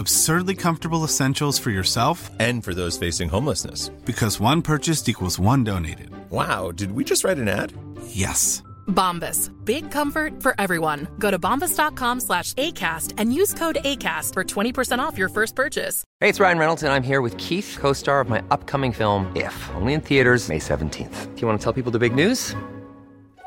[0.00, 3.90] Absurdly comfortable essentials for yourself And for those facing homelessness.
[4.06, 6.08] because one purchased equals one donated.
[6.30, 7.74] Wow, did we just write an ad?
[8.06, 8.62] Yes.
[8.88, 9.50] Bombas.
[9.66, 11.06] Big comfort for everyone.
[11.18, 16.02] Go to bombas.com slash ACAST and use code ACAST for 20% off your first purchase.
[16.18, 19.30] Hey, it's Ryan Reynolds, and I'm here with Keith, co star of my upcoming film,
[19.36, 21.34] If, only in theaters, May 17th.
[21.34, 22.56] Do you want to tell people the big news?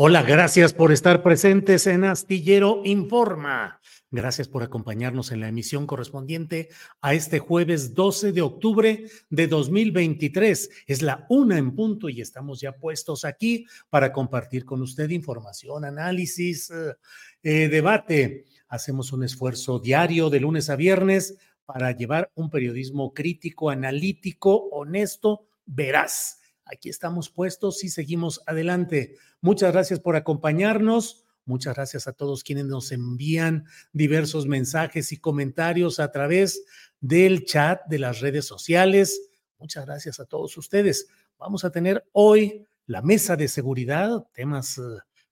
[0.00, 3.80] Hola, gracias por estar presentes en Astillero Informa.
[4.12, 6.68] Gracias por acompañarnos en la emisión correspondiente
[7.00, 10.70] a este jueves 12 de octubre de 2023.
[10.86, 15.84] Es la una en punto y estamos ya puestos aquí para compartir con usted información,
[15.84, 16.94] análisis, eh,
[17.42, 18.44] eh, debate.
[18.68, 21.34] Hacemos un esfuerzo diario de lunes a viernes
[21.64, 26.37] para llevar un periodismo crítico, analítico, honesto, veraz.
[26.70, 29.16] Aquí estamos puestos y seguimos adelante.
[29.40, 31.24] Muchas gracias por acompañarnos.
[31.46, 36.62] Muchas gracias a todos quienes nos envían diversos mensajes y comentarios a través
[37.00, 39.30] del chat de las redes sociales.
[39.58, 41.08] Muchas gracias a todos ustedes.
[41.38, 44.82] Vamos a tener hoy la mesa de seguridad, temas eh,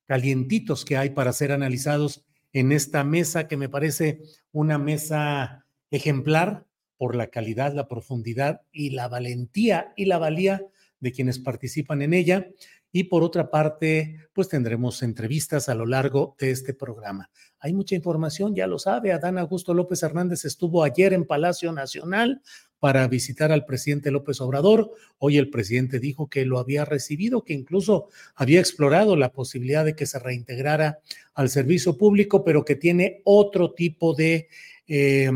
[0.07, 2.25] calientitos que hay para ser analizados
[2.55, 4.23] en esta mesa que me parece
[4.53, 6.65] una mesa ejemplar
[6.97, 10.65] por la calidad, la profundidad y la valentía y la valía
[11.01, 12.49] de quienes participan en ella.
[12.93, 17.31] Y por otra parte, pues tendremos entrevistas a lo largo de este programa.
[17.59, 19.13] Hay mucha información, ya lo sabe.
[19.13, 22.41] Adán Augusto López Hernández estuvo ayer en Palacio Nacional
[22.79, 24.93] para visitar al presidente López Obrador.
[25.19, 29.97] Hoy el presidente dijo que lo había recibido, que incluso había explorado la posibilidad de
[29.97, 31.01] que se reintegrara
[31.35, 34.49] al servicio público, pero que tiene otro tipo de...
[34.87, 35.31] Eh,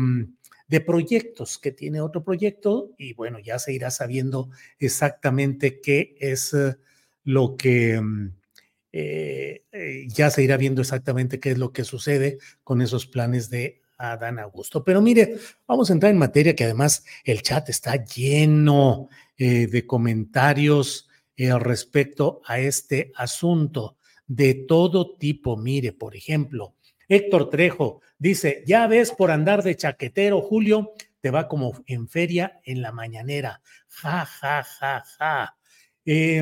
[0.71, 4.49] de proyectos, que tiene otro proyecto y bueno, ya se irá sabiendo
[4.79, 6.77] exactamente qué es eh,
[7.25, 8.31] lo que, mm,
[8.93, 13.49] eh, eh, ya se irá viendo exactamente qué es lo que sucede con esos planes
[13.49, 14.81] de Adán Augusto.
[14.85, 15.35] Pero mire,
[15.67, 22.59] vamos a entrar en materia que además el chat está lleno de comentarios respecto a
[22.59, 25.57] este asunto de todo tipo.
[25.57, 26.75] Mire, por ejemplo,
[27.11, 32.61] Héctor Trejo dice, ya ves por andar de chaquetero, Julio, te va como en feria
[32.63, 33.61] en la mañanera.
[33.89, 35.57] Ja, ja, ja, ja.
[36.05, 36.41] Eh,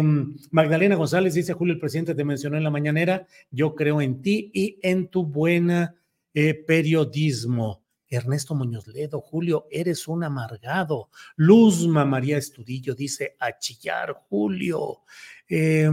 [0.51, 4.51] Magdalena González dice, Julio, el presidente te mencionó en la mañanera, yo creo en ti
[4.53, 5.95] y en tu buena
[6.35, 7.83] eh, periodismo.
[8.07, 11.09] Ernesto Muñoz Ledo, Julio, eres un amargado.
[11.35, 14.99] Luzma María Estudillo dice, a chillar, Julio.
[15.47, 15.89] Eh,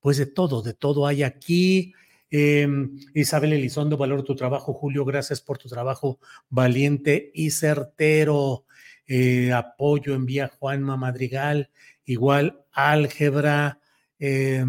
[0.00, 1.92] pues de todo, de todo hay aquí.
[2.36, 2.66] Eh,
[3.14, 6.18] Isabel Elizondo, valoro tu trabajo, Julio, gracias por tu trabajo
[6.48, 8.64] valiente y certero.
[9.06, 11.70] Eh, apoyo envía Juanma Madrigal,
[12.04, 13.78] igual álgebra,
[14.18, 14.64] eh,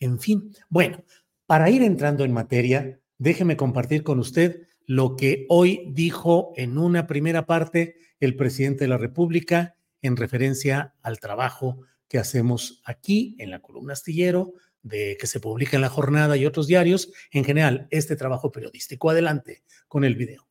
[0.00, 0.52] en fin.
[0.68, 1.04] Bueno,
[1.46, 7.06] para ir entrando en materia, déjeme compartir con usted lo que hoy dijo en una
[7.06, 13.52] primera parte el presidente de la República en referencia al trabajo que hacemos aquí en
[13.52, 17.88] la columna astillero, de que se publica en la jornada y otros diarios, en general,
[17.90, 19.10] este trabajo periodístico.
[19.10, 20.46] Adelante con el video.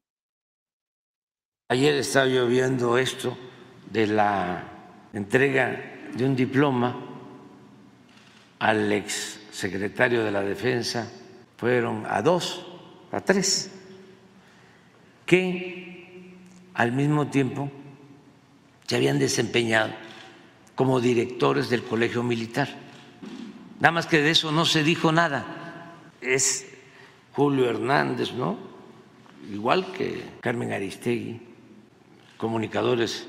[1.69, 3.37] Ayer estaba yo viendo esto
[3.91, 7.03] de la entrega de un diploma
[8.59, 11.11] al ex secretario de la Defensa.
[11.57, 12.65] Fueron a dos,
[13.11, 13.71] a tres,
[15.25, 16.33] que
[16.73, 17.71] al mismo tiempo
[18.87, 19.91] se habían desempeñado
[20.75, 22.69] como directores del colegio militar.
[23.79, 25.93] Nada más que de eso no se dijo nada.
[26.21, 26.67] Es
[27.33, 28.57] Julio Hernández, ¿no?
[29.51, 31.39] Igual que Carmen Aristegui,
[32.37, 33.27] comunicadores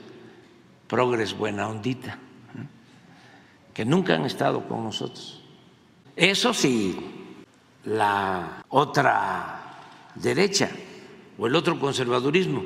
[0.86, 2.18] progres buena ondita,
[3.74, 5.44] que nunca han estado con nosotros.
[6.16, 6.98] Eso sí,
[7.84, 9.76] la otra
[10.14, 10.70] derecha
[11.38, 12.64] o el otro conservadurismo,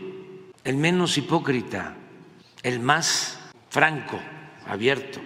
[0.64, 1.94] el menos hipócrita,
[2.62, 3.38] el más
[3.68, 4.18] franco,
[4.66, 5.20] abierto.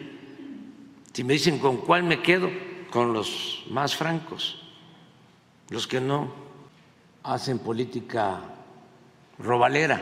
[1.16, 2.50] Si me dicen con cuál me quedo,
[2.90, 4.60] con los más francos,
[5.70, 6.30] los que no
[7.22, 8.42] hacen política
[9.38, 9.98] robalera.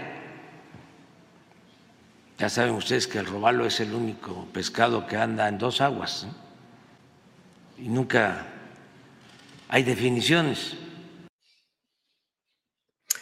[2.36, 6.26] Ya saben ustedes que el robalo es el único pescado que anda en dos aguas
[7.78, 8.48] y nunca
[9.68, 10.76] hay definiciones.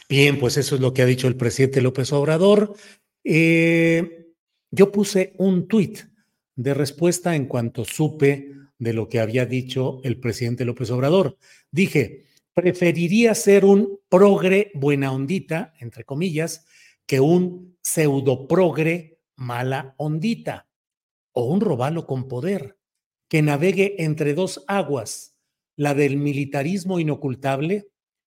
[0.08, 2.74] Bien, pues eso es lo que ha dicho el presidente López Obrador.
[3.22, 4.32] Eh,
[4.70, 6.10] yo puse un tuit
[6.62, 11.37] de respuesta en cuanto supe de lo que había dicho el presidente López Obrador.
[11.70, 16.67] Dije, preferiría ser un progre buena ondita, entre comillas,
[17.06, 20.69] que un pseudo progre mala ondita
[21.32, 22.79] o un robalo con poder
[23.29, 25.35] que navegue entre dos aguas,
[25.76, 27.88] la del militarismo inocultable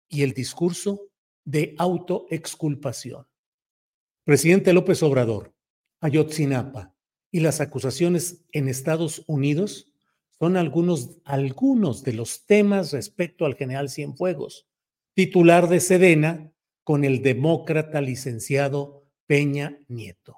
[0.09, 1.09] y el discurso
[1.45, 3.25] de autoexculpación.
[4.25, 5.53] Presidente López Obrador,
[6.01, 6.93] Ayotzinapa
[7.31, 9.91] y las acusaciones en Estados Unidos
[10.39, 14.67] son algunos, algunos de los temas respecto al general Cienfuegos,
[15.13, 16.51] titular de Sedena
[16.83, 20.37] con el demócrata licenciado Peña Nieto.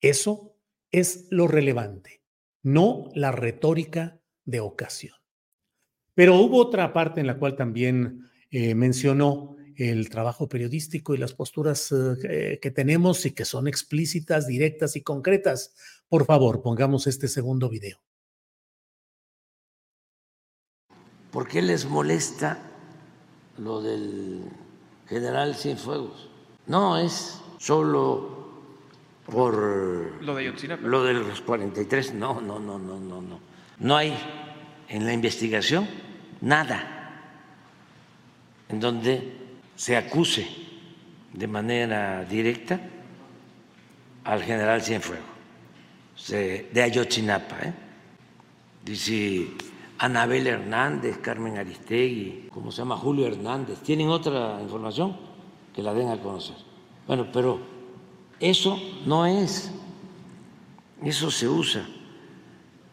[0.00, 0.56] Eso
[0.90, 2.22] es lo relevante,
[2.62, 5.16] no la retórica de ocasión.
[6.14, 9.56] Pero hubo otra parte en la cual también eh, mencionó
[9.88, 15.02] el trabajo periodístico y las posturas eh, que tenemos y que son explícitas, directas y
[15.02, 15.74] concretas.
[16.08, 17.98] Por favor, pongamos este segundo video.
[21.30, 22.58] ¿Por qué les molesta
[23.58, 24.42] lo del
[25.08, 26.28] general Cienfuegos?
[26.66, 28.40] No es solo
[29.26, 29.54] por
[30.22, 33.40] lo de Lo de los 43, no, no, no, no, no, no.
[33.78, 34.16] No hay
[34.88, 35.88] en la investigación
[36.40, 37.00] nada
[38.68, 39.39] en donde
[39.80, 40.46] se acuse
[41.32, 42.78] de manera directa
[44.24, 45.24] al general Cienfuegos
[46.28, 47.56] de Ayotzinapa.
[47.62, 47.72] ¿eh?
[48.84, 49.46] Dice
[49.96, 52.98] Anabel Hernández, Carmen Aristegui, ¿cómo se llama?
[52.98, 53.78] Julio Hernández.
[53.78, 55.16] ¿Tienen otra información?
[55.74, 56.56] Que la den a conocer.
[57.06, 57.60] Bueno, pero
[58.38, 59.72] eso no es,
[61.02, 61.88] eso se usa.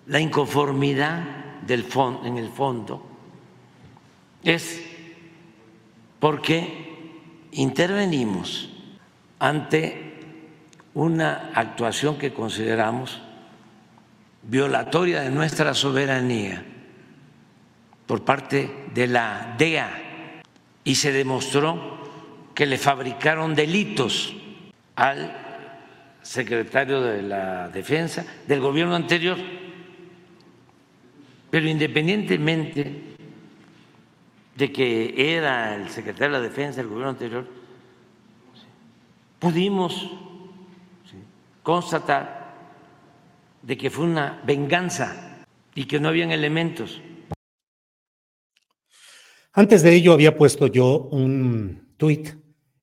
[0.06, 1.22] La inconformidad
[1.68, 3.04] en el fondo
[4.42, 4.87] es
[6.20, 6.96] porque
[7.52, 8.70] intervenimos
[9.40, 10.20] ante
[10.94, 13.22] una actuación que consideramos
[14.44, 16.64] violatoria de nuestra soberanía
[18.06, 20.42] por parte de la DEA
[20.84, 21.98] y se demostró
[22.56, 24.34] que le fabricaron delitos
[24.96, 25.36] al
[26.22, 29.38] secretario de la Defensa del gobierno anterior.
[31.52, 33.17] Pero independientemente
[34.58, 37.48] de que era el secretario de la Defensa del gobierno anterior,
[39.38, 40.10] pudimos
[41.62, 42.56] constatar
[43.62, 45.46] de que fue una venganza
[45.76, 47.00] y que no habían elementos.
[49.54, 52.30] Antes de ello había puesto yo un tuit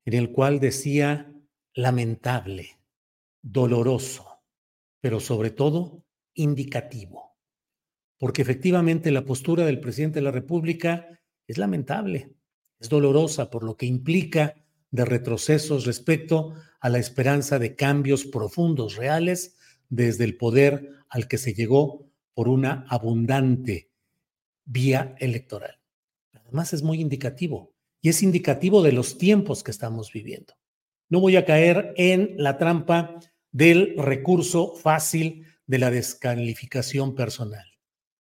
[0.04, 1.32] en el cual decía
[1.75, 2.78] lamentable,
[3.42, 4.42] doloroso,
[5.00, 7.37] pero sobre todo indicativo,
[8.18, 11.08] porque efectivamente la postura del presidente de la República
[11.46, 12.32] es lamentable,
[12.80, 14.54] es dolorosa por lo que implica
[14.90, 19.56] de retrocesos respecto a la esperanza de cambios profundos, reales,
[19.88, 23.90] desde el poder al que se llegó por una abundante
[24.64, 25.80] vía electoral.
[26.32, 30.54] Además es muy indicativo y es indicativo de los tiempos que estamos viviendo.
[31.08, 33.18] No voy a caer en la trampa
[33.50, 37.66] del recurso fácil de la descalificación personal,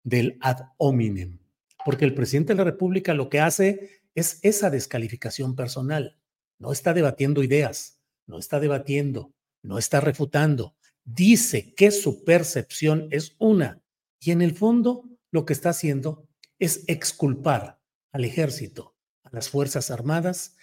[0.03, 1.40] del ad hominem
[1.85, 6.19] porque el presidente de la República lo que hace es esa descalificación personal.
[6.59, 9.33] No está debatiendo ideas, no está debatiendo,
[9.63, 10.77] no está refutando.
[11.05, 13.83] Dice que su percepción es una
[14.21, 17.81] y en el fondo lo que está haciendo es exculpar
[18.13, 20.57] al ejército, a las Fuerzas Armadas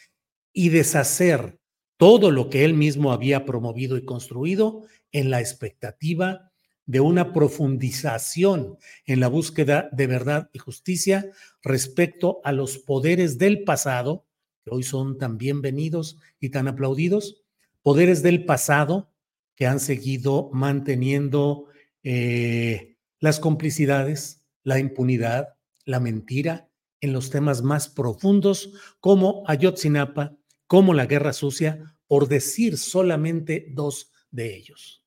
[0.54, 1.60] y deshacer
[1.98, 6.52] todo lo que él mismo había promovido y construido en la expectativa
[6.88, 11.30] de una profundización en la búsqueda de verdad y justicia
[11.62, 14.26] respecto a los poderes del pasado,
[14.64, 17.44] que hoy son tan bienvenidos y tan aplaudidos,
[17.84, 19.12] poderes del pasado
[19.56, 21.68] que han seguido manteniendo
[22.04, 25.50] eh, las complicidades, la impunidad,
[25.84, 26.70] la mentira
[27.02, 34.12] en los temas más profundos como Ayotzinapa, como la guerra sucia, por decir solamente dos
[34.32, 35.07] de ellos.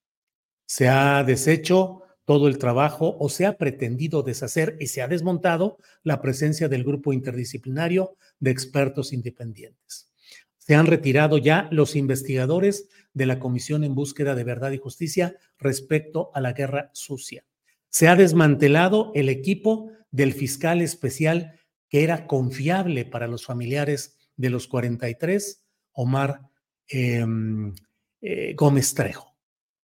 [0.70, 5.78] Se ha deshecho todo el trabajo o se ha pretendido deshacer y se ha desmontado
[6.04, 10.12] la presencia del grupo interdisciplinario de expertos independientes.
[10.58, 15.34] Se han retirado ya los investigadores de la Comisión en Búsqueda de Verdad y Justicia
[15.58, 17.44] respecto a la guerra sucia.
[17.88, 21.58] Se ha desmantelado el equipo del fiscal especial
[21.88, 26.42] que era confiable para los familiares de los 43, Omar
[26.86, 27.74] em,
[28.20, 29.29] eh, Gómez Trejo.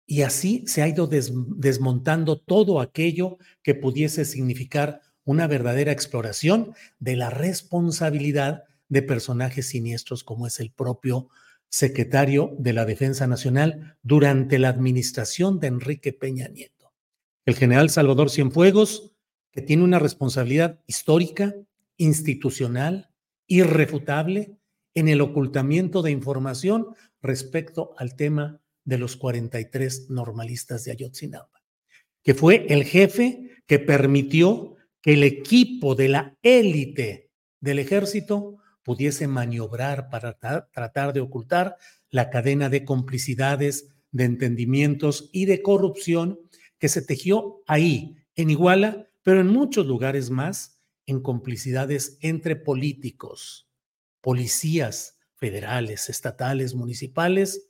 [0.06, 7.16] Y así se ha ido desmontando todo aquello que pudiese significar una verdadera exploración de
[7.16, 11.28] la responsabilidad de personajes siniestros como es el propio
[11.68, 16.92] secretario de la Defensa Nacional durante la administración de Enrique Peña Nieto.
[17.46, 19.12] El general Salvador Cienfuegos,
[19.50, 21.54] que tiene una responsabilidad histórica,
[21.96, 23.10] institucional,
[23.46, 24.56] irrefutable
[24.94, 31.62] en el ocultamiento de información respecto al tema de los 43 normalistas de Ayotzinapa,
[32.22, 39.26] que fue el jefe que permitió que el equipo de la élite del ejército pudiese
[39.26, 41.76] maniobrar para tratar de ocultar
[42.10, 46.38] la cadena de complicidades, de entendimientos y de corrupción
[46.78, 53.68] que se tejió ahí, en Iguala, pero en muchos lugares más, en complicidades entre políticos,
[54.20, 57.68] policías federales, estatales, municipales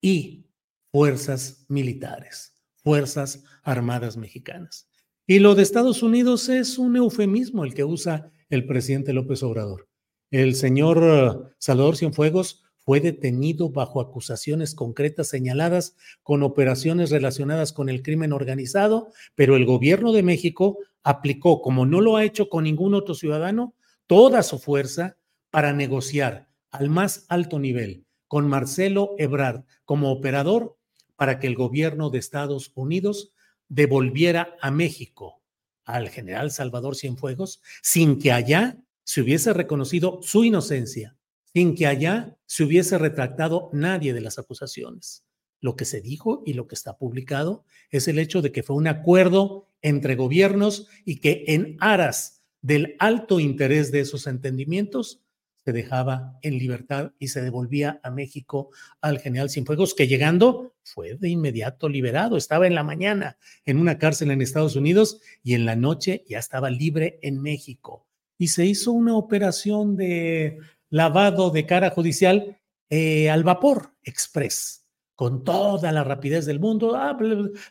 [0.00, 0.46] y
[0.90, 4.88] fuerzas militares, fuerzas armadas mexicanas.
[5.26, 9.88] Y lo de Estados Unidos es un eufemismo el que usa el presidente López Obrador.
[10.30, 17.88] El señor eh, Salvador Cienfuegos fue detenido bajo acusaciones concretas señaladas con operaciones relacionadas con
[17.88, 22.64] el crimen organizado, pero el gobierno de México aplicó, como no lo ha hecho con
[22.64, 23.74] ningún otro ciudadano,
[24.06, 25.16] toda su fuerza
[25.50, 30.78] para negociar al más alto nivel con Marcelo Ebrard como operador
[31.16, 33.32] para que el gobierno de Estados Unidos
[33.68, 35.42] devolviera a México
[35.84, 41.16] al general Salvador Cienfuegos sin que allá se hubiese reconocido su inocencia,
[41.52, 45.24] sin que allá se hubiese retractado nadie de las acusaciones.
[45.60, 48.76] Lo que se dijo y lo que está publicado es el hecho de que fue
[48.76, 55.20] un acuerdo entre gobiernos y que en aras del alto interés de esos entendimientos
[55.64, 61.16] se dejaba en libertad y se devolvía a México al general Cienfuegos, que llegando fue
[61.16, 62.36] de inmediato liberado.
[62.36, 66.38] Estaba en la mañana en una cárcel en Estados Unidos y en la noche ya
[66.38, 68.06] estaba libre en México
[68.40, 75.44] y se hizo una operación de lavado de cara judicial eh, al vapor express, con
[75.44, 76.96] toda la rapidez del mundo.
[76.96, 77.18] Ah,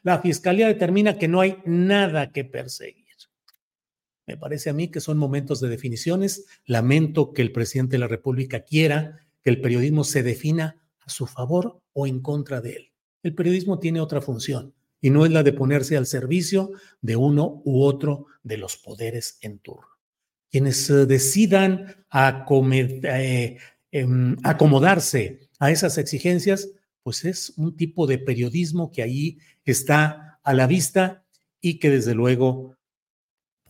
[0.03, 2.98] la fiscalía determina que no hay nada que perseguir.
[4.29, 6.45] Me parece a mí que son momentos de definiciones.
[6.65, 11.25] Lamento que el presidente de la República quiera que el periodismo se defina a su
[11.25, 12.91] favor o en contra de él.
[13.23, 16.71] El periodismo tiene otra función y no es la de ponerse al servicio
[17.01, 19.99] de uno u otro de los poderes en turno
[20.49, 23.57] quienes eh, decidan eh,
[23.91, 26.69] em, acomodarse a esas exigencias,
[27.03, 31.23] pues es un tipo de periodismo que ahí está a la vista
[31.61, 32.75] y que desde luego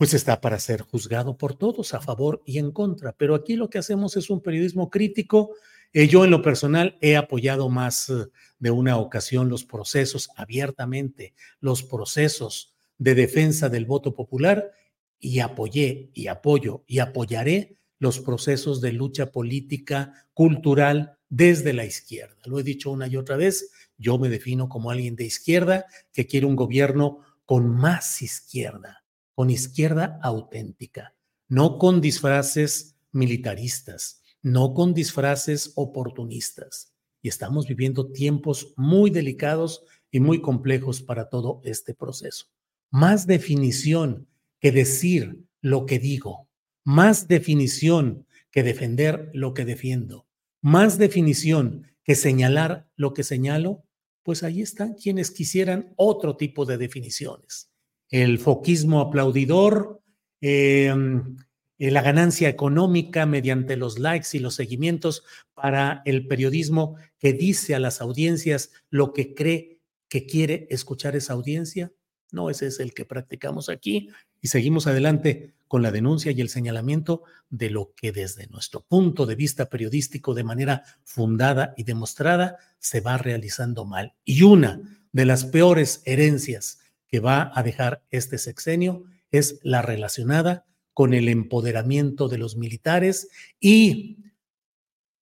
[0.00, 3.12] pues está para ser juzgado por todos, a favor y en contra.
[3.12, 5.50] Pero aquí lo que hacemos es un periodismo crítico.
[5.92, 8.10] Eh, yo en lo personal he apoyado más
[8.58, 14.70] de una ocasión los procesos abiertamente, los procesos de defensa del voto popular
[15.18, 22.38] y apoyé y apoyo y apoyaré los procesos de lucha política, cultural desde la izquierda.
[22.46, 26.26] Lo he dicho una y otra vez, yo me defino como alguien de izquierda que
[26.26, 28.99] quiere un gobierno con más izquierda,
[29.40, 31.14] con izquierda auténtica,
[31.48, 36.92] no con disfraces militaristas, no con disfraces oportunistas.
[37.22, 42.48] Y estamos viviendo tiempos muy delicados y muy complejos para todo este proceso.
[42.90, 44.28] Más definición
[44.60, 46.50] que decir lo que digo,
[46.84, 50.26] más definición que defender lo que defiendo,
[50.60, 53.84] más definición que señalar lo que señalo,
[54.22, 57.69] pues ahí están quienes quisieran otro tipo de definiciones.
[58.10, 60.02] El foquismo aplaudidor,
[60.40, 61.36] em,
[61.78, 65.24] eh, la ganancia económica mediante los likes y los seguimientos
[65.54, 71.32] para el periodismo que dice a las audiencias lo que cree que quiere escuchar esa
[71.32, 71.92] audiencia.
[72.32, 76.48] No, ese es el que practicamos aquí y seguimos adelante con la denuncia y el
[76.48, 82.58] señalamiento de lo que desde nuestro punto de vista periodístico de manera fundada y demostrada
[82.78, 84.14] se va realizando mal.
[84.24, 90.66] Y una de las peores herencias que va a dejar este sexenio es la relacionada
[90.94, 94.18] con el empoderamiento de los militares y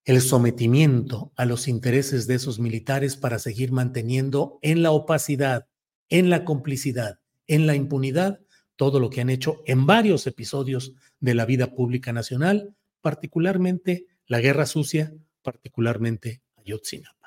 [0.05, 5.69] el sometimiento a los intereses de esos militares para seguir manteniendo en la opacidad,
[6.09, 8.41] en la complicidad, en la impunidad,
[8.77, 14.41] todo lo que han hecho en varios episodios de la vida pública nacional, particularmente la
[14.41, 17.18] guerra sucia, particularmente Ayotzinapa.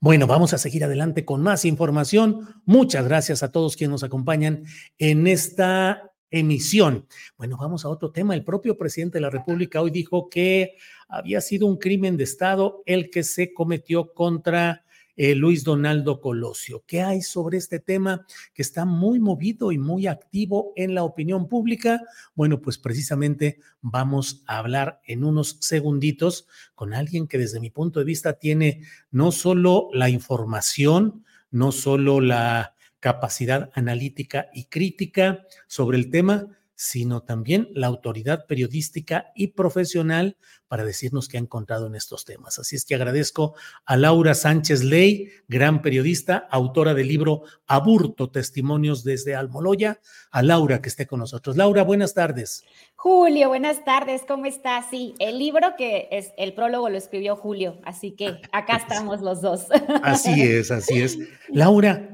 [0.00, 2.48] Bueno, vamos a seguir adelante con más información.
[2.64, 4.64] Muchas gracias a todos quienes nos acompañan
[4.98, 7.06] en esta emisión.
[7.36, 8.34] Bueno, vamos a otro tema.
[8.34, 10.76] El propio presidente de la República hoy dijo que
[11.08, 14.84] había sido un crimen de Estado el que se cometió contra
[15.16, 16.84] eh, Luis Donaldo Colosio.
[16.86, 21.48] ¿Qué hay sobre este tema que está muy movido y muy activo en la opinión
[21.48, 22.00] pública?
[22.34, 27.98] Bueno, pues precisamente vamos a hablar en unos segunditos con alguien que desde mi punto
[27.98, 35.98] de vista tiene no solo la información, no solo la capacidad analítica y crítica sobre
[35.98, 36.46] el tema,
[36.80, 42.58] sino también la autoridad periodística y profesional para decirnos qué ha encontrado en estos temas.
[42.58, 49.04] Así es que agradezco a Laura Sánchez Ley, gran periodista, autora del libro Aburto, Testimonios
[49.04, 51.54] desde Almoloya, a Laura que esté con nosotros.
[51.58, 52.64] Laura, buenas tardes.
[52.96, 54.86] Julio, buenas tardes, ¿cómo estás?
[54.90, 59.42] Sí, el libro que es el prólogo lo escribió Julio, así que acá estamos los
[59.42, 59.66] dos.
[60.02, 61.18] Así es, así es.
[61.50, 62.08] Laura,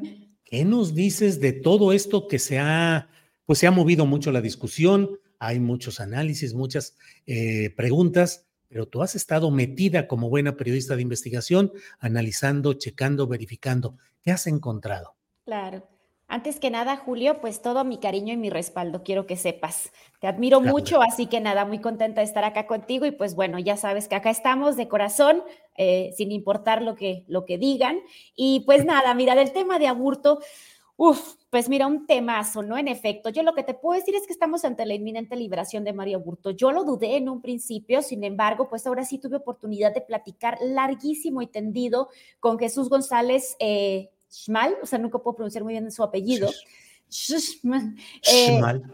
[0.46, 3.08] ¿Qué nos dices de todo esto que se ha,
[3.47, 5.19] pues se ha movido mucho la discusión?
[5.38, 11.03] Hay muchos análisis, muchas eh, preguntas, pero tú has estado metida como buena periodista de
[11.03, 13.97] investigación, analizando, checando, verificando.
[14.23, 15.15] ¿Qué has encontrado?
[15.45, 15.87] Claro.
[16.29, 19.93] Antes que nada, Julio, pues todo mi cariño y mi respaldo, quiero que sepas.
[20.21, 23.61] Te admiro mucho, así que nada, muy contenta de estar acá contigo y pues bueno,
[23.61, 25.45] ya sabes que acá estamos de corazón,
[25.76, 28.00] eh, sin importar lo que, lo que digan.
[28.35, 30.41] Y pues nada, mira, del tema de aburto,
[30.97, 32.76] uff, pues mira, un temazo, ¿no?
[32.79, 35.85] En efecto, yo lo que te puedo decir es que estamos ante la inminente liberación
[35.85, 36.50] de Mario Aburto.
[36.50, 40.59] Yo lo dudé en un principio, sin embargo, pues ahora sí tuve oportunidad de platicar
[40.61, 42.09] larguísimo y tendido
[42.41, 43.56] con Jesús González.
[43.59, 46.50] Eh, Schmal, o sea, nunca puedo pronunciar muy bien su apellido.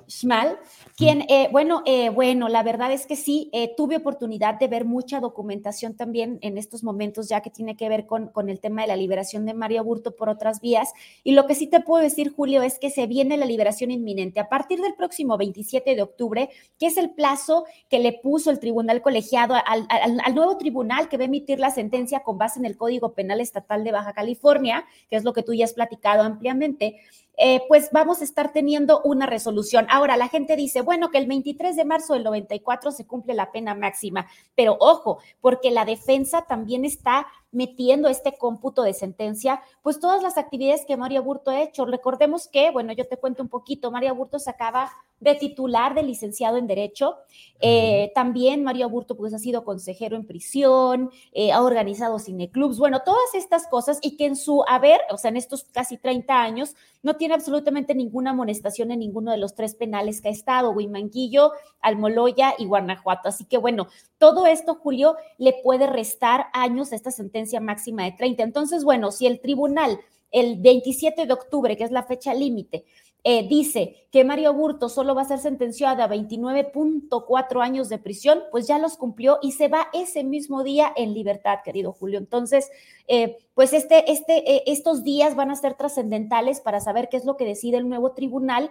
[0.08, 0.58] Schmal,
[0.96, 5.18] quien, eh, bueno, eh, bueno, la verdad es que sí, tuve oportunidad de ver mucha
[5.20, 8.88] documentación también en estos momentos, ya que tiene que ver con, con el tema de
[8.88, 10.92] la liberación de Mario Burto por otras vías.
[11.24, 14.40] Y lo que sí te puedo decir, Julio, es que se viene la liberación inminente.
[14.40, 18.58] A partir del próximo 27 de octubre, que es el plazo que le puso el
[18.58, 22.66] tribunal colegiado al, al nuevo tribunal que va a emitir la sentencia con base en
[22.66, 26.22] el Código Penal Estatal de Baja California, que es lo que tú ya has platicado
[26.22, 26.96] ampliamente
[27.36, 29.86] eh, pues vamos a estar teniendo una resolución.
[29.88, 33.52] Ahora, la gente dice, bueno, que el 23 de marzo del 94 se cumple la
[33.52, 40.00] pena máxima, pero ojo, porque la defensa también está metiendo este cómputo de sentencia, pues
[40.00, 41.84] todas las actividades que Mario Burto ha hecho.
[41.84, 46.02] Recordemos que, bueno, yo te cuento un poquito, Mario Burto se acaba de titular de
[46.02, 47.16] licenciado en Derecho.
[47.60, 53.02] Eh, también Mario Burto pues ha sido consejero en prisión, eh, ha organizado cineclubs, bueno,
[53.04, 56.74] todas estas cosas y que en su haber, o sea, en estos casi 30 años,
[57.02, 61.52] no tiene absolutamente ninguna amonestación en ninguno de los tres penales que ha estado, Huimanguillo,
[61.80, 63.28] Almoloya y Guanajuato.
[63.28, 63.88] Así que bueno,
[64.18, 68.42] todo esto, Julio, le puede restar años a esta sentencia máxima de 30.
[68.42, 69.98] Entonces, bueno, si el tribunal
[70.30, 72.84] el 27 de octubre, que es la fecha límite,
[73.24, 78.40] eh, dice que Mario Burto solo va a ser sentenciado a 29.4 años de prisión,
[78.50, 82.18] pues ya los cumplió y se va ese mismo día en libertad, querido Julio.
[82.18, 82.68] Entonces,
[83.06, 87.24] eh, pues este, este, eh, estos días van a ser trascendentales para saber qué es
[87.24, 88.70] lo que decide el nuevo tribunal,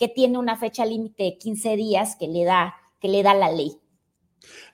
[0.00, 3.52] que tiene una fecha límite de 15 días que le da, que le da la
[3.52, 3.76] ley.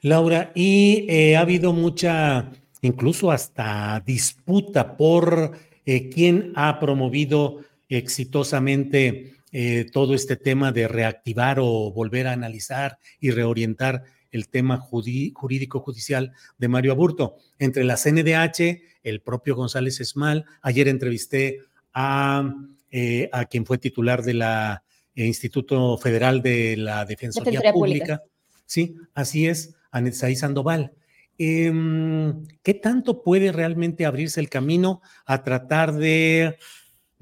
[0.01, 2.51] Laura, y ha habido mucha,
[2.87, 5.53] incluso hasta disputa por
[5.85, 13.31] quién ha promovido exitosamente eh, todo este tema de reactivar o volver a analizar y
[13.31, 17.37] reorientar el tema jurídico judicial de Mario Aburto.
[17.61, 21.61] Entre la CNDH, el propio González Esmal, ayer entrevisté
[21.93, 22.53] a,
[22.91, 24.81] eh, a quien fue titular del eh,
[25.15, 28.25] Instituto Federal de la Defensoría, Pública.
[28.67, 30.95] Sí, así es, Anetzaí Sandoval.
[31.39, 36.59] Em, ¿Qué tanto puede realmente abrirse el camino a tratar de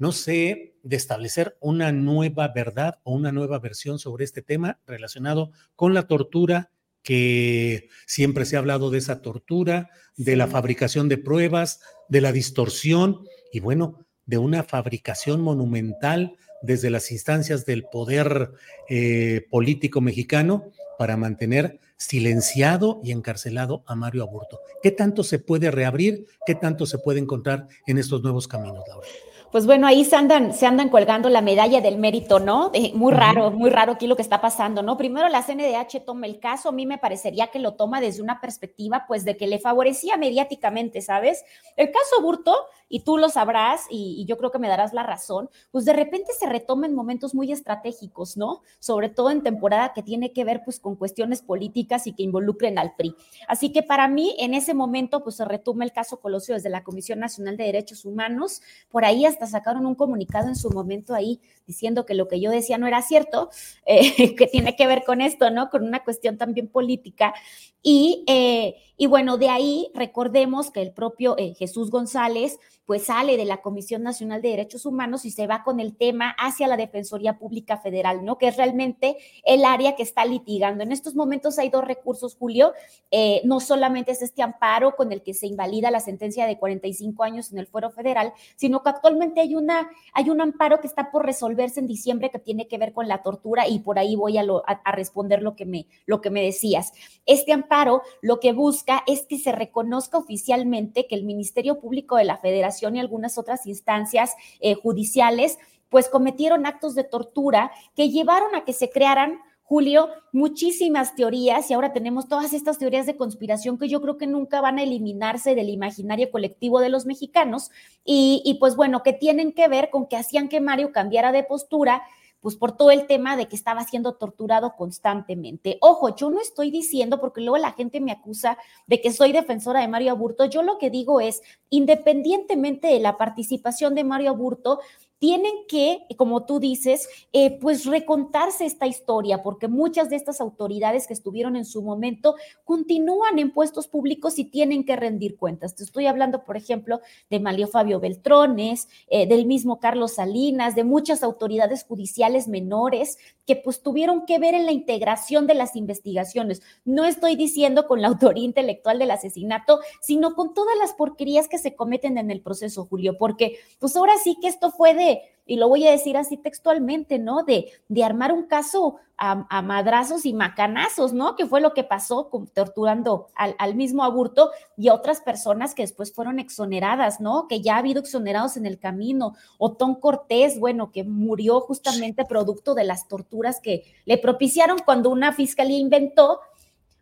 [0.03, 5.51] no sé, de establecer una nueva verdad o una nueva versión sobre este tema relacionado
[5.77, 6.71] con la tortura,
[7.03, 12.33] que siempre se ha hablado de esa tortura, de la fabricación de pruebas, de la
[12.33, 18.51] distorsión y bueno, de una fabricación monumental desde las instancias del poder
[18.89, 24.59] eh, político mexicano para mantener silenciado y encarcelado a Mario Aburto.
[24.81, 26.27] ¿Qué tanto se puede reabrir?
[26.45, 29.07] ¿Qué tanto se puede encontrar en estos nuevos caminos, Laura?
[29.53, 32.71] pues bueno, ahí se andan, se andan colgando la medalla del mérito, ¿no?
[32.95, 34.97] muy raro, muy raro aquí lo que está pasando, ¿no?
[34.97, 38.41] Primero la CNDH toma el caso, a mí me parecería que lo toma desde una
[38.41, 41.45] perspectiva, pues, de que le favorecía mediáticamente, ¿sabes?
[41.77, 42.55] El caso Burto,
[42.93, 46.31] y tú lo sabrás, y, yo creo que me darás la razón, pues de repente
[46.37, 48.61] se retoma en momentos muy estratégicos, ¿no?
[48.77, 52.77] Sobre todo en temporada que tiene que ver, pues, con cuestiones políticas y que involucren
[52.77, 53.15] al PRI.
[53.47, 56.83] Así que para mí, en ese momento, pues, se retoma el caso Colosio desde la
[56.83, 61.41] Comisión Nacional de Derechos Humanos, por ahí hasta sacaron un comunicado en su momento ahí
[61.65, 63.49] diciendo que lo que yo decía no era cierto,
[63.87, 65.71] eh, que tiene que ver con esto, ¿no?
[65.71, 67.33] Con una cuestión también política.
[67.81, 73.37] Y, eh, y bueno, de ahí recordemos que el propio eh, Jesús González pues sale
[73.37, 76.75] de la Comisión Nacional de Derechos Humanos y se va con el tema hacia la
[76.75, 78.37] Defensoría Pública Federal, ¿no?
[78.37, 80.83] Que es realmente el área que está litigando.
[80.83, 82.73] En estos momentos hay dos recursos, Julio.
[83.09, 87.23] Eh, no solamente es este amparo con el que se invalida la sentencia de 45
[87.23, 91.09] años en el fuero federal, sino que actualmente hay, una, hay un amparo que está
[91.09, 94.37] por resolverse en diciembre que tiene que ver con la tortura y por ahí voy
[94.37, 96.91] a, a responder lo que, me, lo que me decías.
[97.25, 102.25] Este amparo lo que busca es que se reconozca oficialmente que el Ministerio Público de
[102.25, 105.59] la Federación y algunas otras instancias eh, judiciales,
[105.89, 111.73] pues cometieron actos de tortura que llevaron a que se crearan Julio, muchísimas teorías y
[111.73, 115.55] ahora tenemos todas estas teorías de conspiración que yo creo que nunca van a eliminarse
[115.55, 117.71] del imaginario colectivo de los mexicanos
[118.03, 121.43] y, y pues bueno, que tienen que ver con que hacían que Mario cambiara de
[121.43, 122.03] postura
[122.43, 125.77] pues por todo el tema de que estaba siendo torturado constantemente.
[125.79, 129.79] Ojo, yo no estoy diciendo, porque luego la gente me acusa de que soy defensora
[129.79, 134.81] de Mario Aburto, yo lo que digo es, independientemente de la participación de Mario Aburto,
[135.23, 141.07] tienen que, como tú dices, eh, pues recontarse esta historia, porque muchas de estas autoridades
[141.07, 145.75] que estuvieron en su momento continúan en puestos públicos y tienen que rendir cuentas.
[145.75, 150.83] Te estoy hablando, por ejemplo, de Malio Fabio Beltrones, eh, del mismo Carlos Salinas, de
[150.83, 156.61] muchas autoridades judiciales menores que pues tuvieron que ver en la integración de las investigaciones.
[156.83, 161.59] No estoy diciendo con la autoría intelectual del asesinato, sino con todas las porquerías que
[161.59, 165.12] se cometen en el proceso, Julio, porque pues ahora sí que esto fue de
[165.45, 167.43] y lo voy a decir así textualmente, ¿no?
[167.43, 171.35] De, de armar un caso a, madrazos y macanazos, ¿no?
[171.35, 175.83] Que fue lo que pasó torturando al, al, mismo aburto y a otras personas que
[175.83, 177.47] después fueron exoneradas, ¿no?
[177.47, 179.35] Que ya ha habido exonerados en el camino.
[179.57, 185.31] Otón Cortés, bueno, que murió justamente producto de las torturas que le propiciaron cuando una
[185.31, 186.39] fiscalía inventó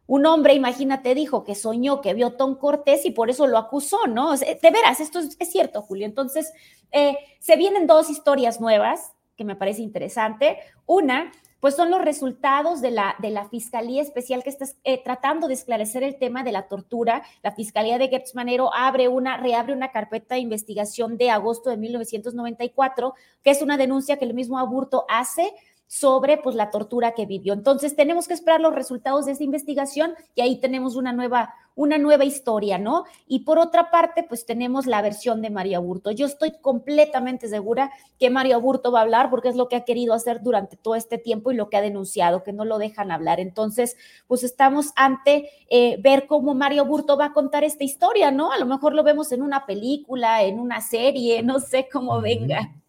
[0.07, 4.07] un hombre, imagínate, dijo que soñó que vio Tom Cortés y por eso lo acusó,
[4.07, 4.35] ¿no?
[4.35, 6.05] de veras, esto es, cierto, Julio.
[6.05, 6.51] Entonces,
[6.91, 10.57] eh, se vienen dos historias nuevas que me parece interesante.
[10.85, 15.47] Una, pues son los resultados de la, de la Fiscalía Especial que está eh, tratando
[15.47, 17.23] de esclarecer el tema de la tortura.
[17.43, 21.77] La Fiscalía de Gertz Manero abre una, reabre una carpeta de investigación de agosto de
[21.77, 25.53] 1994, que es una denuncia que el mismo Aburto hace
[25.91, 27.51] sobre pues la tortura que vivió.
[27.51, 31.97] Entonces tenemos que esperar los resultados de esta investigación y ahí tenemos una nueva una
[31.97, 33.05] nueva historia, ¿no?
[33.27, 36.11] Y por otra parte, pues tenemos la versión de María Burto.
[36.11, 39.85] Yo estoy completamente segura que María Burto va a hablar porque es lo que ha
[39.85, 43.09] querido hacer durante todo este tiempo y lo que ha denunciado, que no lo dejan
[43.09, 43.39] hablar.
[43.39, 43.95] Entonces,
[44.27, 48.51] pues estamos ante eh, ver cómo María Burto va a contar esta historia, ¿no?
[48.51, 52.80] A lo mejor lo vemos en una película, en una serie, no sé cómo venga.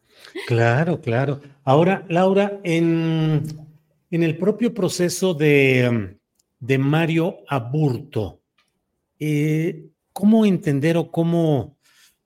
[0.47, 1.41] Claro, claro.
[1.65, 3.43] Ahora, Laura, en,
[4.11, 6.17] en el propio proceso de,
[6.61, 8.41] de Mario Aburto,
[9.19, 11.77] eh, ¿cómo entender o cómo,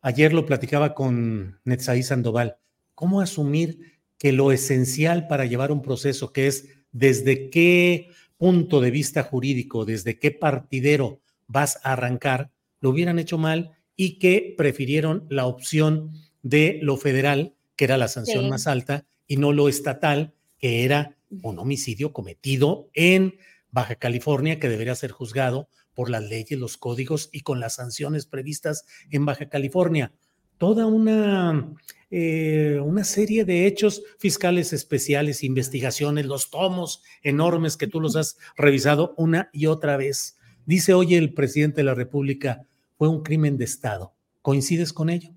[0.01, 2.57] ayer lo platicaba con Netzaí Sandoval,
[2.95, 8.91] cómo asumir que lo esencial para llevar un proceso, que es desde qué punto de
[8.91, 15.27] vista jurídico, desde qué partidero vas a arrancar, lo hubieran hecho mal y que prefirieron
[15.29, 20.35] la opción de lo federal que era la sanción más alta, y no lo estatal,
[20.59, 23.37] que era un homicidio cometido en
[23.71, 28.27] Baja California, que debería ser juzgado por las leyes, los códigos y con las sanciones
[28.27, 30.13] previstas en Baja California.
[30.59, 31.75] Toda una,
[32.11, 38.39] eh, una serie de hechos fiscales especiales, investigaciones, los tomos enormes que tú los has
[38.57, 40.39] revisado una y otra vez.
[40.65, 44.15] Dice hoy el presidente de la República, fue un crimen de Estado.
[44.41, 45.36] ¿Coincides con ello?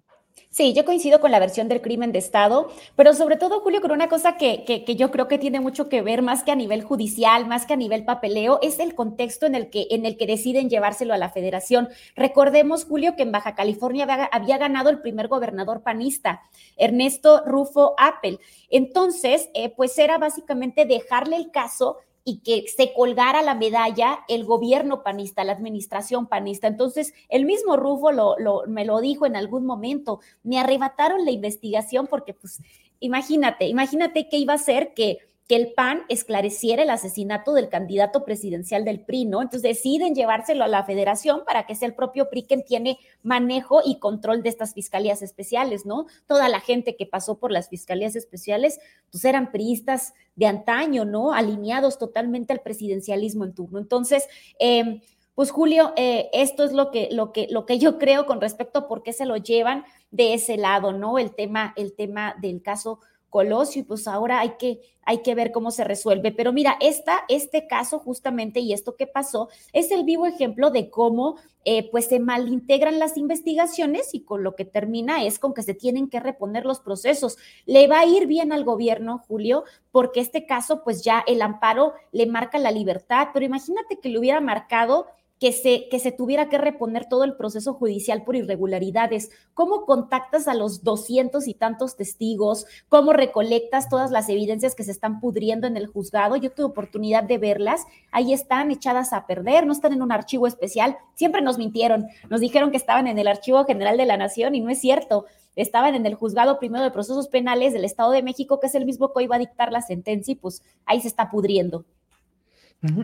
[0.59, 3.91] Sí, yo coincido con la versión del crimen de Estado, pero sobre todo, Julio, con
[3.91, 6.83] una cosa que, que, yo creo que tiene mucho que ver, más que a nivel
[6.83, 10.27] judicial, más que a nivel papeleo, es el contexto en el que, en el que
[10.27, 11.87] deciden llevárselo a la federación.
[12.13, 16.41] Recordemos, Julio, que en Baja California había, ganado el primer gobernador panista,
[16.75, 18.41] Ernesto Rufo Appel.
[18.69, 24.45] Entonces, eh, pues era básicamente dejarle el caso y que se colgara la medalla el
[24.45, 26.67] gobierno panista, la administración panista.
[26.67, 28.35] Entonces, el mismo Rufo lo,
[28.67, 32.61] me lo dijo en algún momento, me arrebataron la investigación porque, pues,
[32.99, 38.23] imagínate, imagínate qué iba a ser que que el PAN esclareciera el asesinato del candidato
[38.23, 39.41] presidencial del PRI, ¿no?
[39.41, 43.81] Entonces deciden llevárselo a la federación para que sea el propio PRI quien tiene manejo
[43.83, 46.05] y control de estas fiscalías especiales, ¿no?
[46.27, 48.79] Toda la gente que pasó por las fiscalías especiales,
[49.11, 51.33] pues eran priistas de antaño, ¿no?
[51.33, 53.79] Alineados totalmente al presidencialismo en turno.
[53.79, 54.27] Entonces,
[54.59, 55.01] eh,
[55.33, 58.77] pues Julio, eh, esto es lo que, lo, que, lo que yo creo con respecto
[58.77, 61.17] a por qué se lo llevan de ese lado, ¿no?
[61.17, 65.51] El tema, el tema del caso Colosio y pues ahora hay que, hay que ver
[65.51, 66.31] cómo se resuelve.
[66.31, 70.89] Pero mira, esta, este caso justamente y esto que pasó es el vivo ejemplo de
[70.89, 75.61] cómo eh, pues se malintegran las investigaciones y con lo que termina es con que
[75.61, 77.37] se tienen que reponer los procesos.
[77.65, 81.93] Le va a ir bien al gobierno, Julio, porque este caso pues ya el amparo
[82.11, 85.07] le marca la libertad, pero imagínate que le hubiera marcado
[85.39, 89.31] que se, que se tuviera que reponer todo el proceso judicial por irregularidades.
[89.53, 92.65] ¿Cómo contactas a los doscientos y tantos testigos?
[92.89, 96.35] ¿Cómo recolectas todas las evidencias que se están pudriendo en el juzgado?
[96.35, 97.85] Yo tuve oportunidad de verlas.
[98.11, 100.97] Ahí están echadas a perder, no están en un archivo especial.
[101.15, 102.07] Siempre nos mintieron.
[102.29, 105.25] Nos dijeron que estaban en el Archivo General de la Nación y no es cierto.
[105.55, 108.85] Estaban en el juzgado primero de procesos penales del Estado de México, que es el
[108.85, 111.85] mismo que iba a dictar la sentencia y pues ahí se está pudriendo.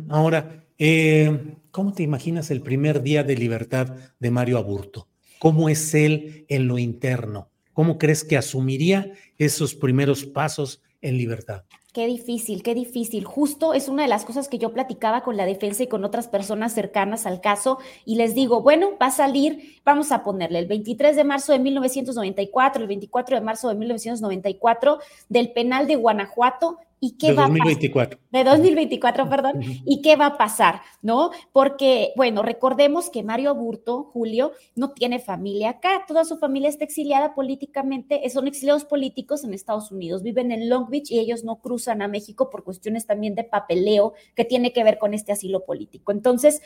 [0.09, 5.07] Ahora, eh, ¿cómo te imaginas el primer día de libertad de Mario Aburto?
[5.39, 7.49] ¿Cómo es él en lo interno?
[7.73, 11.63] ¿Cómo crees que asumiría esos primeros pasos en libertad?
[11.95, 13.23] Qué difícil, qué difícil.
[13.23, 16.27] Justo es una de las cosas que yo platicaba con la defensa y con otras
[16.27, 20.67] personas cercanas al caso y les digo, bueno, va a salir, vamos a ponerle el
[20.67, 26.79] 23 de marzo de 1994, el 24 de marzo de 1994 del penal de Guanajuato
[26.99, 28.17] ¿Y qué de va 2024.
[28.17, 28.45] A pasar?
[28.45, 29.61] De 2024, perdón.
[29.85, 30.81] ¿Y qué va a pasar?
[31.01, 31.31] ¿No?
[31.51, 36.05] Porque, bueno, recordemos que Mario Aburto, Julio, no tiene familia acá.
[36.07, 40.23] Toda su familia está exiliada políticamente, son exiliados políticos en Estados Unidos.
[40.23, 44.13] Viven en Long Beach y ellos no cruzan a México por cuestiones también de papeleo
[44.35, 46.11] que tiene que ver con este asilo político.
[46.11, 46.61] Entonces,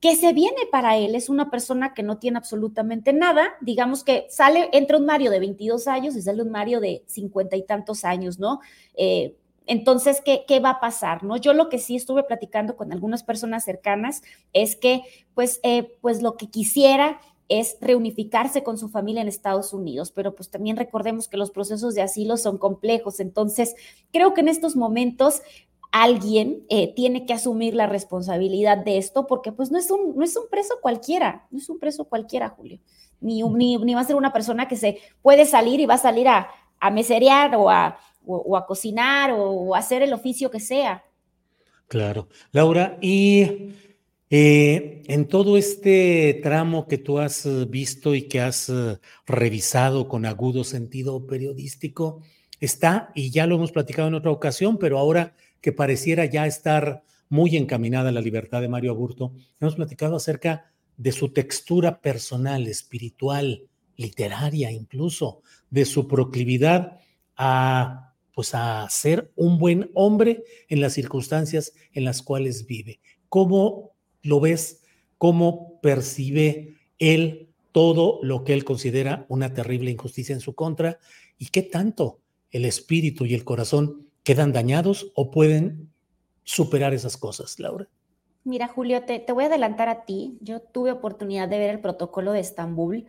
[0.00, 4.26] ¿qué se viene para él es una persona que no tiene absolutamente nada, digamos que
[4.28, 8.04] sale, entra un Mario de 22 años y sale un Mario de 50 y tantos
[8.04, 8.60] años, ¿no?
[8.94, 11.24] Eh, entonces, ¿qué, ¿qué, va a pasar?
[11.24, 11.36] ¿no?
[11.36, 14.22] Yo lo que sí estuve platicando con algunas personas cercanas
[14.52, 15.02] es que,
[15.34, 20.34] pues, eh, pues lo que quisiera es reunificarse con su familia en Estados Unidos, pero
[20.34, 23.74] pues también recordemos que los procesos de asilo son complejos, entonces
[24.12, 25.42] creo que en estos momentos
[25.92, 30.24] alguien eh, tiene que asumir la responsabilidad de esto, porque pues no es un, no
[30.24, 32.80] es un preso cualquiera, no es un preso cualquiera, Julio,
[33.20, 35.98] ni, ni, ni va a ser una persona que se puede salir y va a
[35.98, 36.48] salir a,
[36.80, 41.04] a meserear o a o, a cocinar o, a hacer el oficio que sea.
[41.88, 42.28] Claro.
[42.52, 43.72] Laura, y
[44.30, 50.26] eh, en todo este tramo que tú has visto y que has eh, revisado con
[50.26, 52.22] agudo sentido periodístico,
[52.60, 57.04] está, y ya lo hemos platicado en otra ocasión, pero ahora que pareciera ya estar
[57.28, 63.68] muy encaminada la libertad de Mario Aburto, hemos platicado acerca de su textura personal, espiritual,
[63.96, 67.00] literaria incluso, de su proclividad
[67.36, 73.00] a pues a ser un buen hombre en las circunstancias en las cuales vive.
[73.28, 73.92] ¿Cómo
[74.22, 74.82] lo ves?
[75.18, 80.98] ¿Cómo percibe él todo lo que él considera una terrible injusticia en su contra?
[81.38, 82.20] ¿Y qué tanto
[82.50, 85.90] el espíritu y el corazón quedan dañados o pueden
[86.44, 87.88] superar esas cosas, Laura?
[88.44, 90.36] Mira, Julio, te, voy a adelantar a ti.
[90.40, 93.06] Yo tuve oportunidad de ver el protocolo de Estambul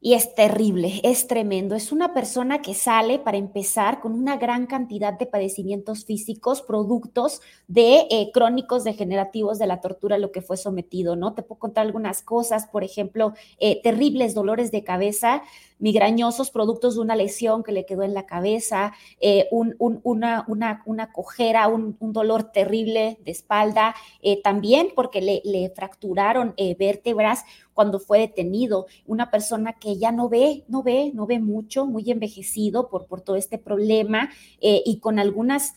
[0.00, 1.74] y es terrible, es tremendo.
[1.74, 7.40] Es una persona que sale, para empezar, con una gran cantidad de padecimientos físicos, productos
[7.66, 11.34] de eh, crónicos degenerativos de la tortura a lo que fue sometido, ¿no?
[11.34, 15.42] Te puedo contar algunas cosas, por ejemplo, eh, terribles dolores de cabeza,
[15.80, 21.12] migrañosos productos de una lesión que le quedó en la cabeza, eh, una, una, una,
[21.12, 23.94] cojera, un, dolor terrible de espalda,
[24.42, 27.44] también porque le, fracturaron vértebras
[27.78, 32.10] cuando fue detenido, una persona que ya no ve, no ve, no ve mucho, muy
[32.10, 35.74] envejecido por, por todo este problema y con algunas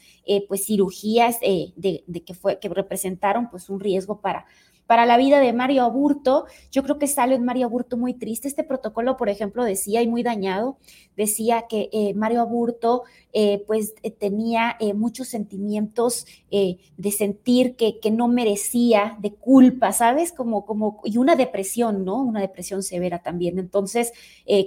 [0.48, 4.48] pues cirugías de, de, que, fue, que representaron pues un riesgo para,
[4.92, 6.48] para la vida de Mario Aburto.
[6.70, 8.50] Yo creo que sale un Mario Aburto muy triste.
[8.50, 10.76] Este protocolo, por ejemplo, decía y muy dañado,
[11.16, 18.12] decía que eh, Mario Aburto eh, pues eh, tenía muchos sentimientos de sentir que, que,
[18.12, 20.34] no merecía, de culpa, ¿sabes?
[20.34, 22.22] Como, como, y una depresión, ¿no?
[22.22, 23.58] Una depresión severa también.
[23.58, 24.12] Entonces,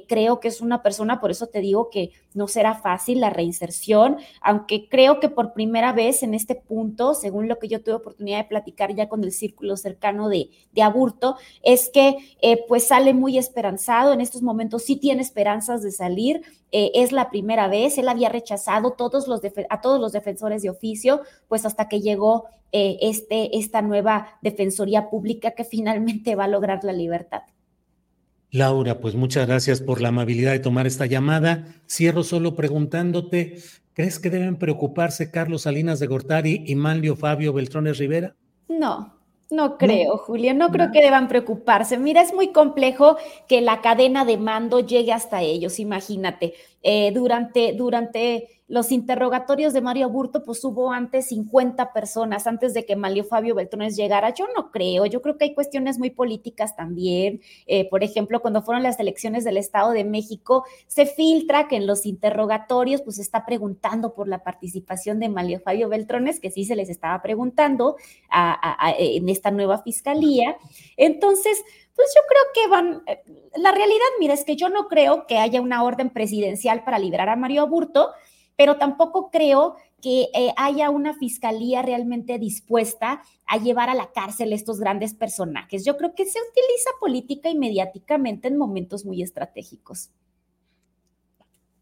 [0.09, 4.19] creo que es una persona, por eso te digo que, no será fácil la reinserción,
[4.41, 8.39] aunque creo que por primera vez en este punto, según lo que yo tuve oportunidad
[8.39, 13.15] de platicar ya con el círculo cercano de, de Aburto, es que eh, pues sale
[13.15, 17.99] muy esperanzado, en estos momentos sí tiene esperanzas de salir, eh, es la primera vez,
[17.99, 22.47] él había rechazado todos los a todos los defensores de oficio, pues hasta que llegó
[22.73, 27.43] eh, este, esta nueva Defensoría Pública que finalmente va a lograr la libertad.
[28.51, 31.67] Laura, pues muchas gracias por la amabilidad de tomar esta llamada.
[31.89, 33.59] Cierro solo preguntándote,
[33.95, 38.37] ¿crees que deben preocuparse Carlos Salinas de Gortari y Manlio Fabio Beltrones Rivera?
[38.69, 39.13] No,
[39.51, 41.99] no creo, Julio, no creo que deban preocuparse.
[41.99, 46.55] Mira, es muy complejo que la cadena de mando llegue hasta ellos, imagínate.
[46.87, 52.85] Eh, durante, durante los interrogatorios de Mario Burto, pues hubo antes 50 personas, antes de
[52.85, 54.35] que Mario Fabio Beltrones llegara.
[54.35, 57.41] Yo no creo, yo creo que hay cuestiones muy políticas también.
[57.67, 61.87] Eh, por ejemplo, cuando fueron las elecciones del Estado de México, se filtra que en
[61.87, 66.67] los interrogatorios, pues se está preguntando por la participación de Mario Fabio Beltrones, que sí
[66.67, 67.97] se les estaba preguntando
[68.99, 70.57] en esta nueva fiscalía.
[70.99, 71.65] Entonces,
[71.95, 73.23] pues yo creo que van, eh,
[73.57, 77.29] la realidad, mira, es que yo no creo que haya una orden presidencial para liberar
[77.29, 78.11] a Mario Aburto,
[78.57, 84.53] pero tampoco creo que eh, haya una fiscalía realmente dispuesta a llevar a la cárcel
[84.53, 85.85] estos grandes personajes.
[85.85, 90.11] Yo creo que se utiliza política y mediáticamente en momentos muy estratégicos.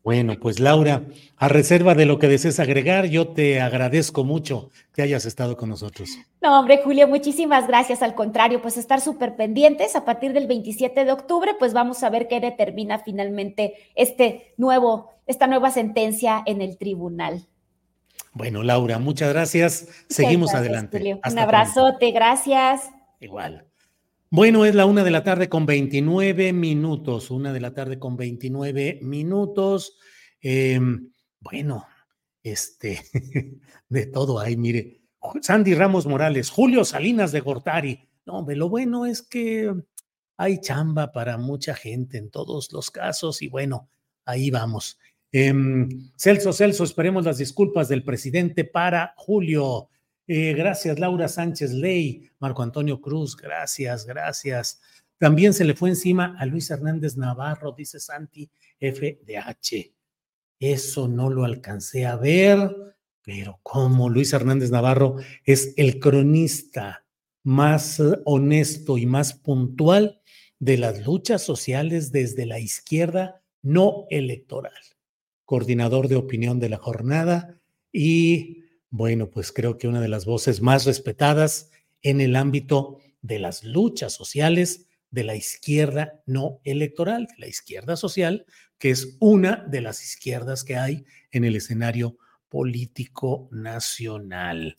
[0.05, 1.05] Bueno, pues Laura,
[1.37, 5.69] a reserva de lo que desees agregar, yo te agradezco mucho que hayas estado con
[5.69, 6.19] nosotros.
[6.41, 8.03] No, hombre, Julio, muchísimas gracias.
[8.03, 9.95] Al contrario, pues estar súper pendientes.
[9.95, 15.11] A partir del 27 de octubre, pues vamos a ver qué determina finalmente este nuevo,
[15.27, 17.47] esta nueva sentencia en el tribunal.
[18.33, 19.87] Bueno, Laura, muchas gracias.
[20.09, 21.21] Seguimos adelante.
[21.25, 22.91] Un abrazote, gracias.
[23.21, 23.72] Igual.
[24.35, 28.17] Bueno, es la una de la tarde con 29 minutos, una de la tarde con
[28.17, 29.99] 29 minutos.
[30.41, 31.87] Em, bueno,
[32.43, 33.03] este,
[33.91, 35.03] de todo hay, mire.
[35.43, 38.09] Sandy Ramos Morales, Julio Salinas de Gortari.
[38.25, 39.71] No, hombre, lo bueno es que
[40.39, 43.91] hay chamba para mucha gente en todos los casos y bueno,
[44.25, 44.99] ahí vamos.
[45.31, 49.91] Em, Celso, Celso, esperemos las disculpas del presidente para Julio.
[50.27, 54.81] Eh, gracias, Laura Sánchez Ley, Marco Antonio Cruz, gracias, gracias.
[55.19, 59.95] También se le fue encima a Luis Hernández Navarro, dice Santi FDH.
[60.61, 62.71] Eso no lo alcancé a ver,
[63.23, 67.05] pero como Luis Hernández Navarro es el cronista
[67.43, 70.21] más honesto y más puntual
[70.61, 74.73] de las luchas sociales desde la izquierda no electoral,
[75.45, 77.61] coordinador de opinión de la jornada
[77.93, 78.62] y
[78.93, 81.71] bueno, pues creo que una de las voces más respetadas
[82.03, 87.97] en el ámbito de las luchas sociales de la izquierda no electoral, de la izquierda
[87.97, 88.45] social,
[88.79, 92.19] que es una de las izquierdas que hay en el escenario
[92.51, 94.77] político nacional.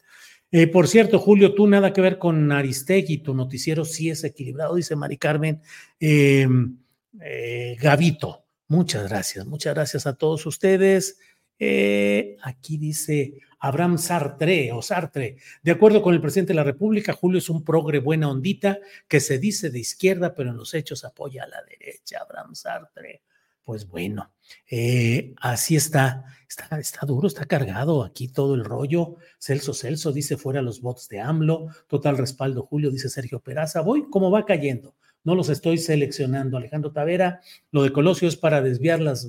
[0.51, 4.75] Eh, por cierto, Julio, tú nada que ver con Aristegui, tu noticiero sí es equilibrado,
[4.75, 5.59] dice Mari Carmen
[5.99, 6.77] em,
[7.19, 8.45] eh, Gavito.
[8.67, 11.17] Muchas gracias, muchas gracias a todos ustedes.
[11.57, 15.37] Eh, aquí dice Abraham Sartre o Sartre.
[15.61, 19.21] De acuerdo con el presidente de la República, Julio es un progre buena ondita que
[19.21, 22.19] se dice de izquierda, pero en los hechos apoya a la derecha.
[22.21, 23.21] Abraham Sartre.
[23.63, 24.33] Pues bueno,
[24.69, 26.25] eh, así está.
[26.45, 26.77] está.
[26.77, 29.15] Está duro, está cargado aquí todo el rollo.
[29.39, 31.67] Celso Celso dice fuera los votos de AMLO.
[31.87, 33.79] Total respaldo, Julio, dice Sergio Peraza.
[33.79, 36.57] Voy como va cayendo no los estoy seleccionando.
[36.57, 39.27] Alejandro Tavera, lo de Colosio es para desviarlas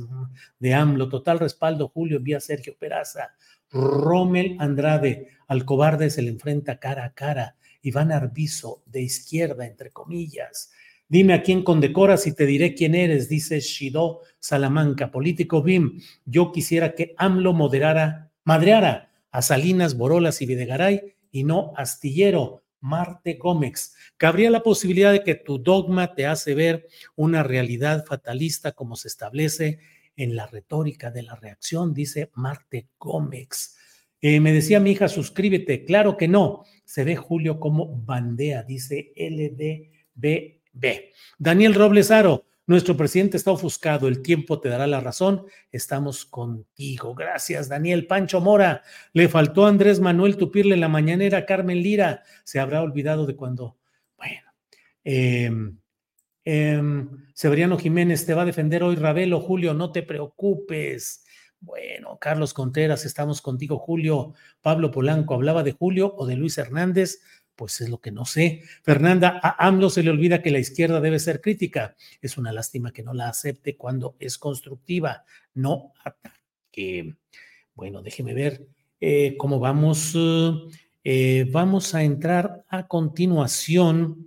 [0.59, 1.09] de AMLO.
[1.09, 3.35] Total respaldo, Julio envía Sergio Peraza.
[3.75, 7.57] Rommel Andrade, al cobarde se le enfrenta cara a cara.
[7.83, 10.71] Iván Arbizo, de izquierda, entre comillas.
[11.09, 16.01] Dime a quién condecoras y te diré quién eres, dice Shido Salamanca, político BIM.
[16.25, 23.35] Yo quisiera que AMLO moderara, madreara a Salinas, Borolas y Videgaray y no Astillero, Marte
[23.35, 23.95] Gómez.
[24.17, 29.09] Cabría la posibilidad de que tu dogma te hace ver una realidad fatalista como se
[29.09, 29.81] establece
[30.17, 33.77] en la retórica de la reacción, dice Marte Gómez.
[34.21, 35.85] Eh, me decía mi hija, suscríbete.
[35.85, 36.65] Claro que no.
[36.85, 41.13] Se ve Julio como bandea, dice LDBB.
[41.39, 44.09] Daniel Roblesaro, nuestro presidente está ofuscado.
[44.09, 45.45] El tiempo te dará la razón.
[45.71, 47.15] Estamos contigo.
[47.15, 48.07] Gracias, Daniel.
[48.07, 48.83] Pancho Mora,
[49.13, 52.23] le faltó a Andrés Manuel tupirle la mañanera Carmen Lira.
[52.45, 53.77] Se habrá olvidado de cuando.
[54.17, 54.41] Bueno.
[55.05, 55.51] Eh,
[56.45, 61.25] Em, Severiano Jiménez te va a defender hoy, Ravelo, Julio, no te preocupes.
[61.61, 64.35] Bueno, Carlos Contreras, estamos contigo, Julio.
[64.61, 67.23] Pablo Polanco, ¿hablaba de Julio o de Luis Hernández?
[67.57, 68.63] Pues es lo que no sé.
[68.83, 71.97] Fernanda, a AMLO se le olvida que la izquierda debe ser crítica.
[72.21, 75.25] Es una lástima que no la acepte cuando es constructiva,
[75.55, 77.15] no ataque.
[77.75, 78.67] Bueno, déjeme ver
[79.01, 80.15] eh, cómo vamos.
[81.05, 84.27] Eh, vamos a entrar a continuación.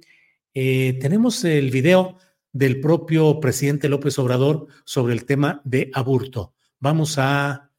[0.54, 2.18] Eh, tenemos el video
[2.52, 6.54] del propio presidente López Obrador sobre el tema de aborto.
[6.80, 7.72] Vamos a,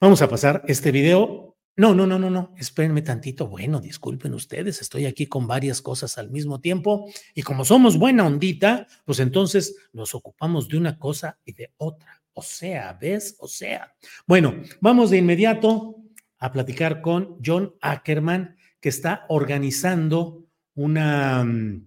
[0.00, 1.56] vamos a pasar este video.
[1.76, 3.48] No, no, no, no, no, espérenme tantito.
[3.48, 8.26] Bueno, disculpen ustedes, estoy aquí con varias cosas al mismo tiempo y como somos buena
[8.26, 12.22] ondita, pues entonces nos ocupamos de una cosa y de otra.
[12.34, 13.36] O sea, ¿ves?
[13.38, 13.94] O sea.
[14.26, 15.96] Bueno, vamos de inmediato
[16.38, 20.41] a platicar con John Ackerman, que está organizando
[20.74, 21.44] una...
[21.44, 21.86] Mm,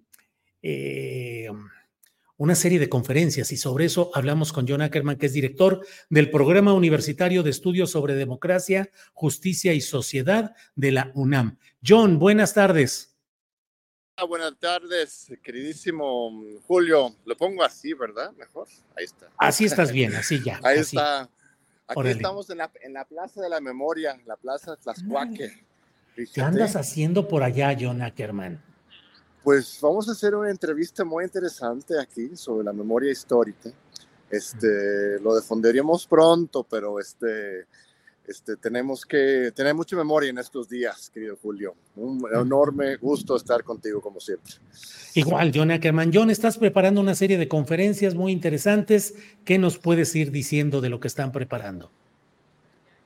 [0.61, 1.49] eh,
[2.37, 6.29] una serie de conferencias y sobre eso hablamos con John Ackerman, que es director del
[6.29, 11.57] Programa Universitario de Estudios sobre Democracia, Justicia y Sociedad de la UNAM.
[11.85, 13.15] John, buenas tardes.
[14.27, 17.15] buenas tardes, queridísimo Julio.
[17.25, 18.33] Lo pongo así, ¿verdad?
[18.33, 18.67] Mejor.
[18.97, 19.29] Ahí está.
[19.37, 20.59] Así estás bien, así ya.
[20.63, 21.29] Ahí está.
[21.87, 25.63] Aquí estamos en la, en la, Plaza de la Memoria, la Plaza Tlaxcuaque.
[26.33, 28.61] ¿Qué andas haciendo por allá, John Ackerman?
[29.45, 33.69] Pues vamos a hacer una entrevista muy interesante aquí sobre la memoria histórica.
[34.27, 37.67] Este, lo defenderíamos pronto, pero este,
[38.27, 41.75] este, tenemos que tener mucha memoria en estos días, querido Julio.
[41.95, 44.55] Un enorme gusto estar contigo, como siempre.
[45.13, 46.09] Igual, John Ackerman.
[46.11, 49.13] John, estás preparando una serie de conferencias muy interesantes.
[49.43, 51.91] ¿Qué nos puedes ir diciendo de lo que están preparando?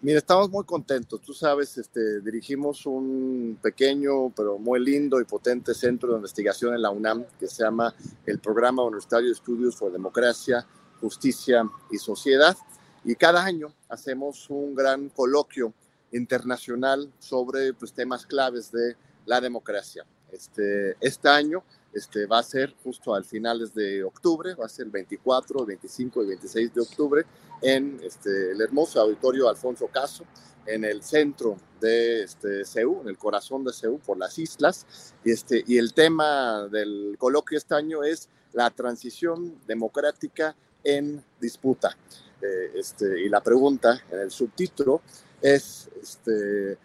[0.02, 1.20] Mira, estamos muy contentos.
[1.20, 6.82] Tú sabes, este, dirigimos un pequeño pero muy lindo y potente centro de investigación en
[6.82, 7.94] la UNAM que se llama
[8.26, 10.66] el Programa Universitario de Estudios por Democracia,
[11.02, 12.56] Justicia y Sociedad.
[13.04, 15.74] Y cada año hacemos un gran coloquio
[16.14, 18.96] internacional sobre pues, temas claves de
[19.26, 20.06] la democracia.
[20.32, 24.86] Este, este año este, va a ser justo al finales de octubre, va a ser
[24.86, 27.26] el 24, 25 y 26 de octubre
[27.62, 30.24] en este, el hermoso auditorio Alfonso Caso,
[30.66, 34.86] en el centro de este, Ceú, en el corazón de Ceú, por las islas.
[35.24, 41.98] Este, y el tema del coloquio este año es la transición democrática en disputa.
[42.42, 45.02] Eh, este, y la pregunta en el subtítulo
[45.42, 46.78] es este, eh,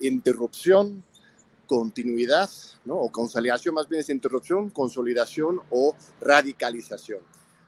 [0.00, 1.04] interrupción
[1.66, 2.50] continuidad,
[2.84, 2.96] ¿no?
[2.96, 7.20] o consolidación, más bien es interrupción, consolidación o radicalización.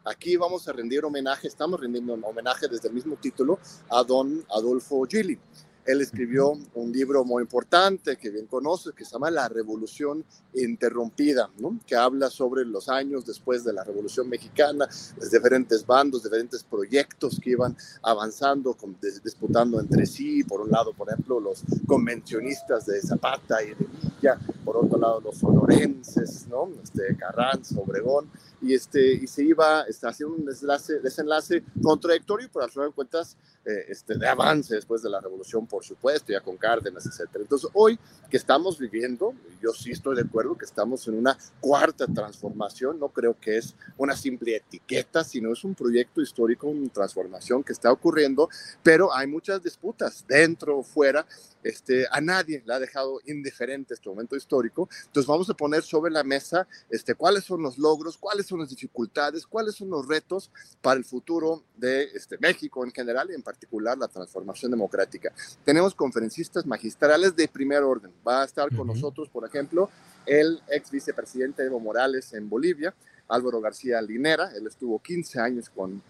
[0.04, 3.58] Aquí vamos a rendir homenaje, estamos rendiendo homenaje desde el mismo título
[3.90, 5.38] a don Adolfo Gili.
[5.86, 10.24] Él escribió un libro muy importante que bien conoces, que se llama La Revolución
[10.54, 11.78] Interrumpida, ¿no?
[11.86, 17.38] que habla sobre los años después de la Revolución Mexicana, los diferentes bandos, diferentes proyectos
[17.40, 18.76] que iban avanzando,
[19.22, 20.42] disputando entre sí.
[20.44, 25.20] Por un lado, por ejemplo, los convencionistas de Zapata y de Villa, por otro lado,
[25.20, 26.68] los sonorenses, ¿no?
[26.82, 28.28] este, Carranza, Obregón
[28.62, 32.94] y, este, y se iba este, haciendo un desenlace, desenlace contradictorio, pero al final de
[32.94, 37.28] cuentas eh, este, de avance después de la revolución, por supuesto, ya con Cárdenas, etc.
[37.34, 37.98] Entonces, hoy
[38.30, 43.10] que estamos viviendo, yo sí estoy de acuerdo que estamos en una cuarta transformación, no
[43.10, 47.92] creo que es una simple etiqueta, sino es un proyecto histórico, una transformación que está
[47.92, 48.48] ocurriendo,
[48.82, 51.26] pero hay muchas disputas dentro o fuera
[51.62, 54.88] este, a nadie le ha dejado indiferente este momento histórico.
[55.06, 58.70] Entonces vamos a poner sobre la mesa este, cuáles son los logros, cuáles son las
[58.70, 60.50] dificultades, cuáles son los retos
[60.80, 65.32] para el futuro de este, México en general y en particular la transformación democrática.
[65.64, 68.12] Tenemos conferencistas magistrales de primer orden.
[68.26, 69.90] Va a estar con nosotros, por ejemplo,
[70.26, 72.94] el ex vicepresidente Evo Morales en Bolivia,
[73.28, 74.50] Álvaro García Linera.
[74.56, 76.02] Él estuvo 15 años con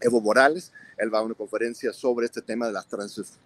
[0.00, 0.72] Evo Morales.
[0.96, 2.86] Él va a una conferencia sobre este tema de las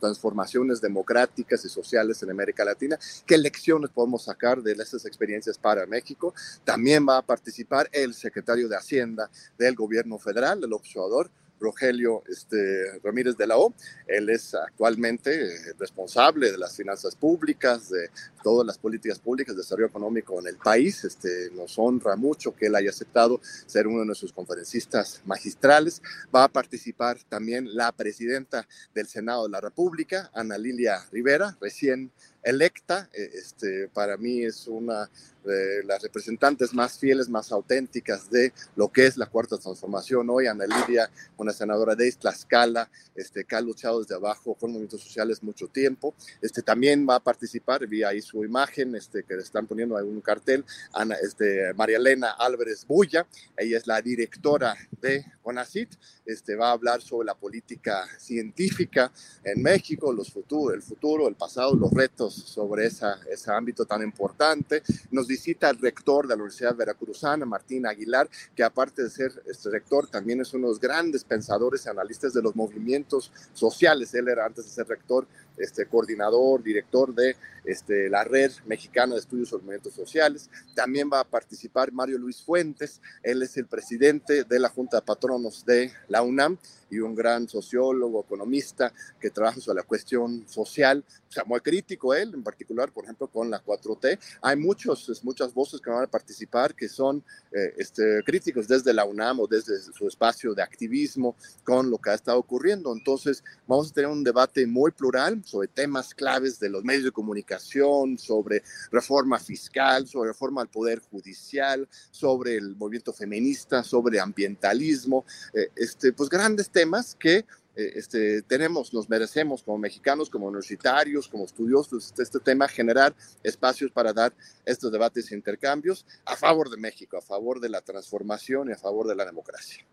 [0.00, 2.98] transformaciones democráticas y sociales en América Latina.
[3.26, 6.34] ¿Qué lecciones podemos sacar de estas experiencias para México?
[6.64, 11.30] También va a participar el secretario de Hacienda del gobierno federal, el observador,
[11.60, 13.74] Rogelio este, Ramírez de la O.
[14.06, 18.10] Él es actualmente eh, responsable de las finanzas públicas, de
[18.42, 21.04] todas las políticas públicas de desarrollo económico en el país.
[21.04, 26.02] Este, nos honra mucho que él haya aceptado ser uno de nuestros conferencistas magistrales.
[26.34, 32.12] Va a participar también la presidenta del Senado de la República, Ana Lilia Rivera, recién
[32.48, 35.10] electa, este, para mí es una
[35.44, 40.28] de las representantes más fieles, más auténticas de lo que es la cuarta transformación.
[40.30, 45.02] Hoy Ana Lidia, una senadora de Tlaxcala, este, que ha luchado desde abajo con movimientos
[45.02, 49.42] sociales mucho tiempo, este, también va a participar, vi ahí su imagen, este, que le
[49.42, 53.26] están poniendo un cartel, Ana, este, María Elena Álvarez Bulla,
[53.56, 55.94] ella es la directora de CONACIT,
[56.26, 59.10] este, va a hablar sobre la política científica
[59.44, 64.02] en México, los futuros, el futuro, el pasado, los retos sobre esa, ese ámbito tan
[64.02, 64.82] importante.
[65.10, 69.70] Nos visita el rector de la Universidad Veracruzana, Martín Aguilar, que aparte de ser este
[69.70, 74.14] rector, también es uno de los grandes pensadores y analistas de los movimientos sociales.
[74.14, 75.26] Él era antes de ser rector
[75.58, 80.48] este, coordinador, director de este, la Red Mexicana de Estudios sobre Movimientos Sociales.
[80.74, 85.02] También va a participar Mario Luis Fuentes, él es el presidente de la Junta de
[85.02, 86.58] Patronos de la UNAM
[86.90, 92.14] y un gran sociólogo, economista que trabaja sobre la cuestión social, o sea, muy crítico
[92.14, 94.18] él, en particular, por ejemplo, con la 4T.
[94.40, 99.04] Hay muchos, muchas voces que van a participar que son eh, este, críticos desde la
[99.04, 102.92] UNAM o desde su espacio de activismo con lo que ha estado ocurriendo.
[102.92, 107.12] Entonces, vamos a tener un debate muy plural sobre temas claves de los medios de
[107.12, 115.24] comunicación, sobre reforma fiscal, sobre reforma al poder judicial, sobre el movimiento feminista, sobre ambientalismo,
[115.54, 117.44] eh, este, pues grandes temas que
[117.78, 123.14] eh, este, tenemos, nos merecemos como mexicanos, como universitarios, como estudiosos, este, este, tema, generar
[123.42, 124.34] espacios para dar
[124.64, 128.76] estos debates e intercambios a favor de México, a favor de la transformación y a
[128.76, 129.84] favor de la democracia.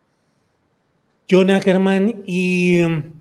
[1.29, 3.11] John Ackerman, y um,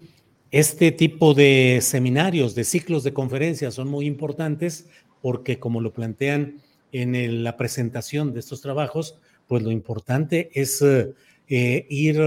[0.54, 4.86] este tipo de seminarios, de ciclos de conferencias son muy importantes
[5.20, 6.60] porque, como lo plantean
[6.92, 11.12] en la presentación de estos trabajos, pues lo importante es uh,
[11.48, 12.22] eh, ir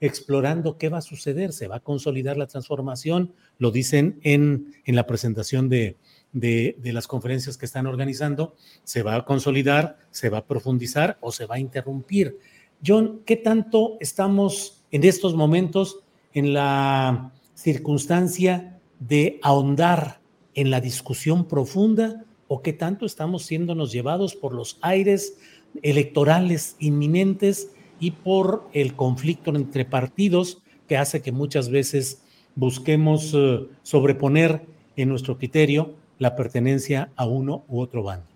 [0.00, 4.94] explorando qué va a suceder, se va a consolidar la transformación, lo dicen en, en
[4.94, 5.96] la presentación de,
[6.32, 8.54] de, las conferencias que están organizando,
[8.84, 12.38] se va a consolidar, se va a profundizar o se va a interrumpir.
[12.86, 16.04] John, ¿qué tanto estamos en estos momentos
[16.34, 17.32] en la
[17.64, 20.20] circunstancia de ahondar
[20.54, 25.38] en la discusión profunda o qué tanto estamos siéndonos llevados por los aires
[25.82, 32.22] electorales inminentes y por el conflicto entre partidos que hace que muchas veces
[32.54, 38.33] busquemos uh, sobreponer en nuestro criterio la pertenencia a uno u otro bando.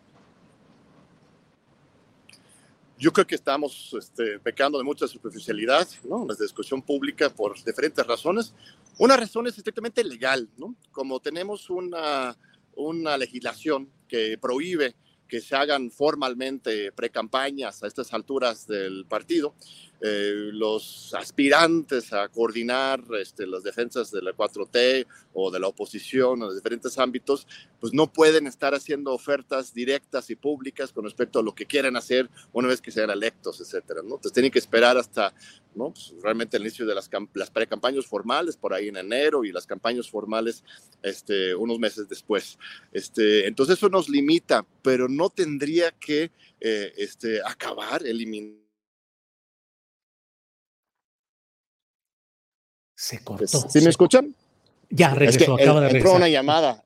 [2.98, 6.26] Yo creo que estamos este, pecando de mucha superficialidad, ¿no?
[6.28, 8.52] La discusión pública por diferentes razones.
[8.98, 10.74] Una razón es estrictamente legal, ¿no?
[10.90, 12.36] Como tenemos una,
[12.74, 14.96] una legislación que prohíbe
[15.28, 19.54] que se hagan formalmente precampañas a estas alturas del partido.
[20.00, 26.34] Eh, los aspirantes a coordinar este, las defensas de la 4T o de la oposición
[26.34, 27.48] en los diferentes ámbitos,
[27.80, 31.96] pues no pueden estar haciendo ofertas directas y públicas con respecto a lo que quieren
[31.96, 34.14] hacer una vez que sean electos, etcétera, ¿no?
[34.14, 35.34] Entonces tienen que esperar hasta,
[35.74, 35.90] ¿no?
[35.90, 39.66] Pues realmente el inicio de las, las precampañas formales por ahí en enero y las
[39.66, 40.62] campañas formales
[41.02, 42.56] este, unos meses después.
[42.92, 46.30] Este, entonces eso nos limita, pero no tendría que
[46.60, 48.67] eh, este, acabar, eliminar
[52.98, 53.46] Se cortó.
[53.46, 54.34] ¿Sí me escuchan?
[54.90, 56.16] Ya, regresó, es que acaba de entró regresar.
[56.16, 56.84] una llamada.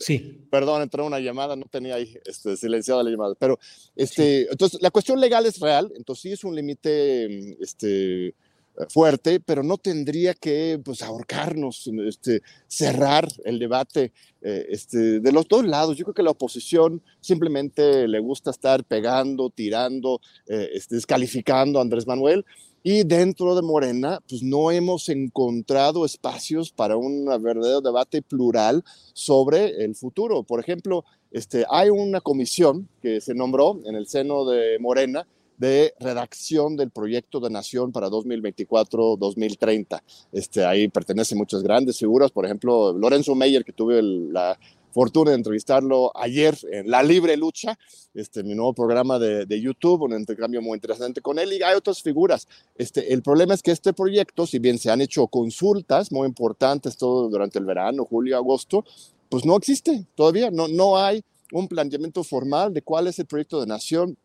[0.00, 0.44] Sí.
[0.50, 3.36] Perdón, entró una llamada, no tenía ahí este, silenciada la llamada.
[3.38, 3.60] Pero,
[3.94, 8.34] este, entonces, la cuestión legal es real, entonces sí es un límite este,
[8.88, 15.46] fuerte, pero no tendría que pues, ahorcarnos, este, cerrar el debate eh, este, de los
[15.46, 15.96] dos lados.
[15.96, 21.82] Yo creo que la oposición simplemente le gusta estar pegando, tirando, eh, este, descalificando a
[21.82, 22.44] Andrés Manuel.
[22.84, 29.84] Y dentro de Morena, pues no hemos encontrado espacios para un verdadero debate plural sobre
[29.84, 30.42] el futuro.
[30.42, 35.26] Por ejemplo, este, hay una comisión que se nombró en el seno de Morena
[35.58, 40.02] de redacción del proyecto de nación para 2024-2030.
[40.32, 44.58] Este, ahí pertenecen muchas grandes figuras, por ejemplo, Lorenzo Meyer, que tuve el, la
[44.92, 47.78] fortuna de entrevistarlo ayer en La Libre Lucha,
[48.14, 51.74] este, mi nuevo programa de, de, YouTube, un intercambio muy interesante con él, y hay
[51.74, 52.46] otras figuras.
[52.76, 56.96] Este, el problema es que este proyecto, si bien se han hecho consultas muy importantes
[56.96, 58.84] todo durante el verano, julio, agosto,
[59.28, 63.60] pues no existe todavía, no, no hay un planteamiento formal de cuál es el proyecto
[63.60, 64.16] de nación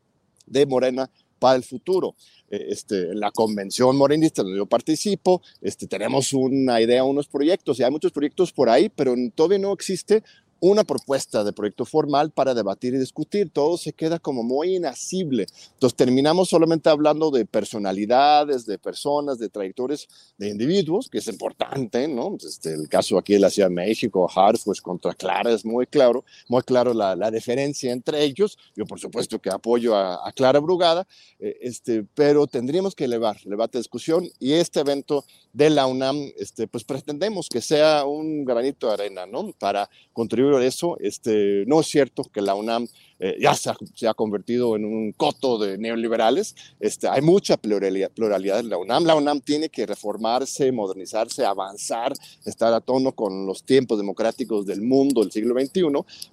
[0.46, 1.10] de Morena
[1.40, 2.16] para el futuro.
[2.50, 7.92] Este, la convención morenista donde yo participo, este, tenemos una idea, unos proyectos, y hay
[7.92, 10.24] muchos proyectos por ahí, pero todavía no existe
[10.60, 13.50] una propuesta de proyecto formal para debatir y discutir.
[13.50, 15.48] Todo se queda como muy inasible.
[15.74, 22.08] Entonces terminamos solamente hablando de personalidades, de personas, de trayectorias de individuos, que es importante,
[22.08, 22.32] ¿no?
[22.32, 25.86] Pues, este, el caso aquí de la Ciudad de México, Harfuch contra Clara, es muy
[25.86, 28.58] claro, muy claro la, la diferencia entre ellos.
[28.76, 31.08] Yo, por supuesto, que apoyo a, a Clara Brugada,
[31.40, 35.88] eh, este, pero tendríamos que elevar el debate de discusión y este evento de la
[35.88, 39.52] UNAM, este, pues pretendemos que sea un granito de arena, ¿no?
[39.58, 40.98] Para contribuir a eso.
[41.00, 42.88] Este, no es cierto que la UNAM
[43.20, 46.56] eh, ya se ha, convertido en un coto de neoliberales.
[46.80, 49.06] Este, hay mucha pluralidad, pluralidad en la UNAM.
[49.06, 52.14] La UNAM tiene que reformarse, modernizarse, avanzar,
[52.46, 55.82] estar a tono con los tiempos democráticos del mundo del siglo XXI,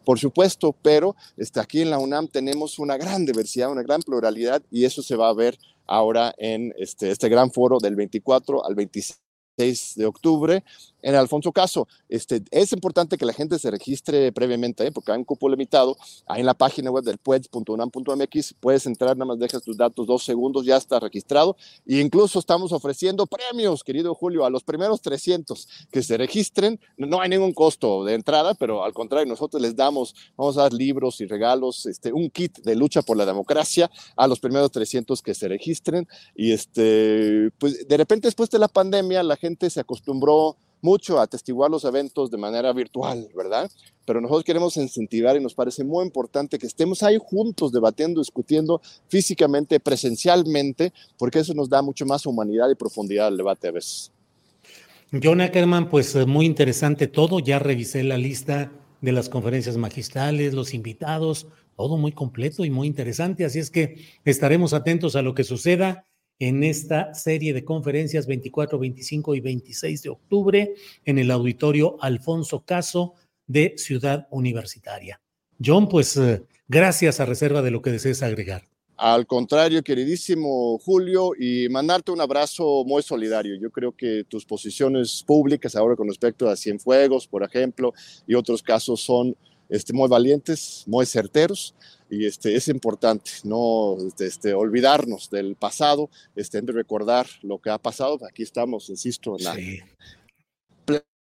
[0.05, 4.63] por supuesto, pero este, aquí en la UNAM tenemos una gran diversidad, una gran pluralidad
[4.71, 8.75] y eso se va a ver ahora en este, este gran foro del 24 al
[8.75, 10.65] 26 de octubre
[11.05, 11.87] en Alfonso Caso.
[12.09, 14.91] Este, es importante que la gente se registre previamente, ¿eh?
[14.91, 15.97] porque hay un cupo limitado.
[16.27, 20.25] Ahí en la página web del pueds.unam.mx puedes entrar, nada más dejas tus datos dos
[20.25, 21.57] segundos, ya está registrado.
[21.87, 26.81] E incluso estamos ofreciendo premios, querido Julio, a los primeros 300 que se registren.
[26.97, 30.73] No hay ningún costo de entrada, pero al contrario, nosotros les damos, vamos a dar
[30.73, 35.21] libros y regalos, este, un kit de lucha por la democracia a los primeros 300
[35.21, 36.09] que se registren.
[36.35, 41.23] Y este, pues de repente después de la pandemia, la gente se acostumbró mucho a
[41.23, 43.71] atestiguar los eventos de manera virtual, ¿verdad?
[44.05, 48.83] Pero nosotros queremos incentivar y nos parece muy importante que estemos ahí juntos debatiendo, discutiendo
[49.09, 54.13] físicamente, presencialmente, porque eso nos da mucho más humanidad y profundidad al debate a veces.
[55.23, 58.71] John Ackerman, pues eh, muy interesante todo, ya revisé la lista
[59.01, 64.05] de las conferencias magistrales, los invitados, todo muy completo y muy interesante, así es que
[64.25, 66.07] estaremos atentos a lo que suceda
[66.39, 70.75] en esta serie de conferencias 24, 25 y 26 de octubre
[71.05, 73.15] en el auditorio Alfonso Caso
[73.47, 75.21] de Ciudad Universitaria.
[75.65, 78.65] John, pues eh, gracias a reserva de lo que desees agregar.
[78.97, 83.57] Al contrario, queridísimo Julio, y mandarte un abrazo muy solidario.
[83.57, 87.93] Yo creo que tus posiciones públicas ahora con respecto a Cienfuegos, por ejemplo,
[88.27, 89.37] y otros casos son
[89.69, 91.75] este, muy valientes, muy certeros
[92.11, 97.79] y este, es importante no este, este, olvidarnos del pasado, este, recordar lo que ha
[97.79, 98.19] pasado.
[98.29, 99.57] Aquí estamos, insisto, en la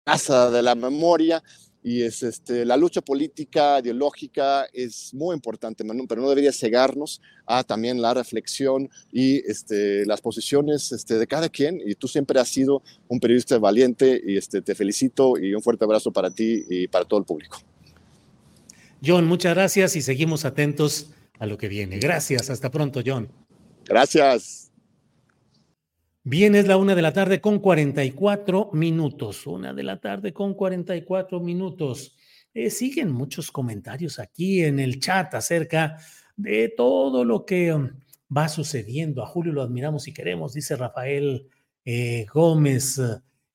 [0.05, 1.43] plaza de la memoria
[1.85, 7.63] y es este, la lucha política, ideológica es muy importante, pero no debería cegarnos a
[7.63, 11.83] también la reflexión y este, las posiciones este, de cada quien.
[11.85, 15.85] Y tú siempre has sido un periodista valiente y este, te felicito y un fuerte
[15.85, 17.59] abrazo para ti y para todo el público.
[19.05, 21.99] John, muchas gracias y seguimos atentos a lo que viene.
[21.99, 23.29] Gracias, hasta pronto, John.
[23.85, 24.73] Gracias.
[26.23, 29.47] Bien, es la una de la tarde con 44 minutos.
[29.47, 32.17] Una de la tarde con 44 minutos.
[32.55, 35.99] Eh, siguen muchos comentarios aquí en el chat acerca
[36.37, 37.91] de todo lo que um,
[38.35, 39.23] va sucediendo.
[39.23, 41.47] A Julio lo admiramos y queremos, dice Rafael
[41.85, 43.01] eh, Gómez.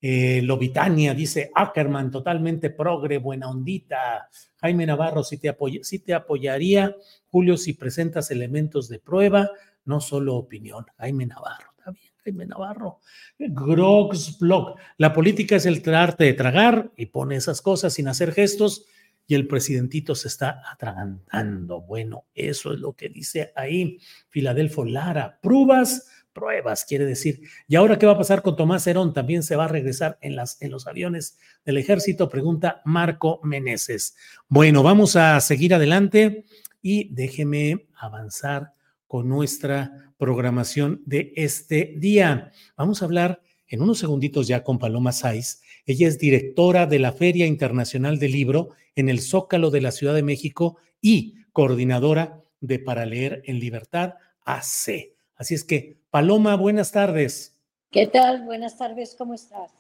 [0.02, 4.30] Eh, Lobitania dice Ackerman, totalmente progre, buena ondita.
[4.58, 6.95] Jaime Navarro, si te, si te apoyaría,
[7.28, 9.50] Julio, si presentas elementos de prueba,
[9.86, 10.86] no solo opinión.
[10.97, 13.00] Jaime Navarro, está bien, Jaime Navarro.
[13.38, 18.32] Grogs Blog, la política es el arte de tragar y pone esas cosas sin hacer
[18.32, 18.86] gestos
[19.30, 21.82] y el presidentito se está atragantando.
[21.82, 25.39] Bueno, eso es lo que dice ahí Filadelfo Lara.
[25.39, 27.41] Pruebas pruebas, quiere decir.
[27.67, 29.13] ¿Y ahora qué va a pasar con Tomás Herón?
[29.13, 32.30] ¿También se va a regresar en, las, en los aviones del ejército?
[32.30, 34.15] Pregunta Marco Meneses.
[34.47, 36.45] Bueno, vamos a seguir adelante
[36.82, 38.73] y déjeme avanzar
[39.07, 42.51] con nuestra programación de este día.
[42.77, 45.61] Vamos a hablar en unos segunditos ya con Paloma Saiz.
[45.86, 50.13] Ella es directora de la Feria Internacional del Libro en el Zócalo de la Ciudad
[50.13, 55.13] de México y coordinadora de Para Leer en Libertad AC.
[55.36, 57.55] Así es que, Paloma, buenas tardes.
[57.91, 58.43] ¿Qué tal?
[58.43, 59.72] Buenas tardes, ¿cómo estás?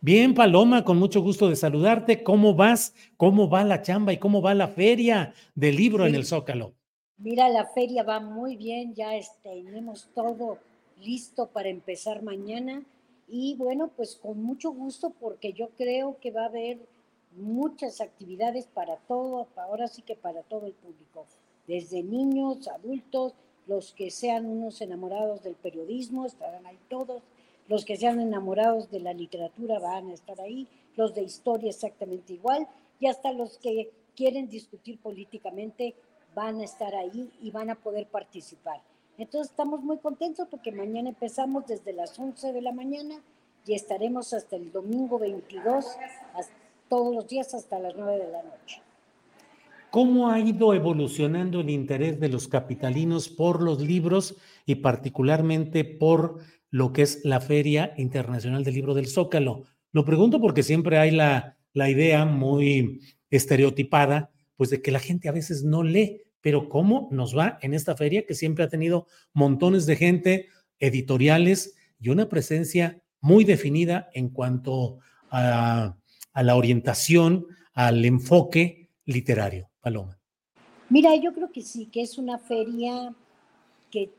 [0.00, 2.22] Bien, Paloma, con mucho gusto de saludarte.
[2.22, 2.94] ¿Cómo vas?
[3.16, 6.72] ¿Cómo va la chamba y cómo va la feria del libro en el Zócalo?
[7.18, 9.10] Mira, la feria va muy bien, ya
[9.42, 10.58] tenemos todo
[11.00, 12.84] listo para empezar mañana
[13.26, 16.78] y bueno, pues con mucho gusto porque yo creo que va a haber
[17.36, 21.26] muchas actividades para todo, ahora sí que para todo el público,
[21.66, 23.34] desde niños, adultos,
[23.66, 27.22] los que sean unos enamorados del periodismo estarán ahí todos,
[27.68, 32.32] los que sean enamorados de la literatura van a estar ahí, los de historia exactamente
[32.32, 32.68] igual,
[33.00, 35.94] y hasta los que quieren discutir políticamente
[36.34, 38.80] van a estar ahí y van a poder participar.
[39.18, 43.22] Entonces estamos muy contentos porque mañana empezamos desde las 11 de la mañana
[43.66, 45.86] y estaremos hasta el domingo 22,
[46.88, 48.82] todos los días hasta las 9 de la noche.
[49.92, 56.38] ¿Cómo ha ido evolucionando el interés de los capitalinos por los libros y particularmente por
[56.70, 59.64] lo que es la Feria Internacional del Libro del Zócalo?
[59.92, 65.28] Lo pregunto porque siempre hay la, la idea muy estereotipada, pues de que la gente
[65.28, 69.06] a veces no lee, pero ¿cómo nos va en esta feria que siempre ha tenido
[69.34, 75.98] montones de gente, editoriales y una presencia muy definida en cuanto a,
[76.32, 79.71] a la orientación, al enfoque literario?
[79.82, 80.16] Paloma.
[80.88, 83.14] Mira, yo creo que sí, que es una feria
[83.90, 84.10] que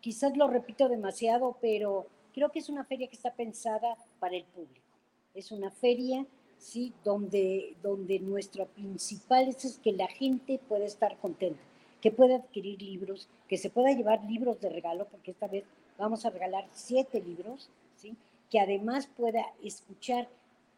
[0.00, 4.44] quizás lo repito demasiado, pero creo que es una feria que está pensada para el
[4.44, 4.86] público.
[5.34, 6.26] Es una feria,
[6.58, 11.60] sí, donde, donde nuestro principal es, que la gente pueda estar contenta,
[12.00, 15.64] que pueda adquirir libros, que se pueda llevar libros de regalo, porque esta vez
[15.98, 18.16] vamos a regalar siete libros, ¿sí?
[18.50, 20.28] que además pueda escuchar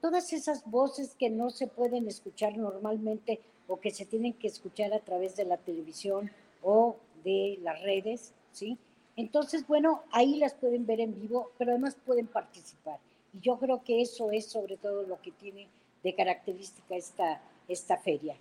[0.01, 4.93] todas esas voces que no se pueden escuchar normalmente o que se tienen que escuchar
[4.93, 6.31] a través de la televisión
[6.63, 8.79] o de las redes, ¿sí?
[9.15, 12.99] Entonces, bueno, ahí las pueden ver en vivo, pero además pueden participar.
[13.35, 15.69] Y yo creo que eso es sobre todo lo que tiene
[16.03, 18.37] de característica esta, esta feria.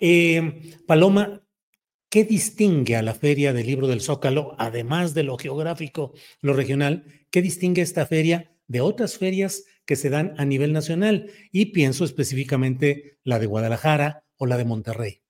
[0.00, 1.42] Eh, Paloma,
[2.10, 7.04] ¿qué distingue a la Feria del Libro del Zócalo, además de lo geográfico, lo regional?
[7.30, 11.30] ¿Qué distingue esta feria de otras ferias que se dan a nivel nacional?
[11.52, 15.20] Y pienso específicamente la de Guadalajara o la de Monterrey.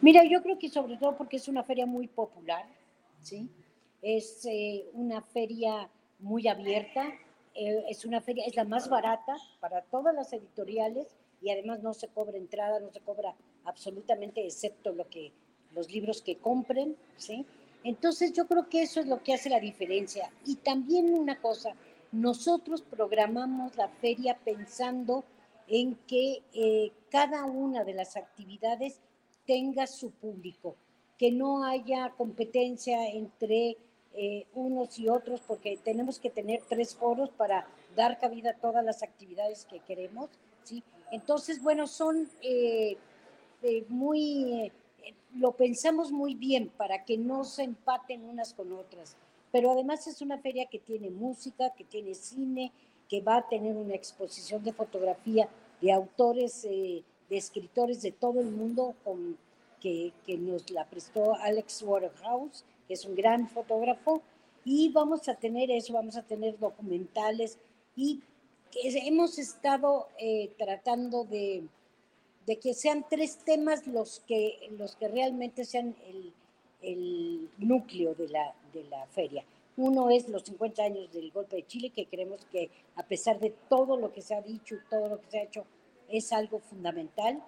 [0.00, 2.66] Mira, yo creo que sobre todo porque es una feria muy popular,
[3.20, 3.48] ¿sí?
[4.02, 7.08] Es eh, una feria muy abierta,
[7.54, 11.06] eh, es una feria, es la más barata para todas las editoriales
[11.40, 15.32] y además no se cobra entrada, no se cobra absolutamente excepto lo que
[15.74, 17.46] los libros que compren, ¿sí?
[17.84, 20.30] Entonces yo creo que eso es lo que hace la diferencia.
[20.46, 21.74] Y también una cosa,
[22.12, 25.24] nosotros programamos la feria pensando
[25.66, 29.00] en que eh, cada una de las actividades
[29.46, 30.76] tenga su público
[31.18, 33.76] que no haya competencia entre
[34.14, 38.84] eh, unos y otros, porque tenemos que tener tres foros para dar cabida a todas
[38.84, 40.28] las actividades que queremos,
[40.64, 40.82] ¿sí?
[41.10, 42.96] Entonces, bueno, son eh,
[43.88, 44.72] muy,
[45.34, 49.16] lo pensamos muy bien para que no se empaten unas con otras,
[49.52, 52.72] pero además es una feria que tiene música, que tiene cine,
[53.08, 55.48] que va a tener una exposición de fotografía
[55.80, 59.36] de autores, de escritores de todo el mundo con
[59.80, 64.22] que, nos la prestó Alex Waterhouse, que es un gran fotógrafo,
[64.64, 67.58] y vamos a tener eso, vamos a tener documentales
[67.96, 68.20] y
[68.74, 71.64] hemos estado eh, tratando de,
[72.46, 76.32] de, que sean tres temas los que, los que realmente sean el,
[76.82, 79.44] el núcleo de la, de la feria.
[79.76, 83.50] Uno es los 50 años del golpe de Chile, que creemos que a pesar de
[83.68, 85.64] todo lo que se ha dicho todo lo que se ha hecho,
[86.08, 87.42] es algo fundamental.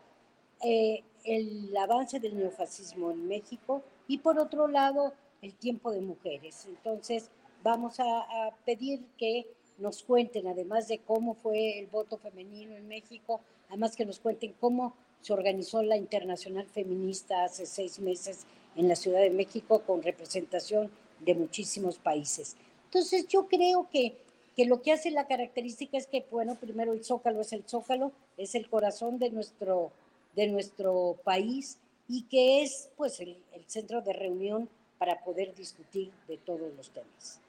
[0.62, 5.12] Eh, el avance del neofascismo en México y por otro lado
[5.42, 6.66] el tiempo de mujeres.
[6.66, 7.30] Entonces
[7.62, 9.46] vamos a, pedir que
[9.78, 14.54] nos cuenten, además de cómo fue el voto femenino en México, además que nos cuenten
[14.60, 18.46] cómo se organizó la Internacional Feminista hace seis meses
[18.76, 22.56] en la Ciudad de México con representación de muchísimos países.
[22.86, 24.16] Entonces yo creo que,
[24.56, 28.12] que lo que hace la característica es que, bueno, primero el zócalo es el zócalo,
[28.36, 29.92] es el corazón de nuestro
[30.34, 34.68] de nuestro país y que es pues el, centro de reunión
[34.98, 37.40] para poder discutir de todos los temas.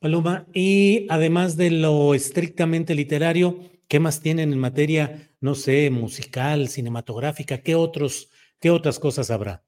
[0.00, 6.68] Paloma, y además de lo estrictamente literario, ¿qué más tienen en materia, no sé, musical,
[6.68, 7.58] cinematográfica?
[7.58, 8.30] ¿Qué, otros,
[8.60, 9.64] qué otras cosas habrá?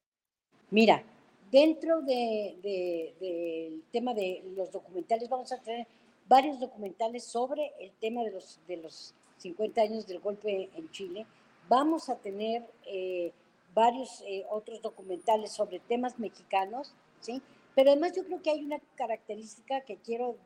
[0.71, 1.03] Mira,
[1.51, 5.87] dentro del de, tema de los documentales, vamos a tener
[6.29, 11.27] varios documentales sobre el tema de los, de los 50 años del golpe en Chile,
[11.71, 13.31] Vamos a tener eh,
[13.73, 17.41] varios eh, otros documentales sobre temas mexicanos, ¿sí?
[17.77, 20.37] Pero además yo creo que hay una característica que quiero,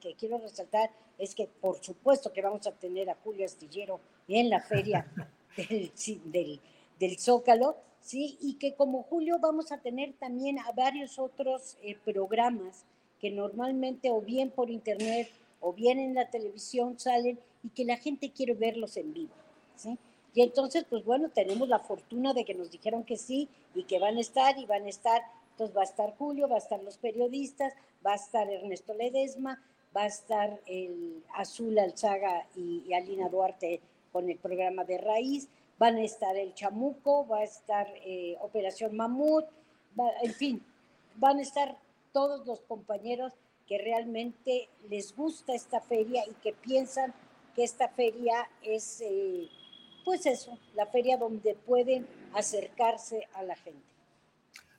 [0.00, 4.48] que quiero resaltar, es que por supuesto que vamos a tener a Julio Astillero en
[4.48, 5.06] la feria
[6.24, 6.60] del,
[6.98, 8.38] del, Zócalo, ¿sí?
[8.40, 12.84] Y que como Julio vamos a tener también a varios otros eh, programas
[13.20, 15.30] que normalmente o bien por internet
[15.60, 19.34] o bien en la televisión salen y que la gente quiere verlos en vivo,
[19.76, 19.98] ¿sí?
[20.32, 23.98] Y entonces, pues bueno, tenemos la fortuna de que nos dijeron que sí y que
[23.98, 25.22] van a estar y van a estar.
[25.52, 27.74] Entonces va a estar Julio, va a estar los periodistas,
[28.06, 29.60] va a estar Ernesto Ledesma,
[29.94, 33.80] va a estar el Azul Alzaga y, Alina Duarte
[34.12, 35.48] con el programa de Raíz,
[35.80, 39.46] van a estar el Chamuco, va a estar eh, Operación Mamut,
[40.22, 40.62] en fin,
[41.16, 41.78] van a estar
[42.12, 43.32] todos los compañeros
[43.66, 47.14] que realmente les gusta esta feria y que piensan
[47.56, 49.00] que esta feria es...
[49.00, 49.48] Eh,
[50.04, 53.82] pues eso, la feria donde pueden acercarse a la gente.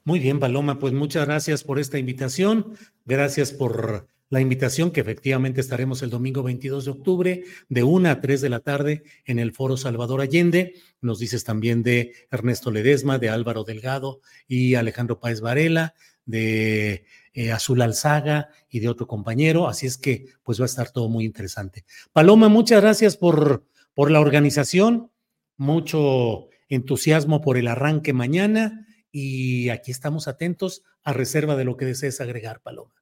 [0.03, 2.75] Muy bien, Paloma, pues muchas gracias por esta invitación.
[3.05, 8.21] Gracias por la invitación que efectivamente estaremos el domingo 22 de octubre de 1 a
[8.21, 10.75] 3 de la tarde en el Foro Salvador Allende.
[11.01, 17.03] Nos dices también de Ernesto Ledesma, de Álvaro Delgado y Alejandro Páez Varela, de
[17.33, 19.67] eh, Azul Alzaga y de otro compañero.
[19.67, 21.83] Así es que pues va a estar todo muy interesante.
[22.13, 25.11] Paloma, muchas gracias por, por la organización,
[25.57, 31.83] mucho entusiasmo por el arranque mañana y aquí estamos atentos a reserva de lo que
[31.83, 33.00] desees agregar, Paloma.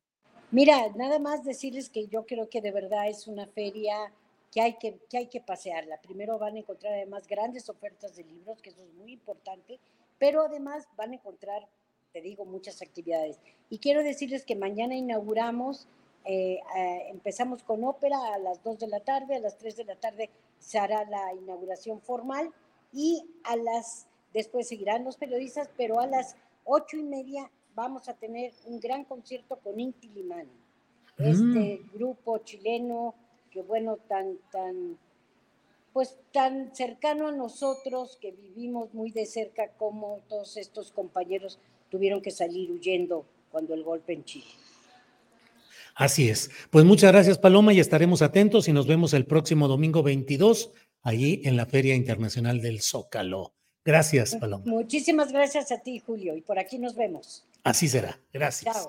[0.52, 4.12] Mira, nada más decirles que yo creo que de verdad es una feria
[4.52, 6.02] que hay que, que hay que pasearla.
[6.02, 9.80] Primero van a encontrar además grandes ofertas de libros, que eso es muy importante,
[10.18, 11.68] pero además van a encontrar,
[12.14, 13.40] te digo, muchas actividades.
[13.70, 15.88] Y quiero decirles que mañana inauguramos,
[16.26, 16.60] eh,
[17.10, 20.32] empezamos con ópera a las 2 de la tarde, a las 3 de la tarde
[20.58, 22.52] se hará la inauguración formal
[22.92, 26.36] y a las, después seguirán los periodistas, pero a las
[26.66, 30.50] ocho y media vamos a tener un gran concierto con Inti Limani,
[31.18, 31.98] este mm.
[31.98, 33.16] grupo chileno
[33.52, 34.98] que bueno, tan, tan,
[35.94, 41.60] pues tan cercano a nosotros, que vivimos muy de cerca, como todos estos compañeros
[41.90, 44.48] tuvieron que salir huyendo cuando el golpe en Chile.
[45.96, 46.50] Así es.
[46.70, 51.42] Pues muchas gracias, Paloma, y estaremos atentos y nos vemos el próximo domingo 22, allí
[51.44, 53.54] en la Feria Internacional del Zócalo.
[53.84, 54.64] Gracias, Paloma.
[54.66, 57.46] Muchísimas gracias a ti, Julio, y por aquí nos vemos.
[57.64, 58.20] Así será.
[58.34, 58.88] Gracias.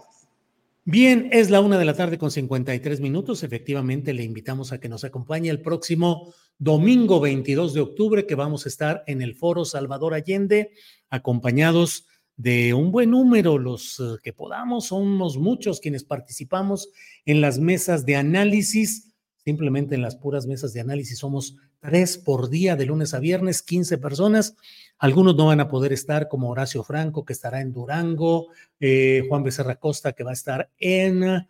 [0.85, 3.43] Bien, es la una de la tarde con 53 minutos.
[3.43, 8.64] Efectivamente, le invitamos a que nos acompañe el próximo domingo 22 de octubre, que vamos
[8.64, 10.73] a estar en el Foro Salvador Allende,
[11.11, 12.07] acompañados
[12.37, 16.89] de un buen número, los eh, que podamos, somos muchos quienes participamos
[17.27, 19.09] en las mesas de análisis,
[19.45, 23.62] simplemente en las puras mesas de análisis somos tres por día de lunes a viernes,
[23.62, 24.57] 15 personas.
[24.99, 29.43] Algunos no van a poder estar, como Horacio Franco, que estará en Durango, eh, Juan
[29.43, 31.47] Becerra Costa, que va a estar en,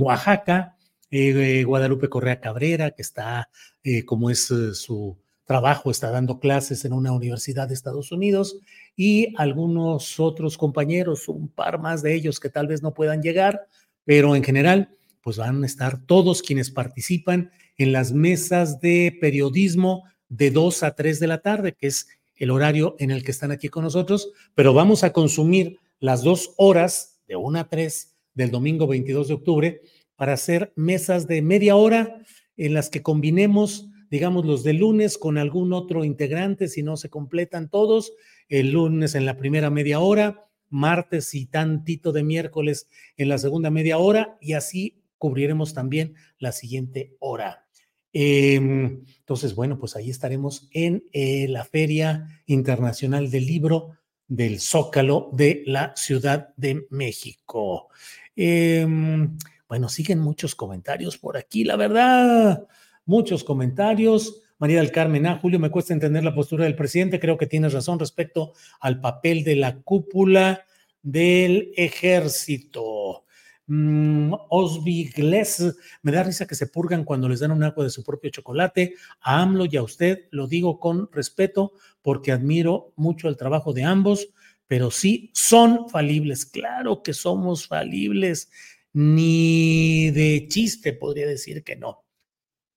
[0.00, 0.76] Oaxaca,
[1.10, 3.48] eh, Guadalupe Correa Cabrera, que está,
[3.84, 8.58] eh, como es su trabajo, está dando clases en una universidad de Estados Unidos,
[8.96, 13.68] y algunos otros compañeros, un par más de ellos que tal vez no puedan llegar,
[14.04, 14.90] pero en general,
[15.26, 20.94] pues van a estar todos quienes participan en las mesas de periodismo de 2 a
[20.94, 22.06] 3 de la tarde, que es
[22.36, 26.54] el horario en el que están aquí con nosotros, pero vamos a consumir las dos
[26.58, 29.80] horas de 1 a 3 del domingo 22 de octubre
[30.14, 32.22] para hacer mesas de media hora
[32.56, 37.10] en las que combinemos, digamos, los de lunes con algún otro integrante, si no se
[37.10, 38.12] completan todos,
[38.48, 43.72] el lunes en la primera media hora, martes y tantito de miércoles en la segunda
[43.72, 47.66] media hora, y así cubriremos también la siguiente hora.
[48.12, 53.90] Em, entonces, bueno, pues ahí estaremos en eh, la Feria Internacional del Libro
[54.26, 57.88] del Zócalo de la Ciudad de México.
[58.34, 59.36] Em,
[59.68, 62.66] bueno, siguen muchos comentarios por aquí, la verdad,
[63.04, 64.42] muchos comentarios.
[64.58, 67.74] María del Carmen, ah, Julio, me cuesta entender la postura del presidente, creo que tienes
[67.74, 70.64] razón respecto al papel de la cúpula
[71.02, 73.25] del ejército.
[73.68, 77.90] Mm, Osby Gless, me da risa que se purgan cuando les dan un agua de
[77.90, 78.94] su propio chocolate.
[79.20, 83.84] A AMLO y a usted lo digo con respeto porque admiro mucho el trabajo de
[83.84, 84.28] ambos,
[84.68, 86.46] pero sí son falibles.
[86.46, 88.50] Claro que somos falibles.
[88.92, 92.04] Ni de chiste podría decir que no.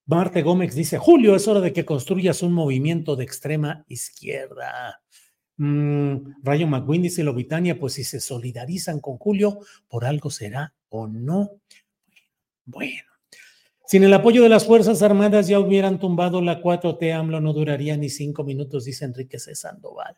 [0.05, 5.03] Marte Gómez dice, Julio, es hora de que construyas un movimiento de extrema izquierda.
[5.59, 11.05] Mm, Rayo McWin dice Lobitania, pues si se solidarizan con Julio, por algo será o
[11.05, 11.51] no.
[12.63, 13.03] Bueno,
[13.85, 17.97] sin el apoyo de las Fuerzas Armadas ya hubieran tumbado la 4T, AMLO no duraría
[17.97, 19.53] ni cinco minutos, dice Enrique C.
[19.53, 20.15] Sandoval.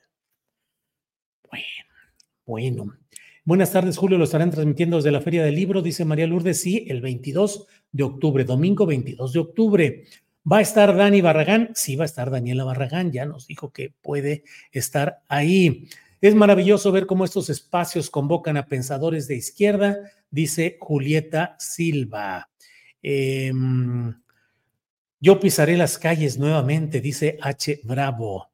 [1.49, 1.65] Bueno,
[2.45, 2.97] bueno.
[3.43, 4.19] Buenas tardes, Julio.
[4.19, 6.61] Lo estarán transmitiendo desde la Feria del Libro, dice María Lourdes.
[6.61, 10.03] Sí, el 22 de octubre, domingo 22 de octubre.
[10.49, 11.71] ¿Va a estar Dani Barragán?
[11.75, 13.11] Sí, va a estar Daniela Barragán.
[13.11, 15.87] Ya nos dijo que puede estar ahí.
[16.19, 19.97] Es maravilloso ver cómo estos espacios convocan a pensadores de izquierda,
[20.29, 22.49] dice Julieta Silva.
[23.01, 24.15] Em,
[25.19, 27.81] yo pisaré las calles nuevamente, dice H.
[27.83, 28.51] Bravo.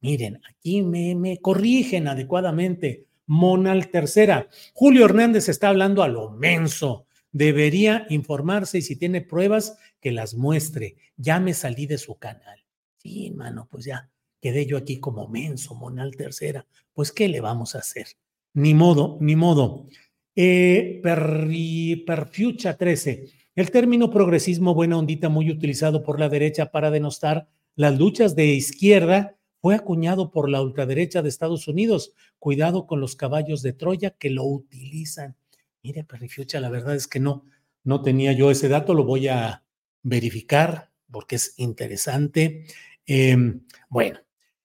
[0.00, 3.06] Miren, aquí me, me corrigen adecuadamente.
[3.26, 4.48] Monal tercera.
[4.72, 7.07] Julio Hernández está hablando a lo menso.
[7.38, 10.96] Debería informarse y si tiene pruebas, que las muestre.
[11.16, 12.64] Ya me salí de su canal.
[12.96, 14.10] Sí, mano, pues ya
[14.40, 16.66] quedé yo aquí como menso, Monal tercera.
[16.92, 18.08] Pues, ¿qué le vamos a hacer?
[18.54, 19.86] Ni modo, ni modo.
[20.34, 21.00] Eh,
[22.04, 23.28] perfiucha 13.
[23.54, 28.46] El término progresismo buena ondita muy utilizado por la derecha para denostar las luchas de
[28.46, 32.14] izquierda fue acuñado por la ultraderecha de Estados Unidos.
[32.40, 35.36] Cuidado con los caballos de Troya que lo utilizan.
[35.82, 37.44] Mire, Perrifiucha, la verdad es que no,
[37.84, 39.64] no tenía yo ese dato, lo voy a
[40.02, 42.66] verificar porque es interesante.
[43.06, 44.20] Em, bueno,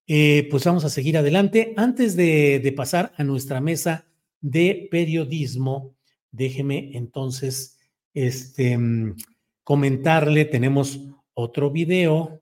[0.08, 1.74] eh, pues vamos a seguir adelante.
[1.78, 4.06] Antes de, de, pasar a nuestra mesa
[4.42, 5.96] de periodismo,
[6.32, 7.78] déjeme entonces
[8.14, 9.16] este, mm,
[9.64, 11.00] comentarle, tenemos
[11.34, 12.42] otro video,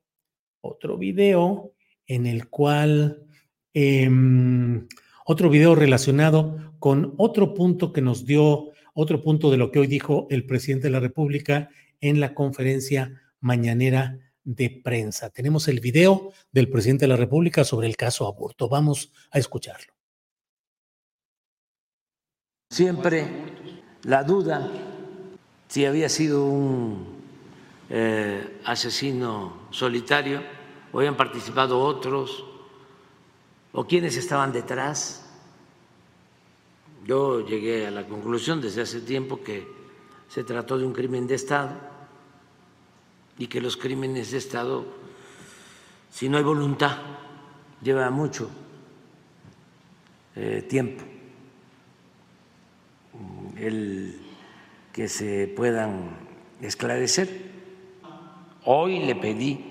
[0.61, 1.73] otro video
[2.07, 3.25] en el cual,
[3.73, 4.09] eh,
[5.25, 9.85] otro video relacionado con otro punto que nos dio, otro punto de lo que hoy
[9.85, 11.69] dijo el presidente de la República
[11.99, 15.29] en la conferencia mañanera de prensa.
[15.29, 18.67] Tenemos el video del presidente de la República sobre el caso aborto.
[18.67, 19.93] Vamos a escucharlo.
[22.71, 23.27] Siempre
[24.01, 24.67] la duda
[25.67, 27.05] si había sido un
[27.91, 30.41] eh, asesino solitario
[30.91, 32.43] o habían participado otros
[33.71, 35.20] o quienes estaban detrás.
[37.05, 39.67] Yo llegué a la conclusión desde hace tiempo que
[40.27, 41.71] se trató de un crimen de Estado
[43.37, 44.85] y que los crímenes de Estado,
[46.11, 46.97] si no hay voluntad,
[47.81, 48.49] lleva mucho
[50.35, 51.03] eh, tiempo
[53.57, 54.19] el
[54.91, 56.17] que se puedan
[56.61, 57.51] esclarecer.
[58.65, 59.65] Hoy le pedí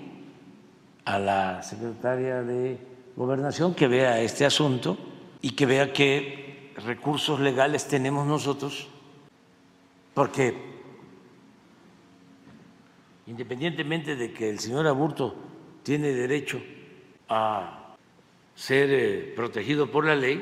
[1.05, 2.77] a la secretaria de
[3.15, 4.97] Gobernación que vea este asunto
[5.41, 5.91] y que vea
[6.75, 8.87] recursos legales tenemos nosotros,
[10.13, 10.55] porque
[13.27, 15.35] independientemente de que el señor Aburto
[15.83, 16.61] tiene derecho
[17.29, 17.95] a
[18.55, 20.41] ser eh, protegido por la ley,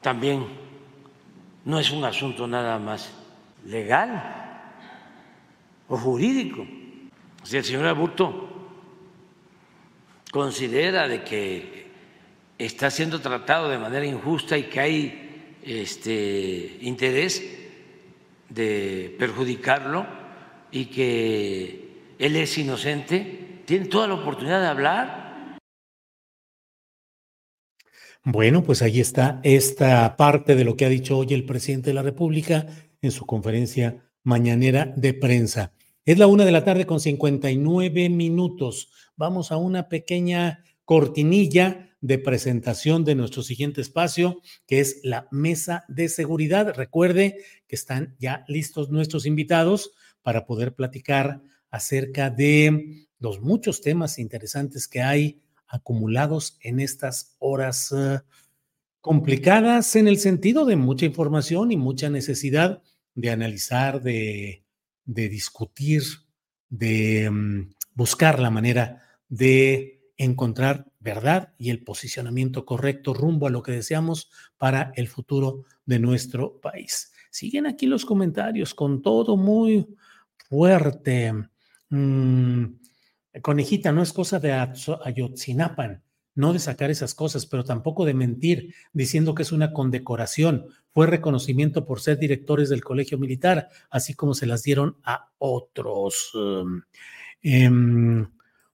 [0.00, 0.46] también
[1.64, 3.12] no es un asunto nada más
[3.66, 4.72] legal
[5.88, 6.66] o jurídico.
[7.42, 8.50] Si el señor Aburto
[10.30, 11.90] considera de que
[12.58, 15.23] está siendo tratado de manera injusta y que hay
[15.64, 17.42] este interés
[18.48, 20.06] de perjudicarlo
[20.70, 25.58] y que él es inocente, tiene toda la oportunidad de hablar.
[28.24, 31.94] Bueno, pues ahí está esta parte de lo que ha dicho hoy el presidente de
[31.94, 32.66] la República
[33.02, 35.72] en su conferencia mañanera de prensa.
[36.06, 38.90] Es la una de la tarde con 59 minutos.
[39.16, 45.84] Vamos a una pequeña cortinilla de presentación de nuestro siguiente espacio, que es la mesa
[45.88, 46.74] de seguridad.
[46.76, 51.40] Recuerde que están ya listos nuestros invitados para poder platicar
[51.70, 58.18] acerca de los muchos temas interesantes que hay acumulados en estas horas uh,
[59.00, 62.82] complicadas en el sentido de mucha información y mucha necesidad
[63.14, 64.64] de analizar, de
[65.04, 66.02] de discutir,
[66.68, 73.62] de mm, buscar la manera de encontrar verdad y el posicionamiento correcto rumbo a lo
[73.62, 77.12] que deseamos para el futuro de nuestro país.
[77.30, 79.86] Siguen aquí los comentarios con todo muy
[80.48, 81.32] fuerte.
[81.90, 82.64] Mm,
[83.42, 86.02] conejita, no es cosa de Ayotzinapan
[86.34, 90.66] no de sacar esas cosas, pero tampoco de mentir diciendo que es una condecoración.
[90.90, 96.32] Fue reconocimiento por ser directores del colegio militar, así como se las dieron a otros.
[97.42, 97.70] Eh,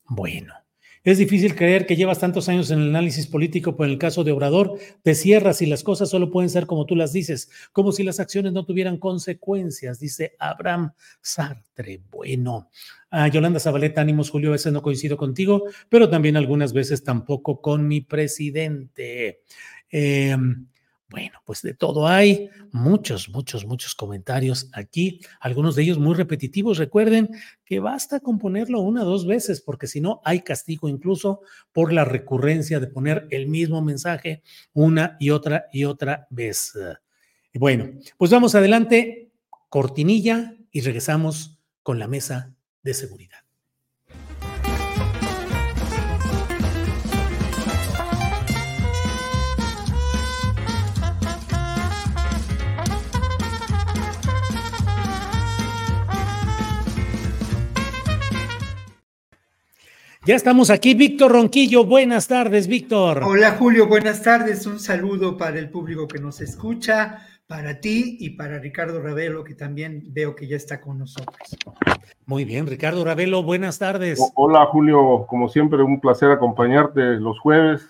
[0.06, 0.54] bueno,
[1.02, 4.22] es difícil creer que llevas tantos años en el análisis político, pero en el caso
[4.24, 7.92] de Obrador te cierras y las cosas solo pueden ser como tú las dices, como
[7.92, 10.92] si las acciones no tuvieran consecuencias, dice Abraham
[11.22, 12.02] Sartre.
[12.10, 12.68] Bueno,
[13.10, 17.60] a Yolanda Zabaleta, ánimos Julio, a veces no coincido contigo, pero también algunas veces tampoco
[17.60, 19.40] con mi presidente.
[19.90, 20.36] Eh,
[21.10, 26.78] bueno, pues de todo hay, muchos, muchos, muchos comentarios aquí, algunos de ellos muy repetitivos.
[26.78, 27.30] Recuerden
[27.64, 31.40] que basta con ponerlo una o dos veces, porque si no hay castigo incluso
[31.72, 34.42] por la recurrencia de poner el mismo mensaje
[34.72, 36.74] una y otra y otra vez.
[37.54, 39.32] Bueno, pues vamos adelante,
[39.68, 43.49] cortinilla y regresamos con la mesa de seguridad.
[60.30, 61.84] Ya estamos aquí, Víctor Ronquillo.
[61.84, 63.24] Buenas tardes, Víctor.
[63.24, 63.88] Hola, Julio.
[63.88, 64.64] Buenas tardes.
[64.64, 69.56] Un saludo para el público que nos escucha, para ti y para Ricardo Ravelo, que
[69.56, 71.56] también veo que ya está con nosotros.
[72.26, 74.20] Muy bien, Ricardo Ravelo, buenas tardes.
[74.36, 75.26] hola, Julio.
[75.26, 77.82] Como siempre, un placer acompañarte los jueves.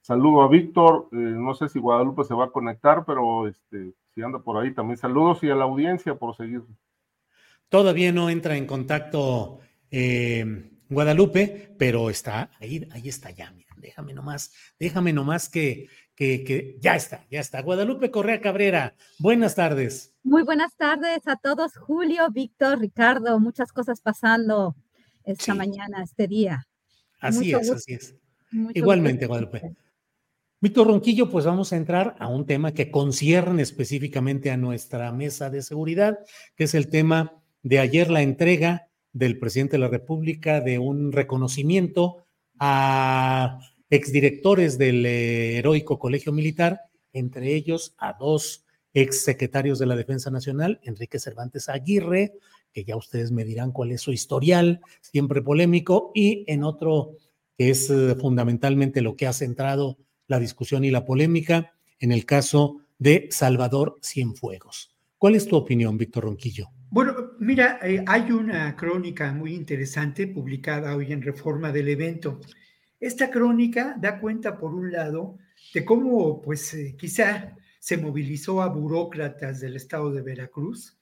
[0.00, 1.08] Saludo a Víctor.
[1.12, 4.72] Eh, no sé si Guadalupe se va a conectar, pero este, si anda por ahí
[4.72, 6.62] también saludos y a la audiencia por seguir.
[7.68, 9.58] Todavía no entra en contacto.
[9.90, 16.44] Eh Guadalupe, pero está ahí, ahí está ya, mira, déjame nomás, déjame nomás que, que,
[16.44, 17.62] que ya está, ya está.
[17.62, 20.14] Guadalupe Correa Cabrera, buenas tardes.
[20.22, 24.76] Muy buenas tardes a todos, Julio, Víctor, Ricardo, muchas cosas pasando
[25.24, 26.66] esta mañana, este día.
[27.20, 28.14] Así es, así es.
[28.74, 29.74] Igualmente, Guadalupe.
[30.60, 35.50] Víctor Ronquillo, pues vamos a entrar a un tema que concierne específicamente a nuestra mesa
[35.50, 36.18] de seguridad,
[36.56, 41.12] que es el tema de ayer la entrega del presidente de la República de un
[41.12, 42.26] reconocimiento
[42.58, 46.80] a exdirectores del eh, heroico Colegio Militar,
[47.12, 52.34] entre ellos a dos exsecretarios de la Defensa Nacional, Enrique Cervantes Aguirre,
[52.72, 57.16] que ya ustedes me dirán cuál es su historial, siempre polémico, y en otro
[57.56, 59.96] que es eh, fundamentalmente lo que ha centrado
[60.26, 64.94] la discusión y la polémica, en el caso de Salvador Cienfuegos.
[65.18, 66.73] ¿Cuál es tu opinión, Víctor Ronquillo?
[66.94, 72.40] Bueno, mira, eh, hay una crónica muy interesante publicada hoy en Reforma del evento.
[73.00, 75.36] Esta crónica da cuenta, por un lado,
[75.74, 80.96] de cómo, pues, eh, quizá se movilizó a burócratas del estado de Veracruz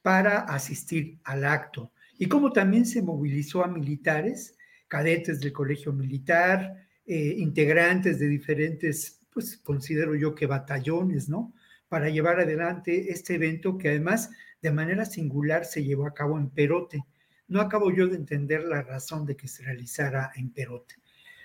[0.00, 4.56] para asistir al acto y cómo también se movilizó a militares,
[4.88, 11.52] cadetes del colegio militar, eh, integrantes de diferentes, pues considero yo que batallones, ¿no?
[11.90, 14.30] Para llevar adelante este evento que además
[14.64, 17.04] de manera singular se llevó a cabo en Perote.
[17.48, 20.94] No acabo yo de entender la razón de que se realizara en Perote.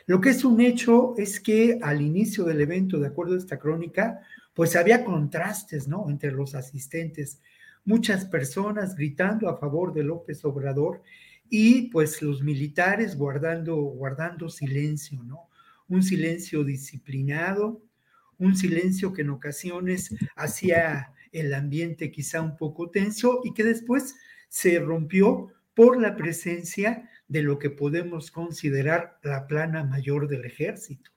[0.06, 3.60] Lo que es un hecho es que al inicio del evento, de acuerdo a esta
[3.60, 4.22] crónica,
[4.54, 6.10] pues había contrastes, ¿no?
[6.10, 7.42] Entre los asistentes,
[7.84, 11.04] muchas personas gritando a favor de López Obrador
[11.50, 15.50] y pues los militares guardando, guardando silencio, ¿no?
[15.90, 17.82] Un silencio disciplinado,
[18.38, 24.16] un silencio que en ocasiones hacía el ambiente quizá un poco tenso y que después
[24.48, 31.12] se rompió por la presencia de lo que podemos considerar la plana mayor del ejército.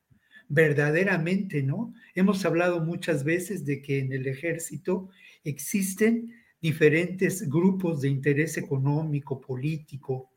[0.48, 1.94] Verdaderamente, ¿no?
[2.14, 5.08] Hemos hablado muchas veces de que en el ejército
[5.44, 10.30] existen diferentes grupos de interés económico, político,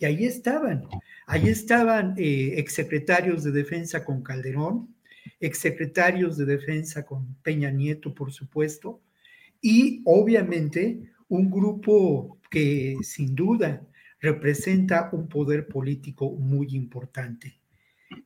[0.00, 0.86] y ahí estaban,
[1.26, 4.94] ahí estaban eh, exsecretarios de defensa con Calderón,
[5.40, 9.02] exsecretarios de defensa con Peña Nieto, por supuesto,
[9.60, 13.86] y obviamente un grupo que sin duda
[14.20, 17.60] representa un poder político muy importante.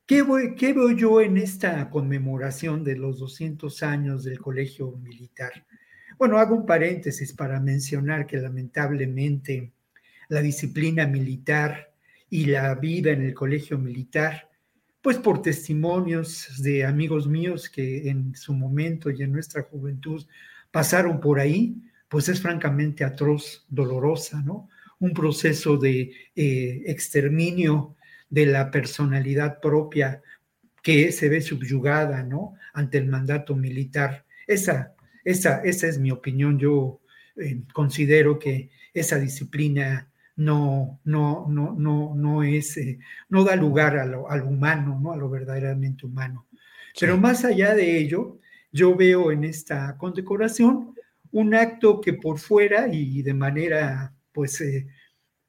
[0.05, 0.23] ¿Qué,
[0.57, 5.51] ¿Qué, veo yo en esta conmemoración de los 200 años del Colegio Militar?
[6.17, 9.73] Bueno, hago un paréntesis para mencionar que lamentablemente
[10.29, 11.93] la disciplina militar
[12.29, 14.49] y la vida en el Colegio Militar,
[15.01, 20.25] pues por testimonios de amigos míos que en su momento y en nuestra juventud
[20.75, 21.73] pasaron por ahí,
[22.09, 24.67] pues es francamente atroz, dolorosa, ¿no?
[24.99, 27.95] Un proceso de eh, exterminio
[28.29, 30.21] de la personalidad propia
[30.83, 32.55] que se ve subyugada, ¿no?
[32.73, 34.25] Ante el mandato militar.
[34.45, 36.59] Esa, esa, esa es mi opinión.
[36.59, 36.99] Yo
[37.37, 42.99] eh, considero que esa disciplina no, no, no, no, no es, eh,
[43.29, 45.13] no da lugar a lo, humano, ¿no?
[45.13, 46.47] A lo verdaderamente humano.
[46.99, 48.39] Pero más allá de ello,
[48.75, 50.93] yo veo en esta condecoración
[51.31, 54.85] un acto que por fuera y de manera pues eh,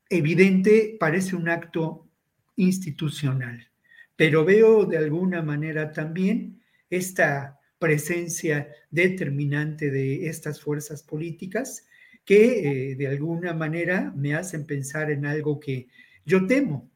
[0.09, 2.09] evidente parece un acto
[2.55, 3.69] institucional,
[4.15, 11.89] pero veo de alguna manera también esta presencia determinante de estas fuerzas políticas
[12.25, 15.89] que eh, de alguna manera me hacen pensar en algo que
[16.25, 16.89] yo temo,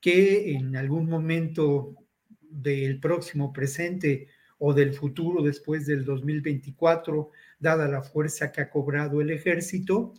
[0.00, 1.96] que en algún momento
[2.40, 9.20] del próximo presente o del futuro después del 2024, dada la fuerza que ha cobrado
[9.20, 10.12] el ejército,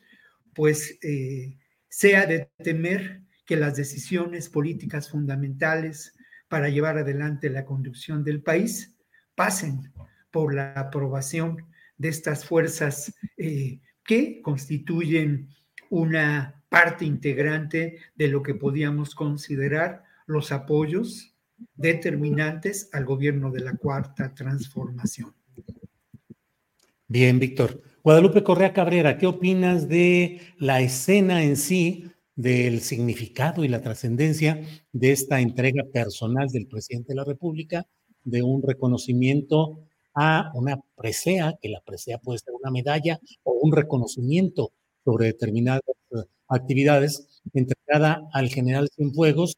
[0.53, 1.57] pues eh,
[1.87, 6.13] sea de temer que las decisiones políticas fundamentales
[6.47, 8.95] para llevar adelante la conducción del país
[9.35, 9.91] pasen
[10.31, 11.65] por la aprobación
[11.97, 15.49] de estas fuerzas eh, que constituyen
[15.89, 21.36] una parte integrante de lo que podíamos considerar los apoyos
[21.75, 25.33] determinantes al gobierno de la cuarta transformación.
[27.07, 27.81] Bien, Víctor.
[28.03, 32.05] Guadalupe Correa Cabrera, ¿qué opinas de la escena en sí,
[32.35, 37.87] del significado y la trascendencia de esta entrega personal del presidente de la República
[38.23, 39.83] de un reconocimiento
[40.13, 44.71] a una presea, que la presea puede ser una medalla o un reconocimiento
[45.03, 45.81] sobre determinadas
[46.47, 49.57] actividades entregada al general Cienfuegos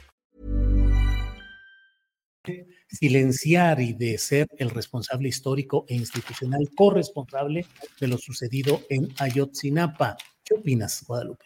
[2.91, 7.65] Silenciar y de ser el responsable histórico e institucional corresponsable
[7.99, 10.17] de lo sucedido en Ayotzinapa.
[10.43, 11.45] ¿Qué opinas, Guadalupe?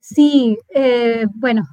[0.00, 1.66] Sí, eh, bueno,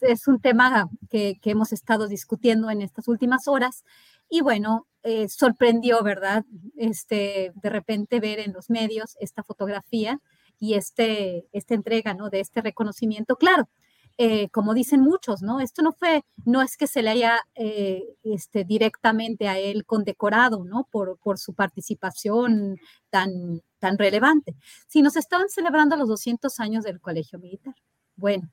[0.00, 3.84] es, un tema que, que, hemos estado discutiendo en estas últimas horas
[4.28, 6.44] y bueno, eh, sorprendió, ¿verdad?
[6.76, 10.18] Este, de repente ver en los medios esta fotografía
[10.58, 12.30] y este, esta entrega, ¿no?
[12.30, 13.36] De este reconocimiento.
[13.36, 13.68] Claro,
[14.16, 15.60] eh, como dicen muchos, ¿no?
[15.60, 20.64] Esto no fue, no es que se le haya eh, este, directamente a él condecorado,
[20.64, 20.86] ¿no?
[20.90, 22.76] Por, por su participación
[23.10, 24.54] tan, tan relevante,
[24.86, 27.74] sino se estaban celebrando los 200 años del Colegio Militar.
[28.16, 28.50] Bueno,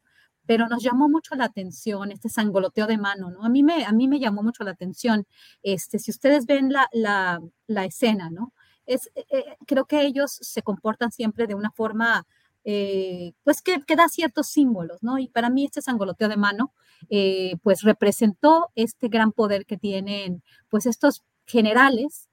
[0.47, 3.43] pero nos llamó mucho la atención este sangoloteo de mano, ¿no?
[3.45, 5.27] A mí me, a mí me llamó mucho la atención,
[5.61, 8.53] este, si ustedes ven la, la, la escena, ¿no?
[8.87, 12.25] Es, eh, creo que ellos se comportan siempre de una forma
[12.63, 15.17] eh, pues que, que, da ciertos símbolos, ¿no?
[15.17, 16.73] Y para mí este sangoloteo de mano,
[17.09, 22.29] eh, pues representó este gran poder que tienen, pues estos generales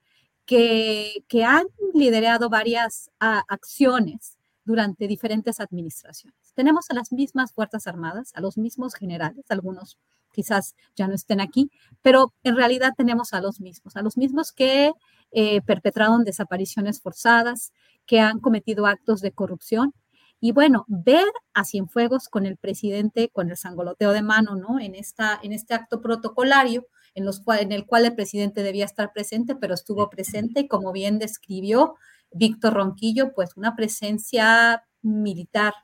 [0.48, 6.38] que, han liderado varias acciones durante diferentes administraciones.
[6.54, 9.98] Tenemos a las mismas Fuerzas Armadas, a los mismos generales, algunos
[10.32, 11.70] quizás ya no estén aquí,
[12.02, 14.92] pero en realidad tenemos a los mismos, a los mismos que
[15.32, 17.72] eh, perpetraron desapariciones forzadas,
[18.06, 19.94] que han cometido actos de corrupción,
[20.40, 24.78] y bueno, ver a Cienfuegos con el presidente, con el sangoloteo de mano, ¿no?
[24.78, 28.84] En, esta, en este acto protocolario, en, los cual, en el cual el presidente debía
[28.84, 31.96] estar presente, pero estuvo presente y como bien describió
[32.30, 35.74] Víctor Ronquillo, pues una presencia militar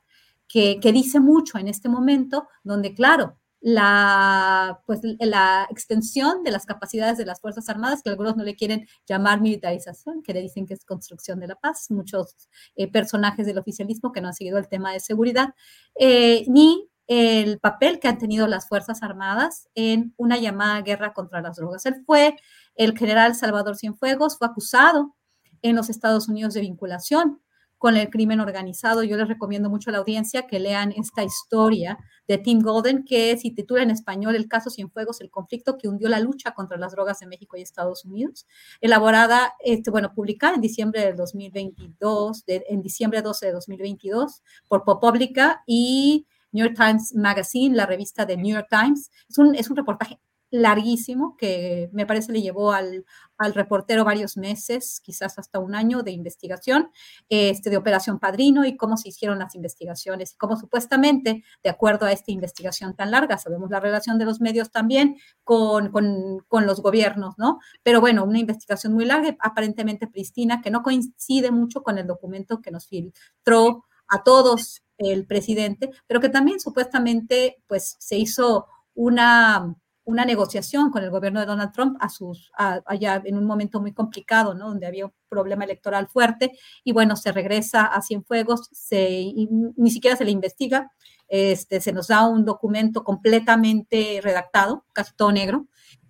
[0.47, 6.67] que, que dice mucho en este momento, donde claro, la, pues, la extensión de las
[6.67, 10.67] capacidades de las Fuerzas Armadas, que algunos no le quieren llamar militarización, que le dicen
[10.67, 12.37] que es construcción de la paz, muchos
[12.77, 15.55] eh, personajes del oficialismo que no han seguido el tema de seguridad,
[15.99, 21.41] eh, ni el papel que han tenido las Fuerzas Armadas en una llamada guerra contra
[21.41, 21.87] las drogas.
[21.87, 22.37] Él fue
[22.75, 25.17] el general Salvador Cienfuegos, fue acusado
[25.63, 27.41] en los Estados Unidos de vinculación
[27.85, 29.03] con el crimen organizado.
[29.03, 33.37] Yo les recomiendo mucho a la audiencia que lean esta historia de Tim Golden, que
[33.37, 36.93] se titula en español El caso Cienfuegos, el conflicto que hundió la lucha contra las
[36.93, 38.47] drogas en México y Estados Unidos,
[38.81, 44.83] elaborada, este, bueno, publicada en diciembre del 2022, de, en diciembre 12 de 2022 por
[44.83, 49.11] ProPublica y New York Times Magazine, la revista de New York Times.
[49.29, 50.19] Es un reportaje
[50.55, 53.05] larguísimo que me parece le llevó al,
[53.39, 56.93] al, reportero varios meses, quizás hasta un año de investigación,
[57.29, 62.07] este, de Operación Padrino y cómo se hicieron las investigaciones y cómo supuestamente, de acuerdo
[62.07, 66.67] a esta investigación tan larga, sabemos la relación de los medios también con, con, con
[66.67, 67.59] los gobiernos, ¿no?
[67.83, 72.61] Pero bueno, una investigación muy larga, aparentemente pristina, que no coincide mucho con el documento
[72.61, 79.75] que nos filtró a todos el presidente, pero que también supuestamente pues se hizo una
[80.05, 83.93] una negociación con el gobierno de Donald Trump a sus, allá en un momento muy
[83.93, 84.69] complicado, ¿no?
[84.69, 86.53] Donde había un problema electoral fuerte
[86.85, 89.33] y bueno, se regresa a Cienfuegos, se,
[89.77, 90.93] ni siquiera se le investiga,
[91.29, 95.67] este, se nos da un documento completamente redactado, casi todo negro,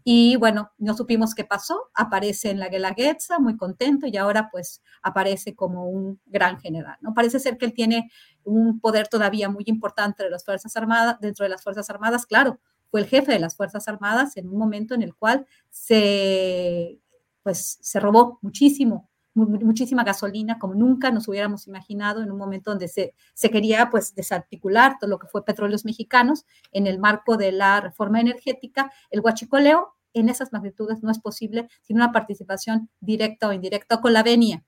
[0.07, 4.83] y bueno, no supimos qué pasó, aparece en la Guelaguetza, muy contento, y ahora pues
[5.03, 7.15] aparece como un gran general, ¿no?
[7.15, 8.11] Parece ser que él tiene
[8.45, 12.61] un poder todavía muy importante de las Fuerzas Armadas, dentro de las Fuerzas Armadas, claro,
[12.91, 17.01] fue el jefe de las Fuerzas Armadas en un momento en el cual se,
[17.43, 22.89] pues, se robó muchísimo, muchísima gasolina, como nunca nos hubiéramos imaginado, en un momento donde
[22.89, 27.53] se, se quería pues, desarticular todo lo que fue petróleos mexicanos en el marco de
[27.53, 28.93] la reforma energética.
[29.11, 34.13] El huachicoleo en esas magnitudes no es posible sin una participación directa o indirecta con
[34.13, 34.65] la venia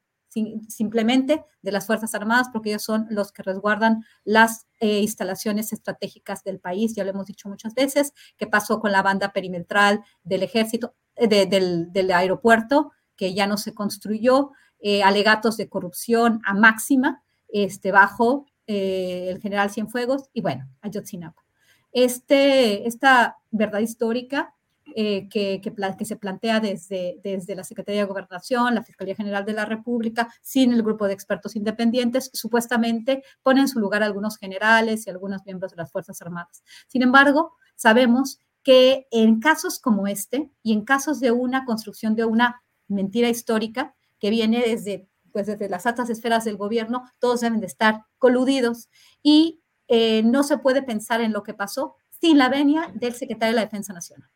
[0.68, 6.44] simplemente de las Fuerzas Armadas, porque ellos son los que resguardan las eh, instalaciones estratégicas
[6.44, 6.94] del país.
[6.94, 11.46] Ya lo hemos dicho muchas veces, qué pasó con la banda perimetral del ejército, eh,
[11.46, 14.52] del, aeropuerto, que ya no se construyó.
[14.78, 21.46] eh, alegatos de corrupción a máxima este, bajo el general Cienfuegos y bueno, Ayotzinapa.
[21.92, 24.55] Este, esta verdad histórica
[24.98, 25.60] eh, que,
[26.06, 30.72] se plantea desde, desde la Secretaría de Gobernación, la Fiscalía General de la República, sin
[30.72, 35.44] el grupo de expertos independientes, supuestamente pone en su lugar a algunos generales y algunos
[35.44, 36.64] miembros de las Fuerzas Armadas.
[36.88, 42.24] Sin embargo, sabemos que en casos como este y en casos de una construcción de
[42.24, 47.60] una mentira histórica que viene desde, pues desde las altas esferas del gobierno, todos deben
[47.60, 48.88] de estar coludidos
[49.22, 53.52] y eh, no se puede pensar en lo que pasó sin la venia del secretario
[53.52, 54.30] de la Defensa Nacional.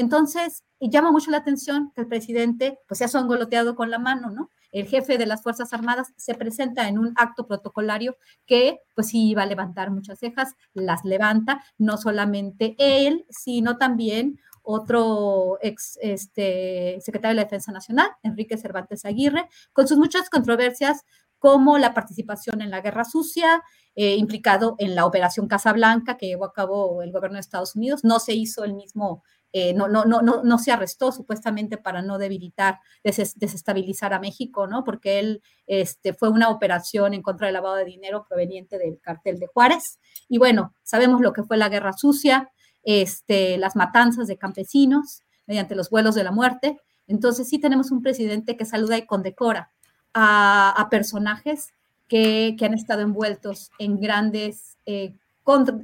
[0.00, 4.30] Entonces, llama mucho la atención que el presidente pues se ha songoloteado con la mano,
[4.30, 4.48] ¿no?
[4.72, 8.16] El jefe de las Fuerzas Armadas se presenta en un acto protocolario
[8.46, 14.40] que pues sí iba a levantar muchas cejas, las levanta, no solamente él, sino también
[14.62, 21.04] otro ex este, secretario de la Defensa Nacional, Enrique Cervantes Aguirre, con sus muchas controversias
[21.38, 23.62] como la participación en la guerra sucia,
[23.96, 28.04] eh, implicado en la operación Casablanca que llevó a cabo el gobierno de Estados Unidos.
[28.04, 32.02] No se hizo el mismo eh, no, no, no, no, no se arrestó supuestamente para
[32.02, 34.84] no debilitar, desestabilizar a México, ¿no?
[34.84, 39.40] Porque él este, fue una operación en contra del lavado de dinero proveniente del cartel
[39.40, 39.98] de Juárez.
[40.28, 42.50] Y bueno, sabemos lo que fue la guerra sucia,
[42.84, 46.78] este, las matanzas de campesinos mediante los vuelos de la muerte.
[47.08, 49.72] Entonces sí tenemos un presidente que saluda y condecora
[50.14, 51.72] a, personajes
[52.06, 55.14] que, han estado envueltos en grandes, eh,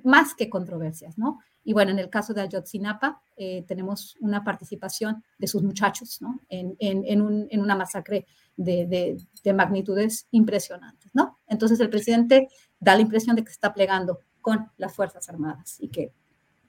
[0.05, 1.41] más que controversias, ¿no?
[1.67, 6.41] Y bueno, en el caso de Ayotzinapa, eh, tenemos una participación de sus muchachos ¿no?
[6.49, 8.25] en, en, un, en, una masacre
[8.57, 8.87] de,
[9.43, 11.11] de, magnitudes impresionantes.
[11.13, 11.41] ¿no?
[11.49, 12.49] Entonces el presidente
[12.79, 16.13] da la impresión de que se está plegando con las Fuerzas Armadas y que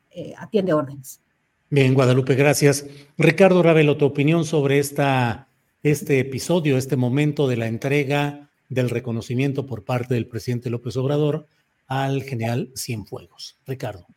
[0.09, 1.21] eh, atiende órdenes.
[1.69, 2.87] Bien, Guadalupe, gracias.
[3.19, 5.47] Ricardo Ravelo, tu opinión sobre esta,
[5.83, 11.45] este episodio, este momento de la entrega del reconocimiento por parte del presidente López Obrador
[11.85, 13.59] al general Cienfuegos.
[13.67, 14.07] Ricardo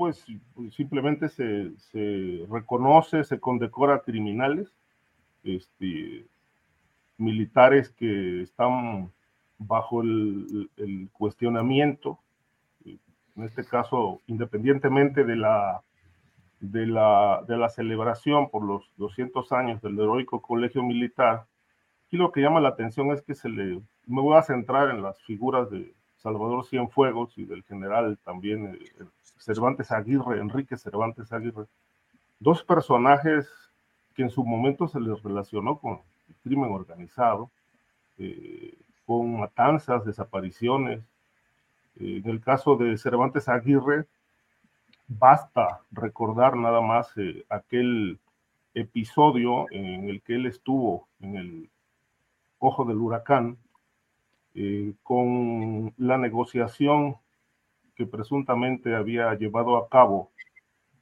[0.00, 0.24] pues,
[0.74, 4.72] simplemente se, reconoce, se condecora a criminales,
[5.44, 6.26] este,
[7.18, 9.12] militares que están
[9.58, 12.18] bajo el, cuestionamiento,
[12.82, 15.82] en este caso, independientemente de la,
[16.60, 21.44] de la, de la celebración por los 200 años del heroico colegio militar,
[22.10, 25.02] y lo que llama la atención es que se le, me voy a centrar en
[25.02, 29.04] las figuras de Salvador Cienfuegos y del general también eh,
[29.38, 31.66] Cervantes Aguirre, Enrique Cervantes Aguirre,
[32.38, 33.48] dos personajes
[34.14, 37.50] que en su momento se les relacionó con el crimen organizado,
[38.18, 38.76] eh,
[39.06, 41.00] con matanzas, desapariciones.
[41.98, 44.06] Eh, en el caso de Cervantes Aguirre,
[45.08, 48.18] basta recordar nada más eh, aquel
[48.74, 51.70] episodio en el que él estuvo en el
[52.58, 53.56] ojo del huracán,
[55.02, 57.16] con la negociación
[57.94, 60.30] que presuntamente había llevado a cabo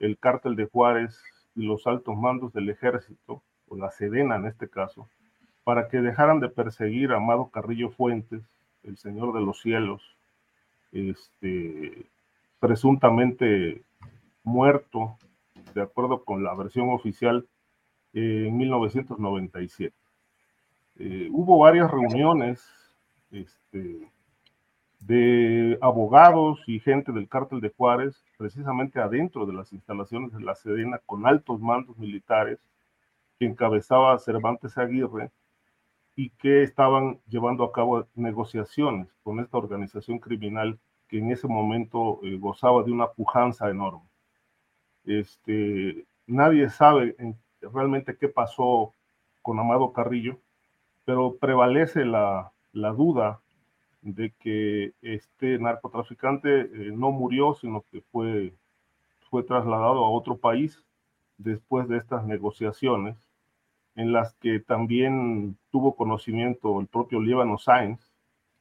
[0.00, 1.22] el cártel de Juárez
[1.54, 5.08] y los altos mandos del ejército, o la Sedena en este caso,
[5.64, 8.42] para que dejaran de perseguir a Amado Carrillo Fuentes,
[8.82, 10.02] el Señor de los Cielos,
[10.92, 12.06] este,
[12.60, 13.82] presuntamente
[14.42, 15.16] muerto,
[15.74, 17.46] de acuerdo con la versión oficial,
[18.14, 19.94] en 1997.
[21.00, 22.77] Eh, hubo varias reuniones
[23.30, 24.10] este,
[25.00, 30.54] de abogados y gente del cártel de Juárez, precisamente adentro de las instalaciones de la
[30.54, 32.58] Sedena, con altos mandos militares,
[33.38, 35.30] que encabezaba Cervantes Aguirre,
[36.18, 40.76] y que estaban llevando a cabo negociaciones con esta organización criminal
[41.06, 44.02] que en ese momento eh, gozaba de una pujanza enorme.
[45.04, 47.14] Este, nadie sabe
[47.60, 48.92] realmente qué pasó
[49.42, 50.38] con Amado Carrillo,
[51.04, 53.40] pero prevalece la, la duda
[54.02, 58.54] de que este narcotraficante eh, no murió, sino que fue,
[59.28, 60.84] fue trasladado a otro país
[61.36, 63.16] después de estas negociaciones,
[63.96, 68.00] en las que también tuvo conocimiento el propio Líbano Sáenz,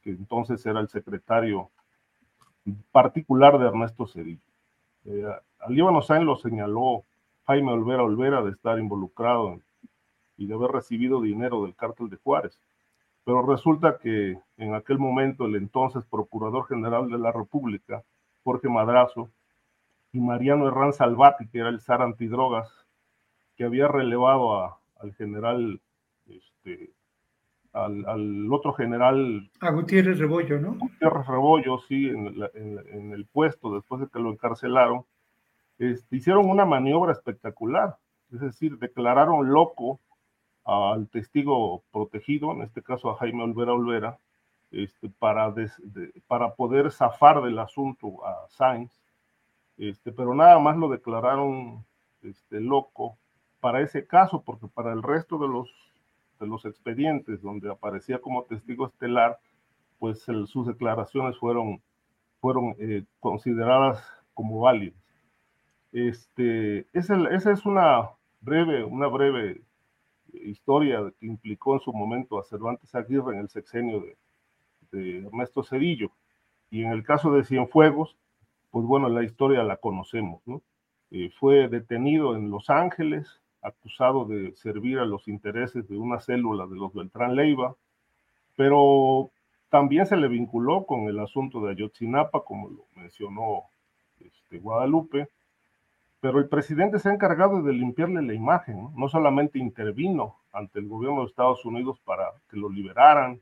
[0.02, 1.70] que entonces era el secretario
[2.92, 4.42] particular de Ernesto Cedillo.
[5.06, 5.24] Eh,
[5.60, 7.04] a Líbano Sáenz lo señaló
[7.46, 9.60] Jaime Olvera Olvera de estar involucrado
[10.38, 12.60] y de haber recibido dinero del cártel de Juárez
[13.28, 18.02] pero resulta que en aquel momento el entonces Procurador General de la República,
[18.46, 19.30] Jorge Madrazo,
[20.14, 22.70] y Mariano Herrán Salvati, que era el zar antidrogas,
[23.58, 25.82] que había relevado al general,
[26.26, 26.92] este,
[27.74, 29.52] al, otro general.
[29.60, 30.76] A Gutiérrez Rebollo, ¿no?
[30.76, 35.04] Gutiérrez Rebollo, sí, en, el puesto, después de que lo encarcelaron,
[35.80, 37.98] este, hicieron una maniobra espectacular,
[38.32, 40.00] es decir, declararon loco
[40.68, 44.20] al testigo protegido, en este caso a Jaime Olvera Olvera,
[44.70, 45.54] este, para,
[46.28, 48.92] para poder zafar del asunto a Sainz,
[49.78, 51.86] este, pero nada más lo declararon
[52.22, 53.18] este, loco
[53.62, 55.70] para ese caso, porque para el resto de los,
[56.40, 59.40] de los expedientes donde aparecía como testigo estelar,
[60.00, 61.82] pues sus declaraciones fueron,
[62.42, 64.04] fueron eh, consideradas
[64.34, 65.00] como válidas.
[65.94, 68.10] Este, esa, esa es una
[68.42, 69.62] breve, una breve
[70.44, 74.18] historia que implicó en su momento a Cervantes Aguirre en el sexenio de,
[75.26, 76.12] Ernesto Cedillo.
[76.72, 78.18] Y en el caso de Cienfuegos,
[78.72, 80.62] pues bueno, la historia la conocemos, ¿no?
[81.12, 86.68] Eh, fue detenido en Los Ángeles, acusado de servir a los intereses de una célula
[86.68, 87.76] de los Beltrán Leiva,
[88.56, 89.32] pero
[89.70, 93.64] también se le vinculó con el asunto de Ayotzinapa, como lo mencionó
[94.20, 95.30] este, Guadalupe,
[96.28, 99.08] pero el presidente se ha encargado de limpiarle la imagen, ¿no?
[99.08, 103.42] solamente intervino ante el gobierno de Estados Unidos para que lo liberaran,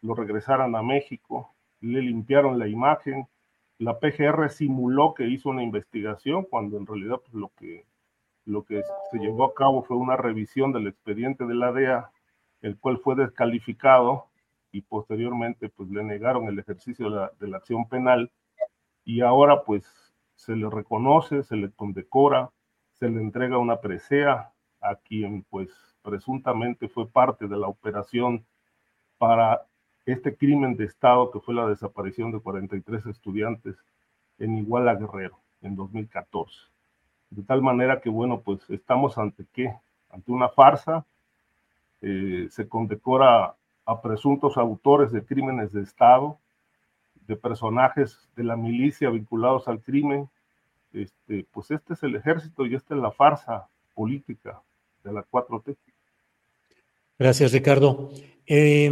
[0.00, 3.28] lo regresaran a México, le limpiaron la imagen,
[3.76, 7.84] la PGR simuló que hizo una investigación cuando en realidad pues, lo, que,
[8.46, 8.80] lo que
[9.10, 12.10] se llevó a cabo fue una revisión del expediente de la DEA,
[12.62, 14.28] el cual fue descalificado
[14.72, 18.32] y posteriormente pues le negaron el ejercicio de la, de la acción penal
[19.04, 20.03] y ahora pues
[20.34, 22.50] se le reconoce, se le condecora,
[22.92, 25.70] se le entrega una presea a quien pues
[26.02, 28.44] presuntamente fue parte de la operación
[29.18, 29.66] para
[30.06, 33.76] este crimen de Estado que fue la desaparición de 43 estudiantes
[34.38, 36.52] en Iguala Guerrero en 2014.
[37.30, 39.74] De tal manera que, bueno, pues estamos ante qué?
[40.10, 41.04] Ante una farsa.
[42.00, 43.56] Eh, se condecora
[43.86, 46.38] a presuntos autores de crímenes de Estado,
[47.26, 50.28] de personajes de la milicia vinculados al crimen.
[50.92, 54.60] Este, pues este es el ejército y esta es la farsa política
[55.02, 55.76] de la 4T.
[57.18, 58.10] Gracias, Ricardo.
[58.46, 58.90] Eh,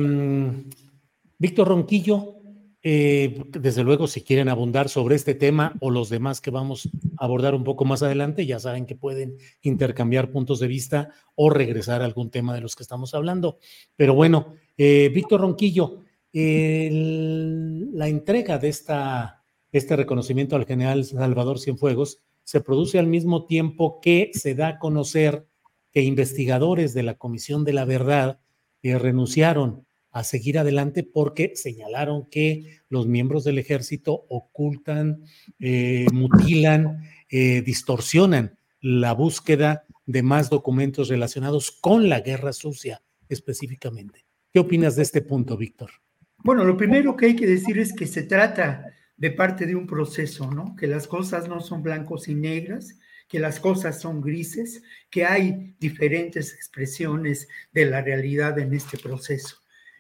[1.38, 2.36] Víctor Ronquillo,
[2.84, 6.88] eh, desde luego, si quieren abundar sobre este tema o los demás que vamos
[7.18, 11.50] a abordar un poco más adelante, ya saben que pueden intercambiar puntos de vista o
[11.50, 13.58] regresar a algún tema de los que estamos hablando.
[13.96, 16.00] Pero bueno, eh, Víctor Ronquillo,
[16.32, 24.00] la entrega de esta, este reconocimiento al general Salvador Cienfuegos se produce al mismo tiempo
[24.00, 25.46] que se da a conocer
[25.92, 28.40] que investigadores de la Comisión de la Verdad
[28.82, 35.24] eh, renunciaron a seguir adelante porque señalaron que los miembros del ejército ocultan,
[35.58, 44.26] eh, mutilan, eh, distorsionan la búsqueda de más documentos relacionados con la guerra sucia específicamente.
[44.52, 46.01] ¿Qué opinas de este punto, Víctor?
[46.44, 49.86] Bueno, lo primero que hay que decir es que se trata de parte de un
[49.86, 50.74] proceso, ¿no?
[50.74, 52.98] Que las cosas no son blancos y negras,
[53.28, 59.58] que las cosas son grises, que hay diferentes expresiones de la realidad en este proceso.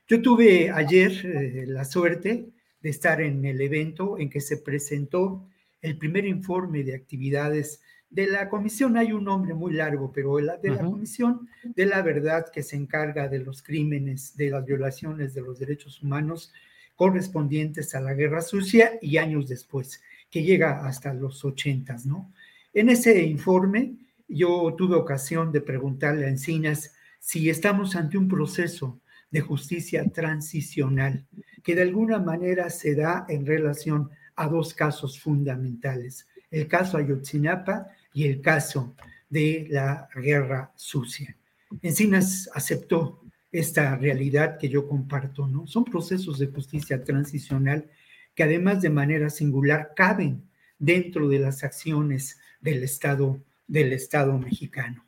[0.08, 2.48] Yo tuve ayer eh, la suerte
[2.80, 5.48] de estar en el evento en que se presentó
[5.80, 7.80] el primer informe de actividades
[8.12, 8.96] de la comisión.
[8.96, 12.62] Hay un nombre muy largo, pero de la, de la comisión de la verdad que
[12.62, 16.52] se encarga de los crímenes, de las violaciones de los derechos humanos
[16.94, 22.32] correspondientes a la guerra sucia y años después, que llega hasta los ochentas, ¿no?
[22.74, 23.96] En ese informe
[24.28, 31.26] yo tuve ocasión de preguntarle a Encinas si estamos ante un proceso de justicia transicional,
[31.62, 37.86] que de alguna manera se da en relación a dos casos fundamentales, el caso Ayotzinapa
[38.12, 38.94] y el caso
[39.28, 41.36] de la guerra sucia.
[41.80, 45.66] Encinas aceptó esta realidad que yo comparto, ¿no?
[45.66, 47.88] Son procesos de justicia transicional
[48.34, 50.42] que además de manera singular caben
[50.78, 55.04] dentro de las acciones del Estado, del Estado mexicano.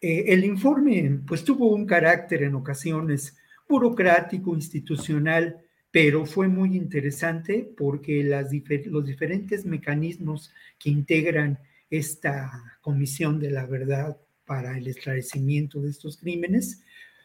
[0.00, 3.36] Eh, el informe pues tuvo un carácter en ocasiones
[3.68, 5.60] burocrático, institucional,
[5.90, 8.50] pero fue muy interesante porque las
[8.86, 11.58] los diferentes mecanismos que integran
[11.90, 16.82] esta Comisión de la Verdad para el esclarecimiento de estos crímenes,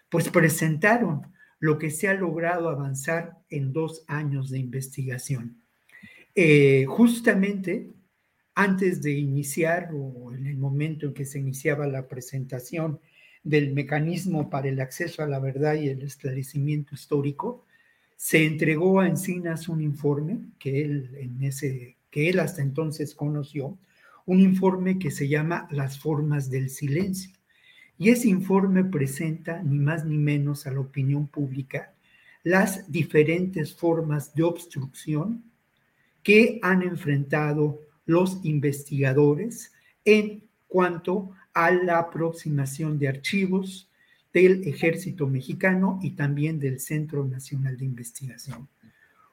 [0.09, 1.27] pues presentaron
[1.59, 5.57] lo que se ha logrado avanzar en dos años de investigación.
[6.35, 7.89] Eh, justamente
[8.55, 12.99] antes de iniciar o en el momento en que se iniciaba la presentación
[13.43, 17.65] del mecanismo para el acceso a la verdad y el esclarecimiento histórico,
[18.15, 21.39] se entregó a Encinas un informe que él, en
[22.09, 23.77] que él hasta entonces conoció,
[24.25, 27.31] un informe que se llama Las formas del silencio.
[27.97, 31.93] Y ese informe presenta ni más ni menos a la opinión pública
[32.43, 35.43] las diferentes formas de obstrucción
[36.21, 39.71] que han enfrentado los investigadores
[40.03, 43.89] en cuanto a la aproximación de archivos
[44.33, 48.67] del Ejército Mexicano y también del Centro Nacional de Investigación.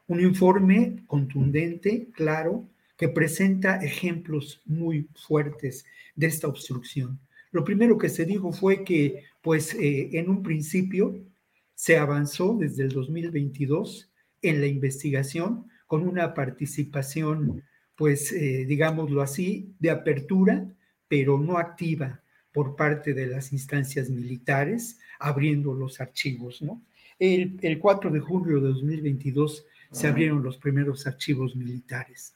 [0.06, 2.68] Un informe contundente, claro,
[3.00, 7.18] que presenta ejemplos muy fuertes de esta obstrucción.
[7.50, 11.18] Lo primero que se dijo fue que, pues, eh, en un principio
[11.74, 14.12] se avanzó desde el 2022
[14.42, 17.62] en la investigación con una participación,
[17.96, 20.70] pues, eh, digámoslo así, de apertura,
[21.08, 22.20] pero no activa
[22.52, 26.82] por parte de las instancias militares, abriendo los archivos, ¿no?
[27.18, 32.34] El, el 4 de julio de 2022 se abrieron los primeros archivos militares.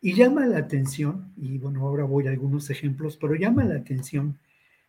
[0.00, 4.38] Y llama la atención, y bueno, ahora voy a algunos ejemplos, pero llama la atención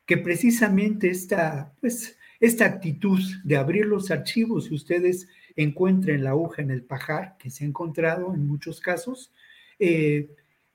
[0.05, 6.61] que precisamente esta, pues, esta actitud de abrir los archivos, si ustedes encuentren la aguja
[6.61, 9.31] en el pajar, que se ha encontrado en muchos casos,
[9.79, 10.29] eh,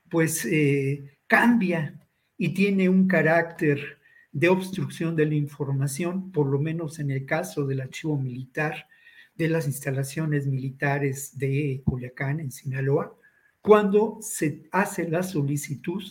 [0.08, 2.00] pues eh, cambia
[2.36, 3.98] y tiene un carácter
[4.32, 8.88] de obstrucción de la información, por lo menos en el caso del archivo militar
[9.36, 13.16] de las instalaciones militares de Culiacán, en Sinaloa,
[13.64, 16.04] cuando se hace la solicitud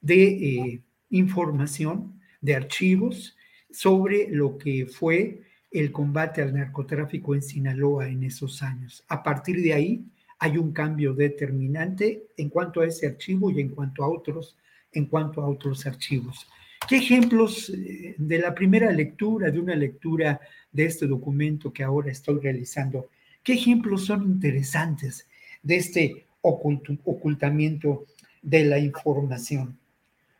[0.00, 3.36] de eh, información, de archivos
[3.68, 5.42] sobre lo que fue
[5.72, 9.02] el combate al narcotráfico en Sinaloa en esos años.
[9.08, 10.04] A partir de ahí
[10.38, 14.56] hay un cambio determinante en cuanto a ese archivo y en cuanto a otros,
[14.92, 16.46] en cuanto a otros archivos.
[16.88, 20.40] ¿Qué ejemplos eh, de la primera lectura, de una lectura
[20.70, 23.08] de este documento que ahora estoy realizando,
[23.42, 25.26] qué ejemplos son interesantes
[25.60, 28.06] de este ocultamiento
[28.42, 29.78] de la información?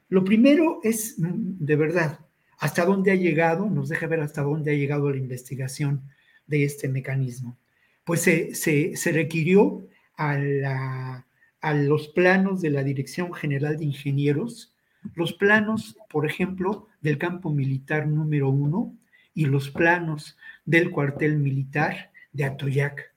[0.09, 2.21] Lo primero es, mm, de verdad,
[2.59, 6.03] hasta dónde ha llegado, nos deja ver hasta dónde ha llegado la investigación
[6.47, 7.57] de este mecanismo.
[8.05, 9.87] Pues se, se, requirió
[10.17, 11.27] a, la,
[11.61, 14.75] a los planos de la Dirección General de Ingenieros,
[15.15, 18.95] los planos, por ejemplo, del campo militar número uno
[19.35, 23.13] y los planos del cuartel militar de Atoyac.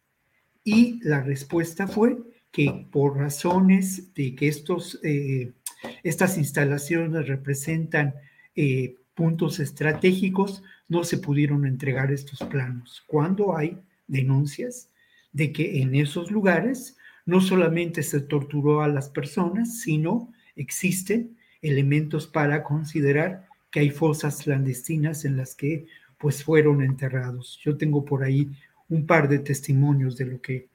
[0.63, 2.17] Y la respuesta fue
[2.51, 5.53] que por razones de que estos, eh,
[6.03, 8.15] estas instalaciones representan
[8.55, 13.03] eh, puntos estratégicos, no se pudieron entregar estos planos.
[13.07, 14.89] Cuando hay denuncias
[15.33, 22.27] de que en esos lugares no solamente se torturó a las personas, sino existen elementos
[22.27, 25.87] para considerar que hay fosas clandestinas en las que
[26.17, 27.59] pues fueron enterrados.
[27.63, 28.49] Yo tengo por ahí
[28.89, 30.69] un par de testimonios de lo que,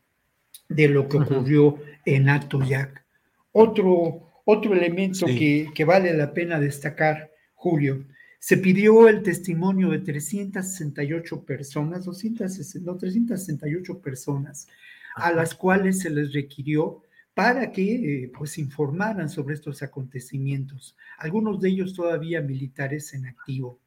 [0.74, 3.04] de lo que ocurrió en Atoyac.
[3.52, 8.06] Otro, otro elemento que, que, vale la pena destacar, Julio,
[8.38, 14.66] se pidió el testimonio de 368 personas, 260, no, 368 personas,
[15.14, 17.02] a las cuales se les requirió
[17.34, 23.78] para que eh, pues informaran sobre estos acontecimientos, algunos de ellos todavía militares en activo.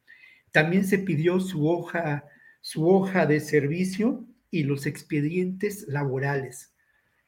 [0.52, 2.24] También se pidió su hoja,
[2.60, 6.72] su hoja de servicio y los expedientes laborales.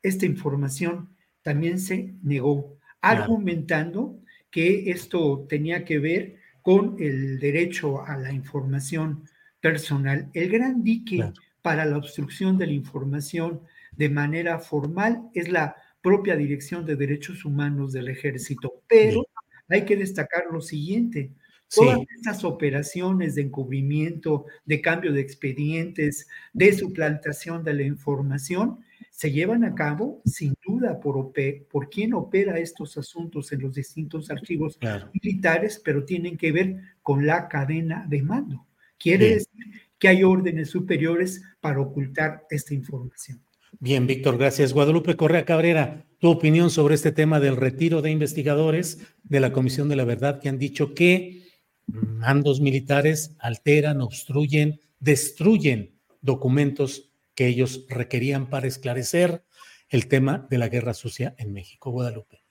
[0.02, 1.08] Esta información
[1.42, 4.20] también se negó, argumentando
[4.50, 9.24] que esto tenía que ver con el derecho a la información
[9.60, 10.28] personal.
[10.34, 13.60] El gran dique para la obstrucción de la información
[13.96, 18.82] de manera formal es la propia Dirección de Derechos Humanos del Ejército.
[18.88, 19.26] Pero
[19.68, 21.32] hay que destacar lo siguiente.
[21.74, 28.80] Todas estas operaciones de encubrimiento, de cambio de expedientes, de suplantación de la información,
[29.18, 31.32] se llevan a cabo sin duda por,
[31.68, 34.78] por quien opera estos asuntos en los distintos archivos
[35.12, 38.64] militares, pero tienen que ver con la cadena de mando.
[38.96, 39.64] Quiere decir
[39.98, 43.42] que hay órdenes superiores para ocultar esta información.
[43.80, 44.72] Bien, Víctor, gracias.
[44.72, 49.88] Guadalupe Correa Cabrera, tu opinión sobre este tema del retiro de investigadores de la Comisión
[49.88, 51.42] de la Verdad que han dicho que
[51.88, 57.07] mandos militares alteran, obstruyen, destruyen documentos
[57.38, 59.44] que ellos requerían para esclarecer
[59.90, 61.92] el tema de la guerra sucia en México.
[61.92, 62.42] Guadalupe.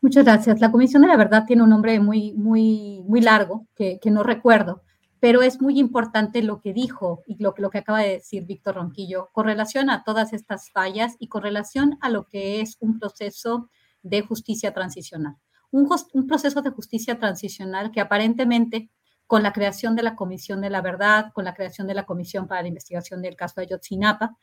[0.00, 0.58] Muchas gracias.
[0.58, 4.82] La Comisión de la Verdad tiene un nombre muy, muy, muy largo que, no recuerdo,
[5.20, 8.74] pero es muy importante lo que dijo y lo, lo que acaba de decir Víctor
[8.74, 12.98] Ronquillo con relación a todas estas fallas y con relación a lo que es un
[12.98, 13.70] proceso
[14.02, 15.36] de justicia transicional.
[15.70, 18.90] Un proceso de justicia transicional que aparentemente
[19.28, 22.48] con la creación de la Comisión de la Verdad, con la creación de la Comisión
[22.48, 24.36] para la Investigación del caso de Ayotzinapa,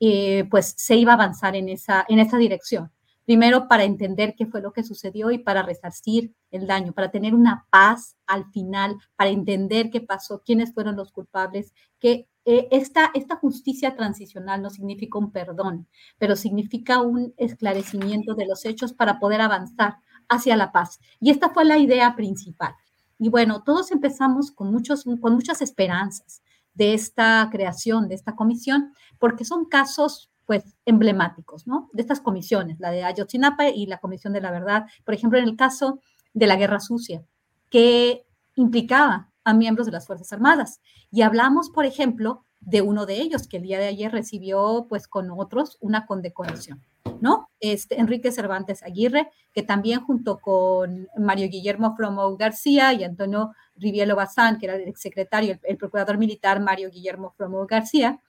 [0.00, 2.90] eh, pues se iba a avanzar en esa, en esa dirección.
[3.24, 7.36] Primero, para entender qué fue lo que sucedió y para resarcir el daño, para tener
[7.36, 13.12] una paz al final, para entender qué pasó, quiénes fueron los culpables, que eh, esta,
[13.14, 15.86] esta justicia transicional no significa un perdón,
[16.18, 19.98] pero significa un esclarecimiento de los hechos para poder avanzar
[20.28, 20.98] hacia la paz.
[21.20, 22.74] Y esta fue la idea principal.
[23.22, 26.42] Y bueno, todos empezamos con, muchos, con muchas esperanzas
[26.74, 31.88] de esta creación, de esta comisión, porque son casos pues emblemáticos, ¿no?
[31.92, 35.44] De estas comisiones, la de Ayotzinapa y la Comisión de la Verdad, por ejemplo, en
[35.44, 36.00] el caso
[36.34, 37.24] de la Guerra Sucia,
[37.70, 38.26] que
[38.56, 40.80] implicaba a miembros de las Fuerzas Armadas.
[41.12, 45.06] Y hablamos, por ejemplo, de uno de ellos, que el día de ayer recibió, pues
[45.06, 46.82] con otros, una condecoración,
[47.20, 47.50] ¿no?
[47.60, 54.16] Este, Enrique Cervantes Aguirre, que también junto con Mario Guillermo Flomo García y Antonio Rivielo
[54.16, 58.20] Bazán, que era el exsecretario, el, procurador militar Mario Guillermo Flomo García,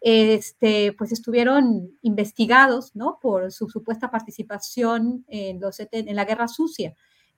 [0.00, 3.18] este, pues estuvieron investigados, ¿no?
[3.20, 5.60] Por su supuesta participación en
[6.16, 6.94] la Guerra Sucia.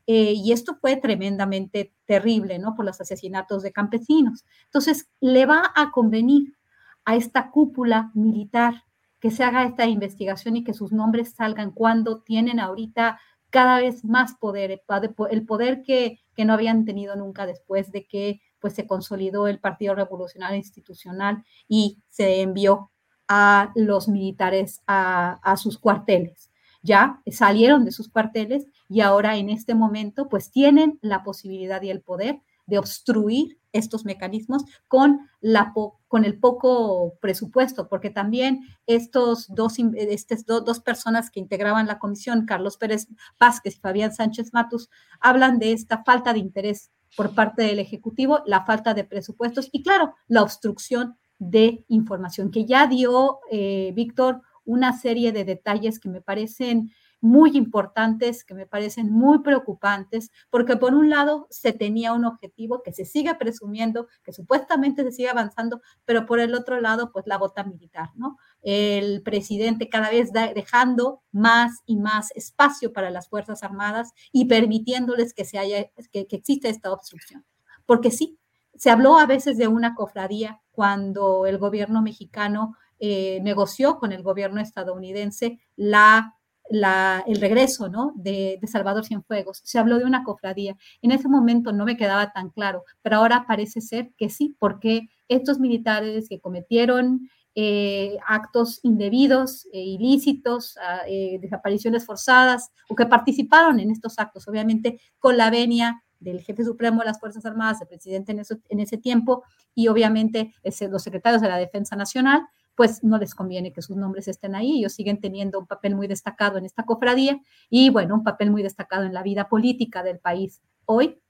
[0.06, 2.74] Eh, y esto fue tremendamente terrible, ¿no?
[2.74, 4.44] Por los asesinatos de campesinos.
[4.66, 6.56] Entonces, le va a convenir
[7.04, 8.84] a esta cúpula militar
[9.24, 13.18] que se haga esta investigación y que sus nombres salgan cuando tienen ahorita
[13.48, 14.82] cada vez más poder,
[15.30, 19.60] el poder que, que no habían tenido nunca después de que pues, se consolidó el
[19.60, 22.90] Partido Revolucionario Institucional y se envió
[23.26, 26.50] a los militares a, a sus cuarteles.
[26.82, 31.88] Ya salieron de sus cuarteles y ahora en este momento pues tienen la posibilidad y
[31.88, 35.74] el poder de obstruir estos mecanismos con, la
[36.08, 42.46] con el poco presupuesto, porque también estos dos, estas dos personas que integraban la comisión,
[42.46, 44.88] Carlos Pérez Vázquez y Fabián Sánchez Matus,
[45.20, 49.82] hablan de esta falta de interés por parte del Ejecutivo, la falta de presupuestos y,
[49.82, 56.08] claro, la obstrucción de información, que ya dio eh, Víctor una serie de detalles que
[56.08, 56.92] me parecen
[57.24, 62.82] muy importantes, que me parecen muy preocupantes, porque por un lado se tenía un objetivo
[62.82, 67.26] que se sigue presumiendo, que supuestamente se sigue avanzando, pero por el otro lado, pues
[67.26, 68.36] la bota militar, ¿no?
[68.60, 75.32] El presidente cada vez dejando más y más espacio para las Fuerzas Armadas y permitiéndoles
[75.32, 77.46] que, se haya, que, que exista esta obstrucción.
[77.86, 78.38] Porque sí,
[78.74, 84.22] se habló a veces de una cofradía cuando el gobierno mexicano eh, negoció con el
[84.22, 86.36] gobierno estadounidense la,
[86.70, 88.12] la, el regreso ¿no?
[88.16, 89.60] de, de, Salvador Cienfuegos.
[89.64, 90.76] Se habló de una cofradía.
[91.02, 95.08] En ese momento no me quedaba tan claro, pero ahora parece ser que sí, porque
[95.28, 101.02] estos militares que cometieron eh, actos indebidos, e ilícitos, ah,
[101.40, 107.00] desapariciones forzadas o que participaron en estos actos, obviamente con la venia del jefe supremo
[107.00, 110.52] de las Fuerzas Armadas, el presidente en, en ese tiempo y obviamente
[110.90, 112.42] los secretarios de la Defensa Nacional,
[112.74, 114.78] pues no les conviene que sus nombres estén ahí.
[114.78, 117.40] Ellos siguen teniendo un papel muy destacado en esta cofradía
[117.70, 121.20] y, bueno, un papel muy destacado en la vida política del país hoy,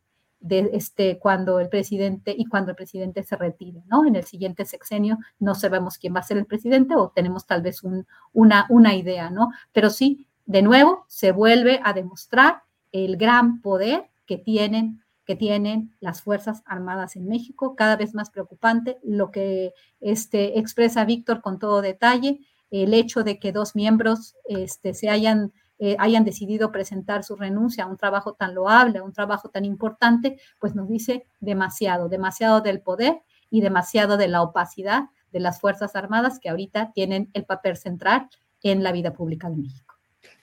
[0.40, 4.04] de este, cuando el presidente y cuando el presidente se retire, ¿no?
[4.04, 7.62] En el siguiente sexenio no sabemos quién va a ser el presidente o tenemos tal
[7.62, 9.50] vez un, una, una idea, ¿no?
[9.72, 12.62] Pero sí, de nuevo, se vuelve a demostrar
[12.92, 18.30] el gran poder que tienen que tienen las Fuerzas Armadas en México, cada vez más
[18.30, 22.40] preocupante lo que este, expresa Víctor con todo detalle,
[22.70, 27.84] el hecho de que dos miembros este, se hayan, eh, hayan decidido presentar su renuncia
[27.84, 32.60] a un trabajo tan loable, a un trabajo tan importante, pues nos dice demasiado, demasiado
[32.60, 37.44] del poder y demasiado de la opacidad de las Fuerzas Armadas que ahorita tienen el
[37.44, 38.28] papel central
[38.62, 39.94] en la vida pública de México.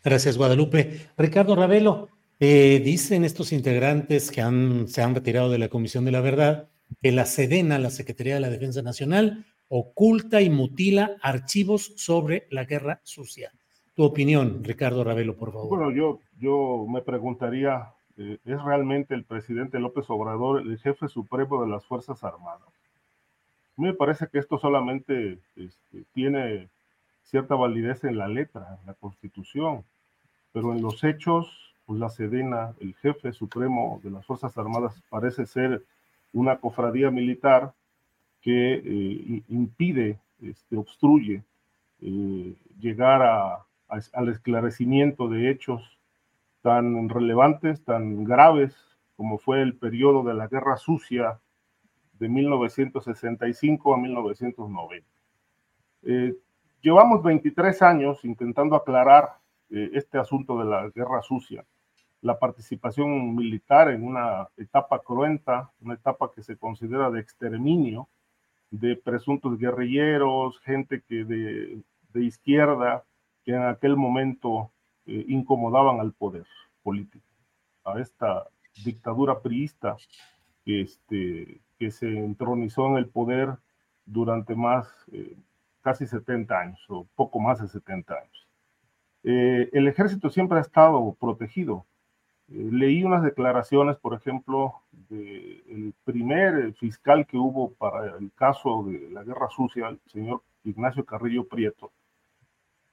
[0.03, 1.09] Gracias, Guadalupe.
[1.17, 2.09] Ricardo Ravelo,
[2.43, 4.41] eh, dicen estos integrantes que
[4.87, 6.69] se han retirado de la Comisión de la Verdad
[6.99, 12.65] que la SEDENA, la Secretaría de la Defensa Nacional, oculta y mutila archivos sobre la
[12.65, 13.51] guerra sucia.
[13.93, 15.69] Tu opinión, Ricardo Ravelo, por favor.
[15.69, 21.63] Bueno, yo, yo me preguntaría, eh, ¿es realmente el presidente López Obrador el jefe supremo
[21.63, 22.67] de las Fuerzas Armadas?
[23.77, 26.69] A mí me parece que esto solamente este, tiene
[27.23, 29.83] cierta validez en la letra, en la Constitución,
[30.53, 35.45] pero en los hechos pues la Sedena, el jefe supremo de las Fuerzas Armadas, parece
[35.45, 35.83] ser
[36.33, 37.73] una cofradía militar
[38.41, 41.43] que eh, impide, este, obstruye
[42.01, 43.65] eh, llegar a,
[44.13, 45.99] al esclarecimiento de hechos
[46.61, 48.75] tan relevantes, tan graves
[49.15, 51.39] como fue el periodo de la Guerra Sucia
[52.19, 55.07] de 1965 a 1990.
[56.03, 56.35] Eh,
[56.81, 61.63] llevamos 23 años intentando aclarar este asunto de la Guerra Sucia
[62.21, 68.07] la participación militar en una etapa cruenta, una etapa que se considera de exterminio
[68.69, 71.83] de presuntos guerrilleros, gente que de,
[72.23, 73.03] izquierda,
[73.43, 74.71] que en aquel momento
[75.05, 76.45] eh, incomodaban al poder
[76.83, 77.25] político,
[77.83, 78.47] a esta
[78.85, 79.97] dictadura priista
[80.65, 83.57] este, que se entronizó en el poder
[84.05, 85.35] durante más, eh,
[85.81, 88.47] casi 70 años, o poco más de 70 años.
[89.23, 91.85] Eh, el ejército siempre ha estado protegido
[92.51, 99.23] leí unas declaraciones, por ejemplo, del primer fiscal que hubo para el caso de la
[99.23, 101.91] guerra sucia, el señor Ignacio Carrillo Prieto,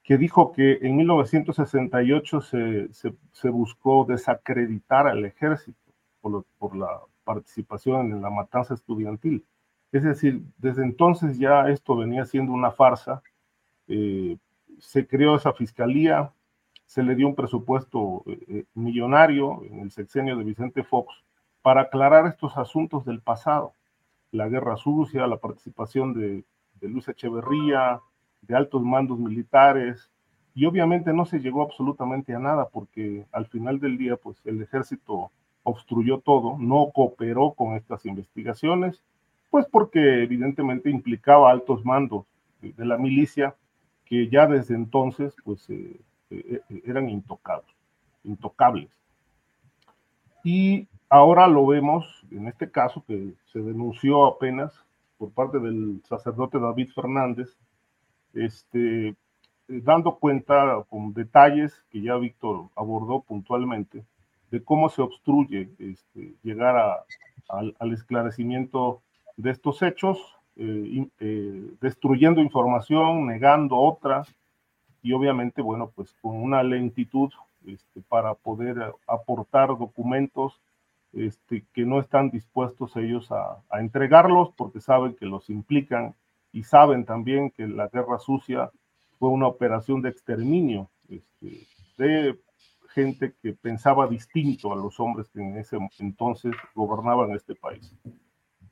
[0.03, 5.77] que dijo que en 1968 se, buscó desacreditar al ejército
[6.21, 9.45] por, por, la participación en la matanza estudiantil.
[9.91, 13.21] Es decir, desde entonces ya esto venía siendo una farsa.
[13.87, 14.37] Eh,
[14.79, 16.31] se creó esa fiscalía,
[16.89, 21.13] se le dio un presupuesto eh, eh, millonario en el sexenio de Vicente Fox
[21.61, 23.73] para aclarar estos asuntos del pasado,
[24.31, 26.43] la guerra sucia, la participación de,
[26.81, 28.01] de Luis Echeverría,
[28.41, 30.09] de altos mandos militares,
[30.55, 34.59] y obviamente no se llegó absolutamente a nada porque al final del día pues el
[34.59, 35.29] ejército
[35.61, 39.03] obstruyó todo, no cooperó con estas investigaciones,
[39.51, 42.25] pues porque evidentemente implicaba altos mandos
[42.63, 43.55] de la milicia
[44.05, 46.01] que ya desde entonces pues eh,
[46.85, 47.65] eran intocados,
[48.23, 48.89] intocables.
[50.43, 54.73] Y ahora lo vemos en este caso que se denunció apenas
[55.17, 57.57] por parte del sacerdote David Fernández,
[58.33, 59.15] este,
[59.67, 64.03] dando cuenta con detalles que ya Víctor abordó puntualmente
[64.49, 67.03] de cómo se obstruye este, llegar
[67.49, 69.01] al, esclarecimiento
[69.37, 70.17] de estos hechos,
[70.55, 74.23] eh, eh, destruyendo información, negando otra,
[75.01, 77.31] y obviamente, bueno, pues con una lentitud
[77.65, 80.61] este, para poder aportar documentos
[81.13, 86.15] este, que no están dispuestos ellos a, entregarlos porque saben que los implican
[86.51, 88.71] y saben también que la guerra sucia
[89.17, 91.67] fue una operación de exterminio este,
[91.97, 92.39] de
[92.89, 97.93] gente que pensaba distinto a los hombres que en ese entonces gobernaban este país.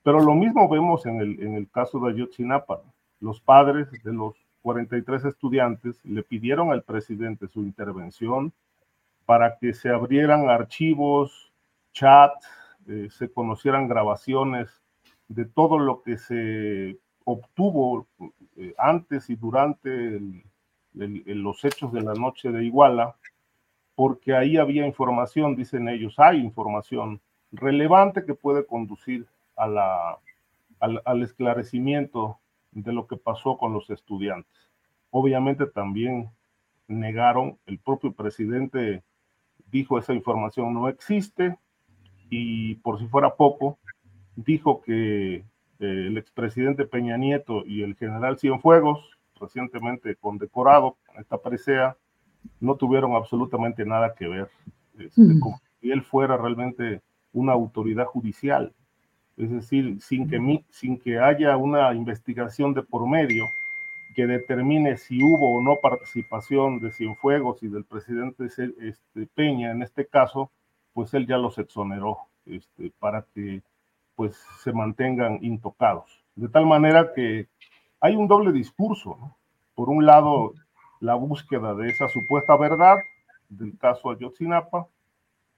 [0.02, 2.82] Pero lo mismo vemos en el, en el caso de Ayotzinapa.
[3.20, 4.34] Los padres de los
[4.68, 8.52] 43 estudiantes le pidieron al presidente su intervención
[9.24, 11.50] para que se abrieran archivos,
[11.94, 12.46] chats,
[12.86, 14.68] eh, se conocieran grabaciones
[15.28, 18.06] de todo lo que se obtuvo
[18.58, 20.20] eh, antes y durante
[20.92, 23.16] los hechos de la noche de Iguala,
[23.94, 27.22] porque ahí había información, dicen ellos, hay información
[27.52, 29.24] relevante que puede conducir
[29.56, 29.78] al,
[30.78, 32.38] al esclarecimiento
[32.72, 34.70] de lo que pasó con los estudiantes.
[35.10, 36.30] Obviamente también
[36.86, 39.02] negaron, el propio presidente
[39.70, 41.58] dijo esa información no existe
[42.30, 43.78] y por si fuera poco,
[44.36, 45.44] dijo que
[45.78, 51.96] el expresidente Peña Nieto y el general Cienfuegos, recientemente condecorado con esta presea,
[52.60, 54.50] no tuvieron absolutamente nada que ver.
[54.98, 58.74] Este, como si él fuera realmente una autoridad judicial.
[59.38, 63.44] Es decir, sin que, sin que haya una investigación de por medio
[64.16, 69.82] que determine si hubo o no participación de Cienfuegos y del presidente este, Peña en
[69.82, 70.50] este caso,
[70.92, 73.62] pues él ya los exoneró este, para que
[74.16, 76.24] pues se mantengan intocados.
[76.34, 77.46] De tal manera que
[78.00, 79.16] hay un doble discurso.
[79.76, 80.54] Por un lado,
[80.98, 82.96] la búsqueda de esa supuesta verdad
[83.48, 84.88] del caso Ayotzinapa,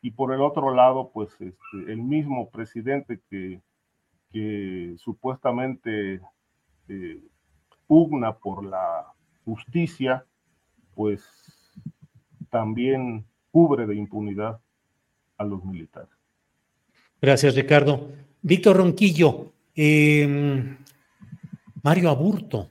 [0.02, 3.60] y por el otro lado, pues este, el mismo presidente que,
[4.32, 6.20] que supuestamente
[6.88, 7.22] eh,
[7.86, 9.06] pugna por la
[9.44, 10.24] justicia,
[10.94, 11.22] pues
[12.50, 14.60] también cubre de impunidad
[15.38, 16.10] a los militares.
[17.20, 18.10] Gracias, Ricardo.
[18.42, 20.76] Víctor Ronquillo, em,
[21.82, 22.70] Mario Aburto,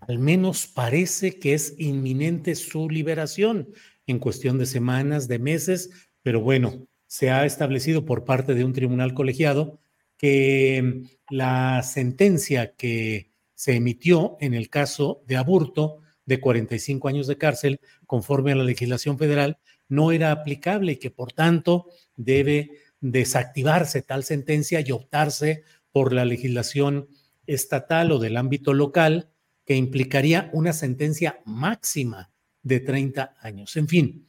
[0.00, 3.68] al menos parece que es inminente su liberación
[4.06, 8.72] en cuestión de semanas, de meses, pero bueno, se ha establecido por parte de un
[8.72, 9.80] tribunal colegiado
[10.16, 17.38] que la sentencia que se emitió en el caso de Aburto de 45 años de
[17.38, 21.86] cárcel, conforme a la legislación federal, no era aplicable y que por tanto
[22.16, 22.70] debe
[23.00, 25.62] desactivarse tal sentencia y optarse
[25.92, 27.08] por la legislación
[27.46, 29.30] estatal o del ámbito local
[29.64, 32.30] que implicaría una sentencia máxima
[32.62, 33.76] de 30 años.
[33.76, 34.26] En fin,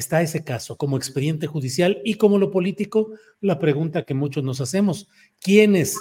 [0.00, 4.60] está ese caso como expediente judicial y como lo político, la pregunta que muchos nos
[4.60, 5.08] hacemos,
[5.40, 5.96] ¿quiénes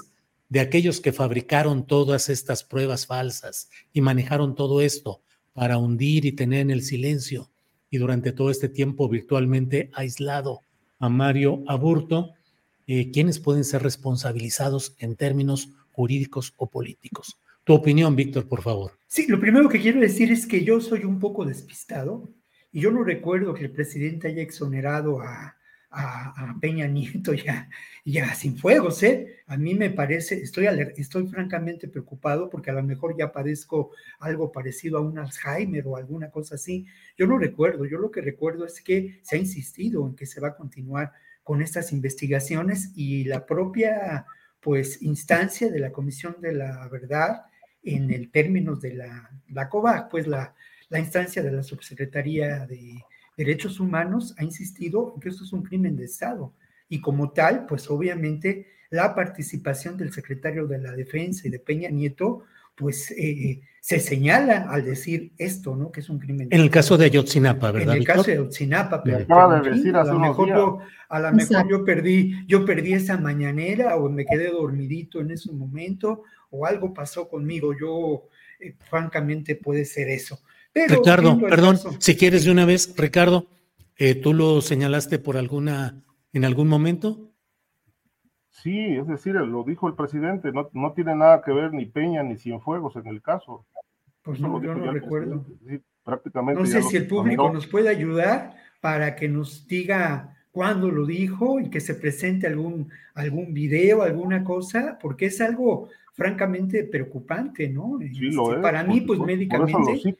[0.49, 5.21] de aquellos que fabricaron todas estas pruebas falsas y manejaron todo esto
[5.53, 7.51] para hundir y tener en el silencio
[7.91, 10.61] y durante todo este tiempo virtualmente aislado
[10.99, 12.33] a Mario Aburto,
[12.87, 17.37] eh, ¿quiénes pueden ser responsabilizados en términos jurídicos o políticos?
[17.63, 18.93] Tu opinión, Víctor, por favor.
[19.07, 22.29] Sí, lo primero que quiero decir es que yo soy un poco despistado
[22.71, 25.55] y yo no recuerdo que el presidente haya exonerado a,
[25.91, 27.69] a, Peña Nieto ya,
[28.05, 29.41] ya sin fuegos, ¿eh?
[29.47, 30.67] A mí me parece, estoy,
[30.97, 35.97] estoy francamente preocupado porque a lo mejor ya padezco algo parecido a un Alzheimer o
[35.97, 36.85] alguna cosa así.
[37.17, 40.39] Yo no recuerdo, yo lo que recuerdo es que se ha insistido en que se
[40.39, 41.11] va a continuar
[41.43, 44.25] con estas investigaciones y la propia,
[44.59, 47.45] pues, instancia de la Comisión de la Verdad
[47.81, 50.53] en el términos de la, la COVAC, pues la,
[50.89, 53.03] la instancia de la Subsecretaría de
[53.37, 56.53] Derechos Humanos ha insistido en que esto es un crimen de Estado
[56.89, 61.89] y como tal, pues obviamente la participación del secretario de la Defensa y de Peña
[61.89, 62.43] Nieto,
[62.75, 65.91] pues eh, se señala al decir esto, ¿no?
[65.91, 66.47] Que es un crimen.
[66.49, 67.93] En el caso de Ayotzinapa, ¿verdad?
[67.93, 70.79] En el caso de Ayotzinapa, pero, a lo mejor, yo,
[71.09, 75.51] a lo mejor yo perdí, yo perdí esa mañanera o me quedé dormidito en ese
[75.51, 77.73] momento o algo pasó conmigo.
[77.79, 78.27] Yo,
[78.59, 80.39] eh, francamente, puede ser eso.
[80.73, 83.47] Ricardo, perdón, si quieres de una vez, Ricardo,
[83.97, 87.31] eh, ¿tú lo señalaste por alguna, en algún momento?
[88.49, 92.23] Sí, es decir, lo dijo el presidente, no, no tiene nada que ver ni Peña
[92.23, 93.65] ni Cienfuegos en el caso.
[94.21, 95.45] Pues no, yo no recuerdo.
[96.03, 101.05] prácticamente no sé si el público nos puede ayudar para que nos diga cuándo lo
[101.05, 107.69] dijo y que se presente algún, algún video, alguna cosa, porque es algo francamente preocupante,
[107.69, 107.97] ¿no?
[107.99, 110.15] Sí, lo este, es, para mí, pues médicamente,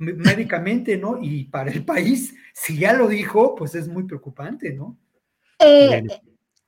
[0.00, 1.18] médicamente, ¿no?
[1.20, 4.98] Y para el país, si ya lo dijo, pues es muy preocupante, ¿no?
[5.58, 6.02] Eh,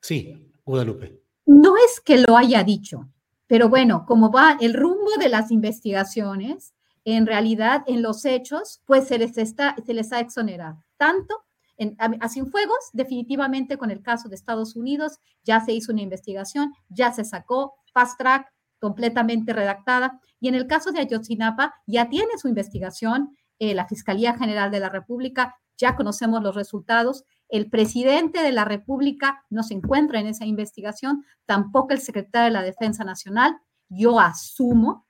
[0.01, 1.21] sí, Guadalupe.
[1.47, 3.09] No es que lo haya dicho,
[3.47, 9.09] pero bueno, como va el rumbo de las investigaciones, en realidad en los hechos, pues
[9.09, 11.43] se les, está, se les ha exonerado tanto
[11.79, 16.03] en, a, a Cienfuegos, definitivamente con el caso de Estados Unidos, ya se hizo una
[16.03, 20.21] investigación, ya se sacó fast track, completamente redactada.
[20.43, 24.81] Y en el caso de Ayotzinapa, ya tiene su investigación eh, la Fiscalía General de
[24.81, 27.25] la República, ya conocemos los resultados.
[27.49, 32.51] El presidente de la República no se encuentra en esa investigación, tampoco el secretario de
[32.51, 33.57] la Defensa Nacional.
[33.89, 35.07] Yo asumo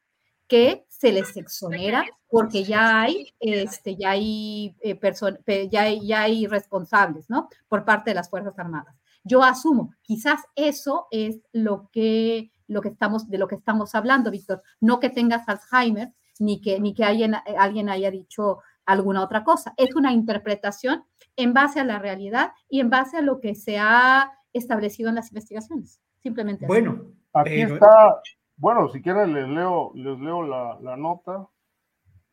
[0.49, 7.31] que se les exonera porque ya hay, este, ya hay, eh, ya, ya hay responsables,
[7.31, 7.49] ¿no?
[7.69, 8.95] Por parte de las Fuerzas Armadas.
[9.25, 14.31] Yo asumo, quizás eso es lo que lo que estamos, de lo que estamos hablando,
[14.31, 14.63] Víctor.
[14.81, 19.75] No que tengas Alzheimer, ni que, ni que alguien, alguien haya dicho alguna otra cosa.
[19.77, 21.05] Es una interpretación
[21.37, 25.17] en base a la realidad y en base a lo que se ha establecido en
[25.17, 26.01] las investigaciones.
[26.23, 26.67] Simplemente.
[26.67, 27.03] Bueno,
[27.33, 28.21] aquí está.
[28.57, 31.49] Bueno, si quieren les leo, les leo la, nota.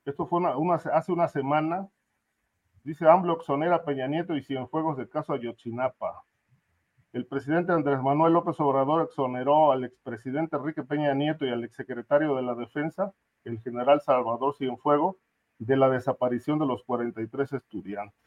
[0.05, 1.89] Esto fue una, hace una semana.
[2.83, 6.23] Dice AMLO exonera Peña Nieto y Cienfuegos del caso Ayotzinapa.
[7.11, 12.35] El presidente Andrés Manuel López Obrador exoneró al expresidente Enrique Peña Nieto y al exsecretario
[12.35, 13.13] de la Defensa,
[13.45, 15.17] el general Salvador Cienfuego,
[15.57, 18.19] de la desaparición de los 43 estudiantes.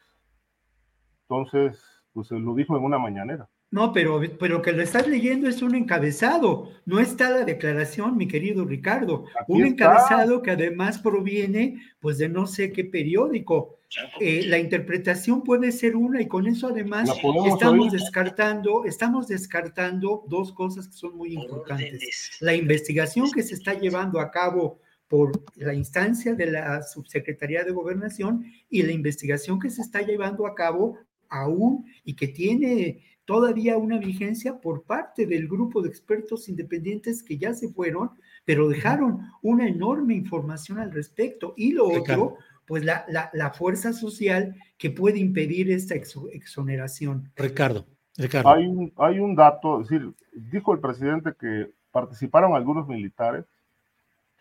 [1.28, 1.80] Entonces,
[2.12, 3.48] pues se lo dijo en una mañanera.
[3.70, 8.28] No, pero, pero que lo estás leyendo es un encabezado, no está la declaración, mi
[8.28, 9.24] querido Ricardo.
[9.46, 13.78] un encabezado que además proviene, pues, de no sé qué periódico.
[14.20, 17.10] Eh, la interpretación puede ser una y con eso además
[17.46, 22.38] estamos descartando, estamos descartando dos cosas que son muy importantes.
[22.40, 27.72] La investigación que se está llevando a cabo por la instancia de la Subsecretaría de
[27.72, 30.98] Gobernación y la investigación que se está llevando a cabo
[31.28, 37.38] aún y que tiene todavía una vigencia por parte del grupo de expertos independientes que
[37.38, 38.10] ya se fueron,
[38.44, 41.54] pero dejaron una enorme información al respecto.
[41.56, 42.36] Y lo otro,
[42.72, 43.04] pues la,
[43.34, 47.30] la, fuerza social que puede impedir esta exoneración.
[47.36, 47.84] Ricardo,
[48.16, 48.48] Ricardo.
[48.48, 53.44] Hay un, hay un dato, es decir, dijo el presidente que participaron algunos militares,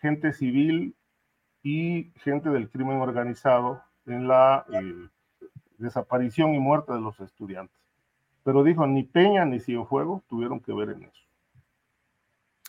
[0.00, 0.94] gente civil
[1.62, 5.08] y gente del crimen organizado en la eh,
[5.76, 7.76] desaparición y muerte de los estudiantes.
[8.44, 11.22] Pero dijo, ni Peña ni Cienfuegos tuvieron que ver en eso.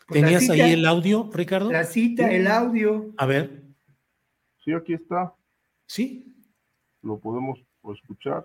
[0.10, 1.72] Pues ¿Tenías ahí el audio, Ricardo?
[1.72, 3.14] La cita, el audio.
[3.16, 3.64] A ver.
[4.66, 5.34] Sí, aquí está.
[5.94, 6.26] Sí.
[7.04, 7.60] Lo podemos
[7.94, 8.44] escuchar.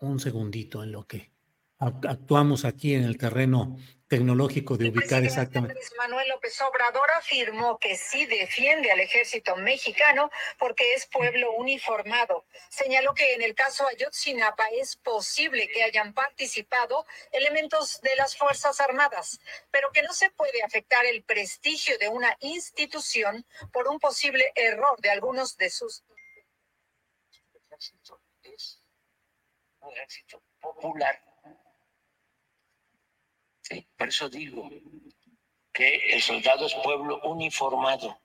[0.00, 1.30] Un segundito en lo que
[1.78, 3.78] actuamos aquí en el terreno
[4.12, 5.80] tecnológico de ubicar exactamente.
[5.96, 12.44] Manuel López Obrador afirmó que sí defiende al ejército mexicano porque es pueblo uniformado.
[12.68, 18.82] Señaló que en el caso Ayotzinapa es posible que hayan participado elementos de las Fuerzas
[18.82, 19.40] Armadas,
[19.70, 25.00] pero que no se puede afectar el prestigio de una institución por un posible error
[25.00, 26.04] de algunos de sus.
[27.54, 28.82] El ejército es
[29.80, 31.31] un ejército popular
[33.96, 34.68] por eso digo
[35.72, 38.20] que el soldado es pueblo uniformado.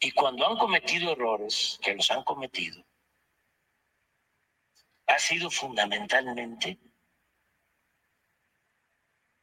[0.00, 2.84] Y cuando han cometido errores, que los han cometido,
[5.06, 6.78] ha sido fundamentalmente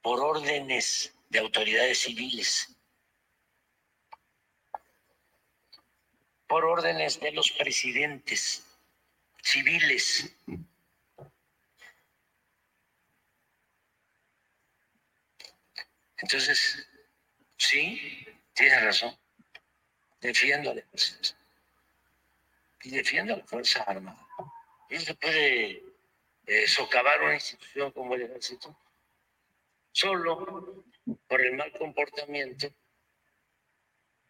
[0.01, 2.75] por órdenes de autoridades civiles,
[6.47, 8.65] por órdenes de los presidentes
[9.43, 10.35] civiles.
[16.21, 16.87] Entonces,
[17.57, 19.17] sí, tiene razón.
[20.21, 21.29] Defiendo al ejército.
[22.83, 24.27] Y defiendo a la Fuerza Armada.
[24.89, 25.83] No se puede
[26.45, 28.75] eh, socavar una institución como el ejército
[29.91, 30.85] solo
[31.27, 32.73] por el mal comportamiento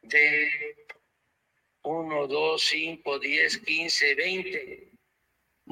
[0.01, 0.87] de
[1.83, 4.91] 1, 2, 5, 10, 15, 20,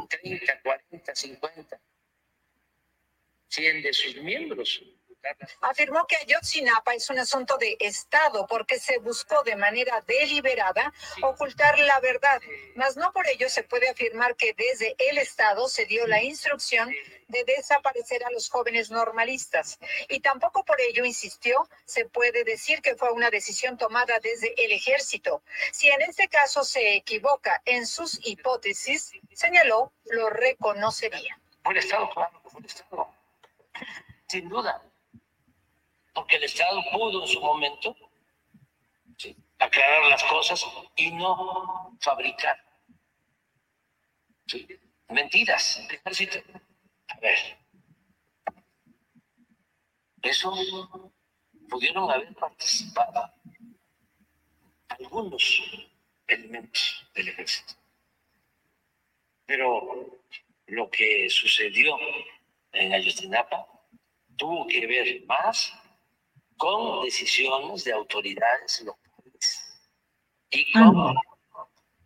[0.10, 1.81] 30, 40, 50,
[3.48, 4.84] 100 de sus miembros.
[5.61, 11.77] Afirmó que Ayotzinapa es un asunto de Estado porque se buscó de manera deliberada ocultar
[11.80, 12.41] la verdad,
[12.76, 16.94] mas no por ello se puede afirmar que desde el Estado se dio la instrucción
[17.27, 19.80] de desaparecer a los jóvenes normalistas.
[20.07, 24.72] Y tampoco por ello, insistió, se puede decir que fue una decisión tomada desde el
[24.72, 25.41] ejército.
[25.72, 31.39] Si en este caso se equivoca en sus hipótesis, señaló, lo reconocería.
[31.64, 33.14] Fue el Estado, claro, fue el Estado.
[34.27, 34.81] Sin duda
[36.18, 37.95] porque el Estado pudo en su momento
[39.60, 40.65] aclarar las cosas
[40.95, 42.57] y no fabricar
[45.10, 45.80] mentiras.
[47.10, 47.38] A ver,
[50.23, 50.52] eso
[51.69, 53.31] pudieron haber participado
[54.89, 55.61] algunos
[56.26, 57.76] elementos del ejército.
[59.45, 60.19] Pero
[60.65, 61.95] lo que sucedió
[62.72, 63.68] en Ayotzinapa
[64.35, 65.72] tuvo que ver más
[66.58, 69.82] con decisiones de autoridades locales
[70.50, 71.16] y con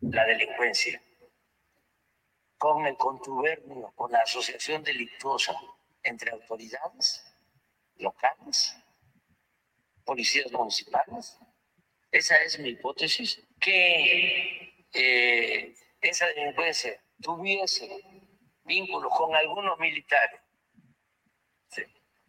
[0.02, 1.02] la delincuencia,
[2.58, 5.56] con el contubernio, con la asociación delictuosa
[6.04, 7.24] entre autoridades
[7.98, 8.76] locales,
[10.04, 11.38] policías municipales.
[12.12, 18.04] Esa es mi hipótesis, que eh, esa delincuencia tuviese
[18.66, 20.42] vínculos con algunos militares.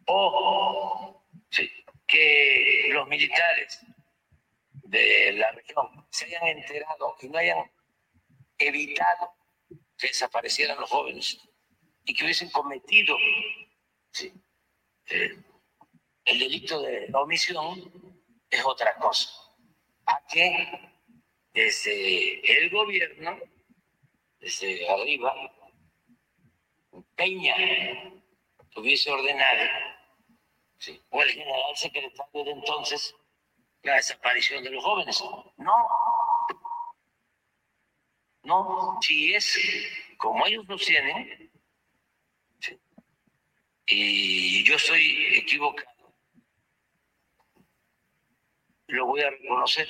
[0.06, 1.70] O sí,
[2.06, 3.80] que los militares
[4.72, 7.70] de la región se hayan enterado y no hayan
[8.58, 9.34] evitado
[9.96, 11.38] que desaparecieran los jóvenes
[12.04, 13.16] y que hubiesen cometido
[15.06, 15.36] eh,
[16.24, 18.20] el delito de omisión
[18.50, 19.30] es otra cosa.
[20.06, 20.68] A que
[21.52, 23.38] desde el gobierno,
[24.38, 25.34] desde arriba,
[27.16, 27.54] Peña
[28.76, 29.70] hubiese ordenado
[31.10, 33.14] o el general secretario de entonces
[33.82, 35.22] la desaparición de los jóvenes.
[35.56, 35.88] No.
[38.44, 39.56] No, si es
[40.16, 41.50] como ellos lo tienen,
[43.86, 46.14] y yo estoy equivocado,
[48.88, 49.88] lo voy a reconocer.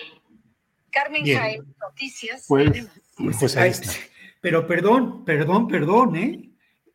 [0.91, 2.45] Carmen Jaén, noticias.
[2.47, 3.93] Pues, pues ahí está.
[4.41, 6.52] Pero perdón, perdón, perdón, ¿eh?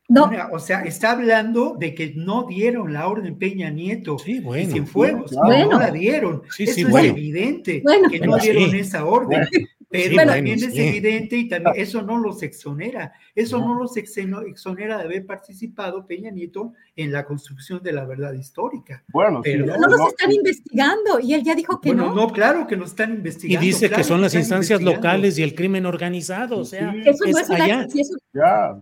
[0.09, 0.31] No.
[0.53, 4.17] o sea, está hablando de que no dieron la orden Peña Nieto.
[4.17, 4.71] Sí, bueno.
[4.71, 6.43] Sin fuegos, no la dieron.
[6.57, 9.47] Eso es evidente que no dieron esa orden.
[9.89, 13.13] Pero también es evidente y también eso no los exonera.
[13.33, 18.33] Eso no, los exonera de haber participado Peña Nieto en la construcción de la verdad
[18.33, 19.03] histórica.
[19.07, 22.13] Bueno, pero no los están investigando y él ya dijo que no.
[22.13, 23.63] No, claro que nos están investigando.
[23.63, 26.59] Y dice que son las instancias locales y el crimen organizado.
[26.59, 27.87] O sea, eso no es allá.
[28.33, 28.81] ya.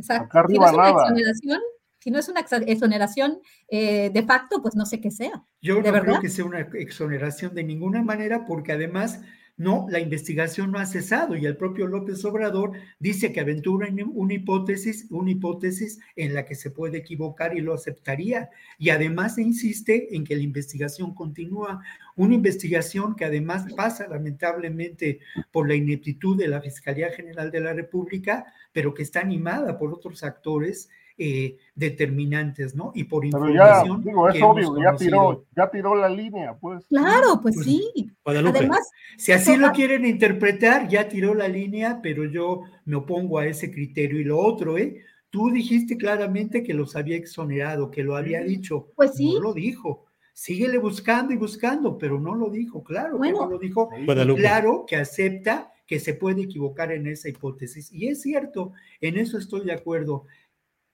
[0.00, 0.38] Exacto.
[0.48, 1.60] si no es una exoneración,
[1.98, 5.44] si no es una exoneración eh, de facto, pues no sé qué sea.
[5.60, 9.20] Yo no creo que sea una exoneración de ninguna manera, porque además
[9.60, 14.32] no, la investigación no ha cesado y el propio López Obrador dice que aventura una
[14.32, 18.48] hipótesis, una hipótesis en la que se puede equivocar y lo aceptaría.
[18.78, 21.84] Y además insiste en que la investigación continúa,
[22.16, 25.20] una investigación que además pasa lamentablemente
[25.52, 29.92] por la ineptitud de la Fiscalía General de la República, pero que está animada por
[29.92, 30.88] otros actores
[31.22, 32.92] eh, determinantes, ¿no?
[32.94, 34.02] Y por información.
[34.02, 36.86] Ya, digo, es obvio, ya tiró, ya tiró la línea, pues.
[36.86, 38.10] Claro, pues, pues sí.
[38.24, 43.46] Además, si así lo quieren interpretar, ya tiró la línea, pero yo me opongo a
[43.46, 44.18] ese criterio.
[44.18, 45.02] Y lo otro, ¿eh?
[45.28, 48.88] Tú dijiste claramente que los había exonerado, que lo había dicho.
[48.96, 49.34] Pues sí.
[49.34, 50.06] No lo dijo.
[50.32, 53.90] Síguele buscando y buscando, pero no lo dijo, claro que no lo dijo.
[54.36, 57.92] Claro que acepta que se puede equivocar en esa hipótesis.
[57.92, 60.26] Y es cierto, en eso estoy de acuerdo.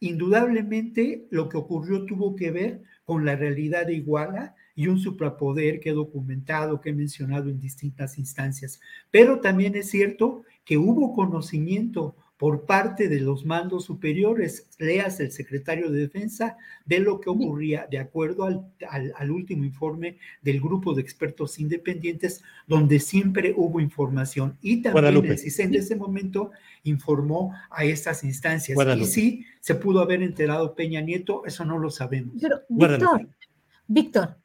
[0.01, 5.81] Indudablemente lo que ocurrió tuvo que ver con la realidad de Iguala y un suprapoder
[5.81, 8.81] que he documentado, que he mencionado en distintas instancias.
[9.10, 15.33] Pero también es cierto que hubo conocimiento por parte de los mandos superiores, leas el
[15.33, 18.67] secretario de Defensa, de lo que ocurría de acuerdo al,
[19.17, 24.59] al, último informe del grupo de expertos independientes, donde siempre hubo información.
[24.61, 26.51] Y también el CISEN en ese momento
[26.85, 28.79] informó a estas instancias.
[28.99, 32.35] Y sí, se pudo haber enterado Peña Nieto, eso no lo sabemos.
[32.41, 33.29] Pero, Víctor,
[33.89, 34.37] Víctor,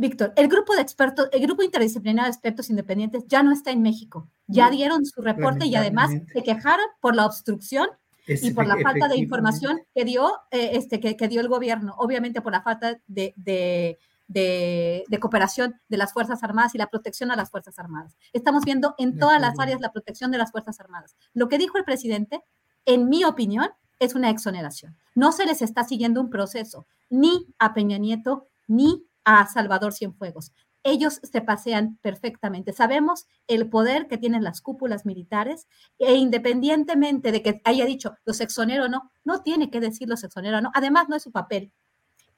[0.00, 3.82] Víctor, el grupo de expertos, el grupo interdisciplinario de expertos independientes ya no está en
[3.82, 4.30] México.
[4.46, 7.86] Ya dieron su reporte y además se quejaron por la obstrucción
[8.26, 12.40] y por la falta de información que dio, eh, este, que, dio el gobierno, obviamente
[12.40, 17.50] por la falta de, de, cooperación de las Fuerzas Armadas y la protección a las
[17.50, 18.16] Fuerzas Armadas.
[18.32, 21.14] Estamos viendo en todas las áreas la protección de las Fuerzas Armadas.
[21.34, 22.42] Lo que dijo el presidente,
[22.86, 23.68] en mi opinión,
[23.98, 24.96] es una exoneración.
[25.14, 29.04] No se les está siguiendo un proceso ni a Peña Nieto ni
[29.38, 30.52] a Salvador Cienfuegos.
[30.82, 32.72] Ellos se pasean perfectamente.
[32.72, 38.40] Sabemos el poder que tienen las cúpulas militares e independientemente de que haya dicho los
[38.40, 40.70] exonero o no, no tiene que decir los exonero o no.
[40.74, 41.70] Además, no es su papel.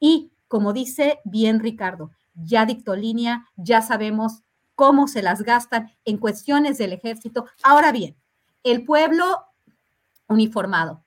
[0.01, 4.43] Y como dice bien Ricardo, ya dictó línea, ya sabemos
[4.75, 7.47] cómo se las gastan en cuestiones del ejército.
[7.63, 8.17] Ahora bien,
[8.65, 9.25] el pueblo
[10.29, 11.05] uniformado.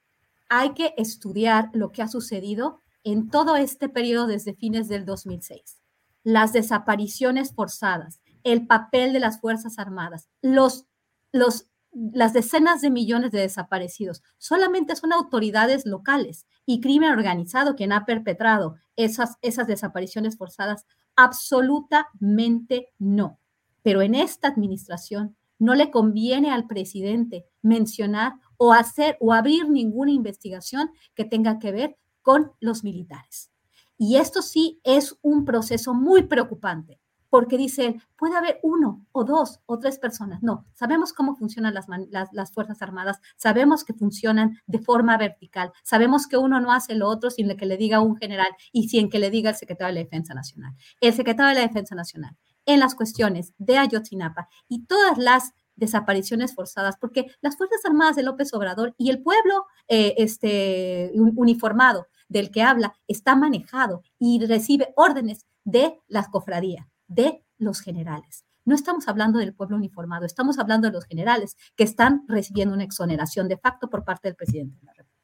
[0.50, 5.80] Hay que estudiar lo que ha sucedido en todo este periodo desde fines del 2006.
[6.24, 10.88] Las desapariciones forzadas, el papel de las Fuerzas Armadas, los,
[11.32, 17.92] los, las decenas de millones de desaparecidos, solamente son autoridades locales y crimen organizado quien
[17.92, 20.86] ha perpetrado esas, esas desapariciones forzadas.
[21.16, 23.40] Absolutamente no.
[23.84, 30.12] Pero en esta administración no le conviene al presidente mencionar o hacer o abrir ninguna
[30.12, 33.52] investigación que tenga que ver con los militares.
[34.00, 37.00] Y esto sí es un proceso muy preocupante,
[37.30, 40.42] porque dicen, puede haber uno o dos o tres personas.
[40.42, 46.26] No, sabemos cómo funcionan las, las, Fuerzas Armadas, sabemos que funcionan de forma vertical, sabemos
[46.26, 49.20] que uno no hace lo otro sin que le diga un general y sin que
[49.20, 50.74] le diga el secretario de la Defensa Nacional.
[51.00, 52.36] El secretario de la Defensa Nacional,
[52.66, 58.24] en las cuestiones de Ayotzinapa y todas las desapariciones forzadas, porque las Fuerzas Armadas de
[58.24, 64.94] López Obrador y el pueblo eh, este, uniformado del que habla está manejado y recibe
[64.96, 68.46] órdenes de las cofradías, de los generales.
[68.66, 72.84] No estamos hablando del pueblo uniformado, estamos hablando de los generales que están recibiendo una
[72.84, 75.16] exoneración de facto por parte del presidente de la República.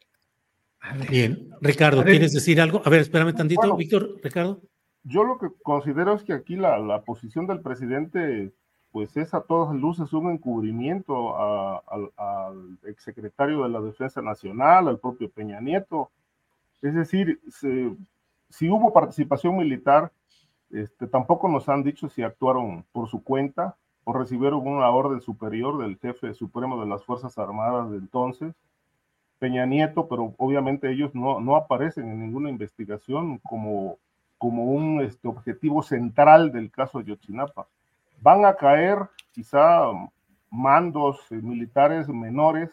[1.09, 2.81] Bien, Ricardo, ¿quieres decir algo?
[2.85, 4.61] A ver, espérame tantito, Víctor, Ricardo.
[5.03, 8.53] Yo lo que considero es que aquí la, la, posición del presidente,
[8.91, 15.31] pues es a todas luces un encubrimiento al exsecretario de la Defensa Nacional, al propio
[15.31, 16.11] Peña Nieto,
[16.81, 17.39] es decir,
[18.49, 20.11] si hubo participación militar,
[20.71, 25.77] este, tampoco nos han dicho si actuaron por su cuenta o recibieron una orden superior
[25.79, 28.55] del jefe supremo de las Fuerzas Armadas de entonces,
[29.37, 33.97] Peña Nieto, pero obviamente ellos no, no aparecen en ninguna investigación como,
[34.37, 37.67] como un este, objetivo central del caso de Yotzinapa.
[38.21, 38.99] Van a caer
[39.31, 39.85] quizá
[40.49, 42.69] mandos eh, militares menores,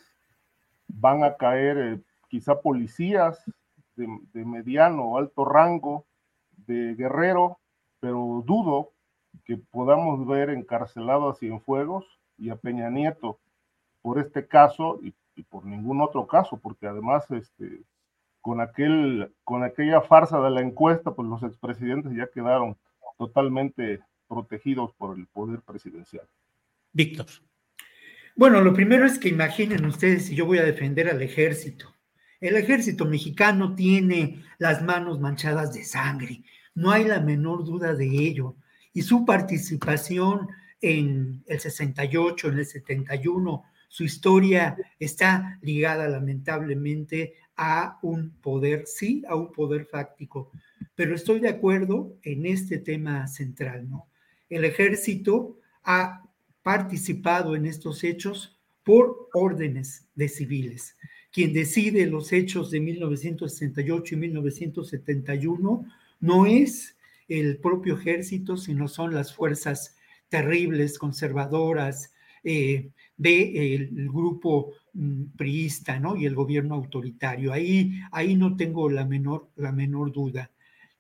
[0.89, 3.43] van a caer eh, quizá policías
[3.99, 6.07] de, mediano o alto rango
[6.67, 7.59] de guerrero,
[8.01, 8.93] pero dudo
[9.45, 12.07] que podamos ver encarcelado a Cienfuegos
[12.37, 13.39] y a Peña Nieto
[14.03, 15.15] por este caso y,
[15.45, 17.83] por ningún otro caso, porque además este,
[18.41, 22.77] con, aquel, con aquella farsa de la encuesta, pues los expresidentes ya quedaron
[23.19, 26.27] totalmente protegidos por el poder presidencial.
[26.93, 27.27] Víctor.
[28.35, 31.95] Bueno, lo primero es que imaginen ustedes si yo voy a defender al ejército
[32.41, 36.45] el ejército mexicano tiene las manos manchadas de sangre,
[36.75, 38.57] no hay la menor duda de ello.
[38.93, 40.49] Y su participación
[40.81, 49.25] en el 68, en el 71, su historia está ligada lamentablemente a un poder, sí,
[49.29, 50.53] a un poder fáctico.
[50.95, 54.09] Pero estoy de acuerdo en este tema central, ¿no?
[54.49, 56.23] El ejército ha
[56.63, 60.95] participado en estos hechos por órdenes de civiles
[61.33, 65.85] quien decide los hechos de 1968 y 1971
[66.21, 66.97] no es
[67.29, 69.97] el propio ejército, sino son las fuerzas
[70.29, 72.13] terribles, conservadoras
[72.45, 76.17] eh, del grupo mm, priista ¿no?
[76.17, 77.53] y el gobierno autoritario.
[77.53, 80.51] Ahí, ahí no tengo la menor, la menor duda.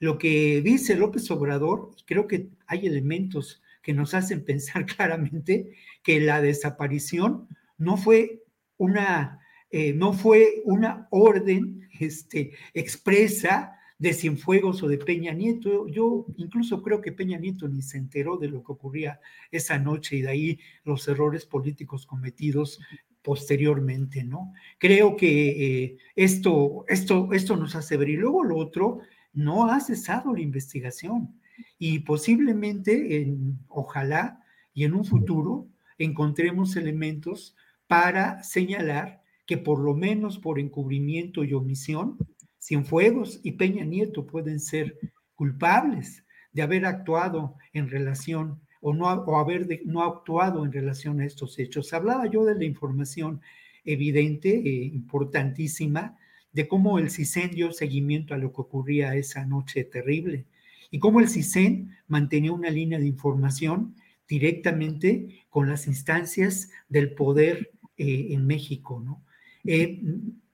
[0.00, 5.72] Lo que dice López Obrador, creo que hay elementos que nos hacen pensar claramente
[6.02, 7.48] que la desaparición
[7.78, 8.42] no fue
[8.76, 15.88] una eh, no fue una orden este, expresa de Cienfuegos o de Peña Nieto.
[15.88, 19.20] Yo incluso creo que Peña Nieto ni se enteró de lo que ocurría
[19.50, 22.80] esa noche y de ahí los errores políticos cometidos
[23.22, 24.52] posteriormente, ¿no?
[24.78, 28.08] Creo que eh, esto, esto, esto nos hace ver.
[28.08, 29.00] Y luego lo otro,
[29.32, 31.38] no ha cesado la investigación
[31.78, 34.42] y posiblemente, en, ojalá,
[34.72, 35.68] y en un futuro
[35.98, 42.18] encontremos elementos para señalar que por lo menos por encubrimiento y omisión,
[42.60, 44.98] Cienfuegos y Peña Nieto pueden ser
[45.34, 46.22] culpables
[46.52, 51.94] de haber actuado en relación o no haber no actuado en relación a estos hechos.
[51.94, 53.40] Hablaba yo de la información
[53.86, 56.18] evidente, e importantísima,
[56.52, 60.44] de cómo el CISEN dio seguimiento a lo que ocurría esa noche terrible
[60.90, 63.94] y cómo el CISEN mantenía una línea de información
[64.28, 69.24] directamente con las instancias del poder eh, en México, ¿no?
[69.70, 70.00] Eh,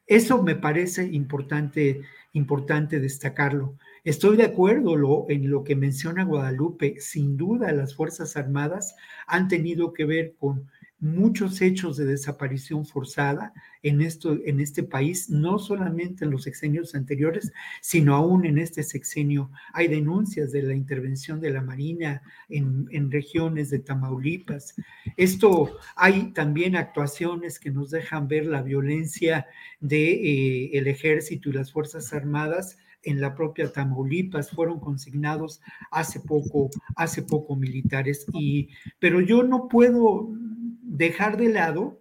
[0.09, 3.79] eso me parece importante, importante destacarlo.
[4.03, 6.97] Estoy de acuerdo en lo que menciona Guadalupe.
[6.99, 8.97] Sin duda, las Fuerzas Armadas
[9.29, 10.69] han tenido que ver con
[11.05, 13.53] muchos hechos de desaparición forzada
[13.83, 17.53] en, esto, en este país, no solamente en los sexenios anteriores,
[17.83, 19.51] sino aún en este sexenio.
[19.75, 24.75] Hay denuncias de la intervención de la Marina en, en regiones de Tamaulipas.
[25.19, 29.47] Esto hay también actuaciones que nos dejan ver la violencia
[29.81, 35.61] del de, eh, ejército y las Fuerzas Armadas en la propia Tamaulipas, fueron consignados
[35.91, 38.27] hace poco, hace poco militares.
[38.33, 40.33] Y, pero yo no puedo
[40.95, 42.01] dejar de lado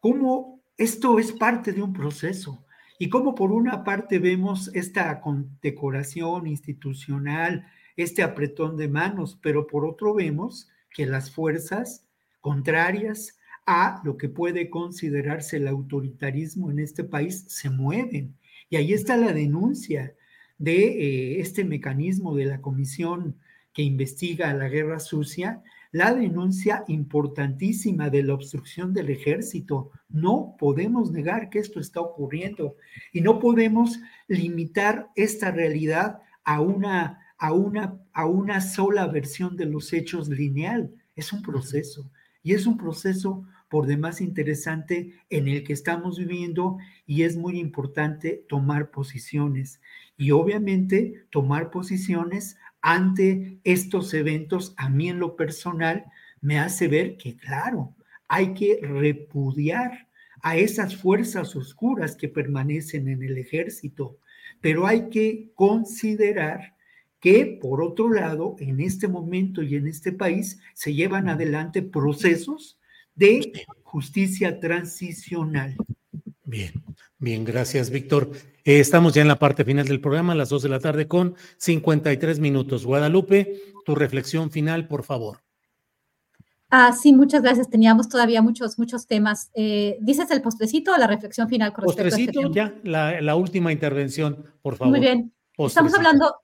[0.00, 2.64] cómo esto es parte de un proceso
[2.98, 7.66] y cómo por una parte vemos esta condecoración institucional,
[7.96, 12.06] este apretón de manos, pero por otro vemos que las fuerzas
[12.40, 18.36] contrarias a lo que puede considerarse el autoritarismo en este país se mueven.
[18.68, 20.14] Y ahí está la denuncia
[20.58, 23.38] de eh, este mecanismo de la comisión
[23.72, 25.62] que investiga la guerra sucia,
[25.94, 29.92] la denuncia importantísima de la obstrucción del ejército.
[30.08, 32.74] No podemos negar que esto está ocurriendo
[33.12, 39.66] y no podemos limitar esta realidad a una, a una, a una sola versión de
[39.66, 40.92] los hechos lineal.
[41.14, 42.10] Es un proceso
[42.42, 46.76] y es un proceso por demás interesante en el que estamos viviendo
[47.06, 49.80] y es muy importante tomar posiciones
[50.16, 56.04] y obviamente tomar posiciones ante estos eventos, a mí en lo personal,
[56.42, 57.96] me hace ver que, claro,
[58.28, 60.06] hay que repudiar
[60.42, 64.18] a esas fuerzas oscuras que permanecen en el ejército,
[64.60, 66.74] pero hay que considerar
[67.20, 72.78] que, por otro lado, en este momento y en este país se llevan adelante procesos
[73.14, 75.74] de justicia transicional.
[76.44, 76.72] Bien,
[77.24, 78.30] bien, gracias, Víctor.
[78.64, 81.08] Eh, estamos ya en la parte final del programa, a las dos de la tarde
[81.08, 82.86] con 53 minutos.
[82.86, 85.40] Guadalupe, tu reflexión final, por favor.
[86.70, 87.68] Ah, sí, muchas gracias.
[87.68, 89.50] Teníamos todavía muchos, muchos temas.
[89.54, 94.44] Eh, ¿Dices el postrecito o la reflexión final con este Postrecito, ya, la, última intervención,
[94.62, 94.90] por favor.
[94.90, 95.32] Muy bien.
[95.56, 96.34] Estamos hablando,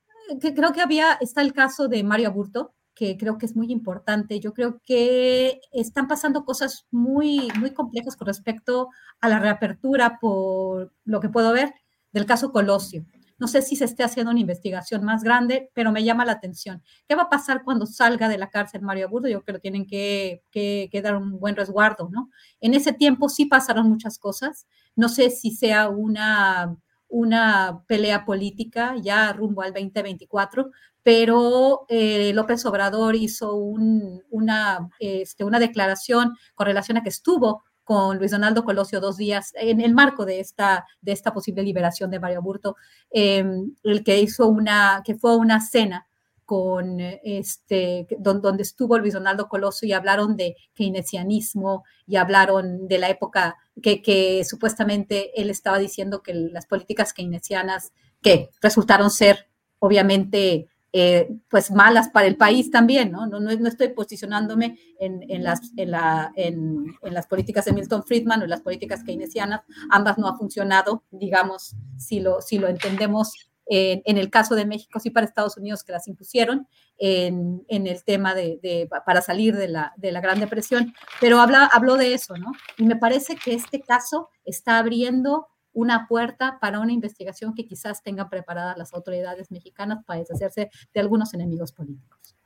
[0.41, 3.73] que creo que había, está el caso de Mario Aburto, que creo que es muy
[3.73, 4.41] importante.
[4.41, 8.91] Yo creo que están pasando cosas muy, muy complejas con respecto
[9.23, 11.73] a la reapertura, por lo que puedo ver,
[12.13, 13.07] del caso Colosio.
[13.39, 16.83] No sé si se esté haciendo una investigación más grande, pero me llama la atención.
[17.09, 19.29] ¿Qué va a pasar cuando salga de la cárcel Mario Aburto?
[19.29, 22.29] Yo creo que tienen que, que, dar un buen resguardo, ¿no?
[22.61, 24.67] En ese tiempo sí pasaron muchas cosas.
[24.95, 26.77] No sé si sea una,
[27.09, 30.71] una pelea política ya rumbo al 2024,
[31.03, 38.19] pero eh, López Obrador hizo una, este, una declaración con relación a que estuvo con
[38.19, 42.21] Luis Donaldo Colosio dos días en el marco de esta, de esta posible liberación de
[42.21, 42.77] Mario Burto,
[43.11, 46.07] em, el que hizo una, que fue una cena
[46.45, 53.09] con este, donde, estuvo Luis Donaldo Colosio y hablaron de keynesianismo y hablaron de la
[53.09, 59.49] época que, que supuestamente él estaba diciendo que las políticas keynesianas que resultaron ser
[59.79, 63.27] obviamente eh, pues malas para el país también, ¿no?
[63.27, 68.05] No, no, estoy posicionándome en, en las, en, la, en, en, las políticas de Milton
[68.05, 69.61] Friedman o en las políticas keynesianas,
[69.91, 74.99] ambas no ha funcionado, digamos, si lo, si lo entendemos en, el caso de México,
[74.99, 76.67] sí para Estados Unidos que las impusieron
[76.99, 81.41] en, en el tema de, de, para salir de la, de la Gran Depresión, pero
[81.41, 82.51] habla, habló de eso, ¿no?
[82.79, 88.03] Y me parece que este caso está abriendo una puerta para una investigación que quizás
[88.03, 92.37] tengan preparadas las autoridades mexicanas para deshacerse de algunos enemigos políticos.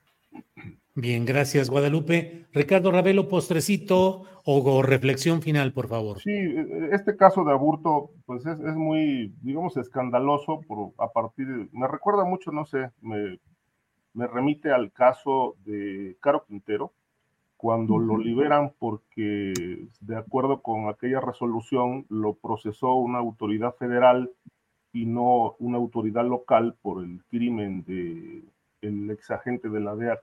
[0.96, 2.46] Bien, gracias Guadalupe.
[2.52, 6.20] Ricardo Ravelo, postrecito o, reflexión final, por favor.
[6.20, 6.54] Sí,
[6.92, 12.24] este caso de aburto, pues es, muy, digamos, escandaloso por, a partir de, me recuerda
[12.24, 13.40] mucho, no sé, me,
[14.12, 16.92] me remite al caso de Caro Quintero,
[17.56, 24.30] cuando lo liberan porque de acuerdo con aquella resolución lo procesó una autoridad federal
[24.92, 28.44] y no una autoridad local por el crimen de
[28.80, 30.20] el exagente de la DEA,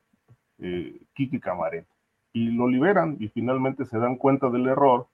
[0.60, 1.88] eh, Kiki Camarena.
[2.34, 5.08] Y lo liberan y finalmente se dan cuenta del error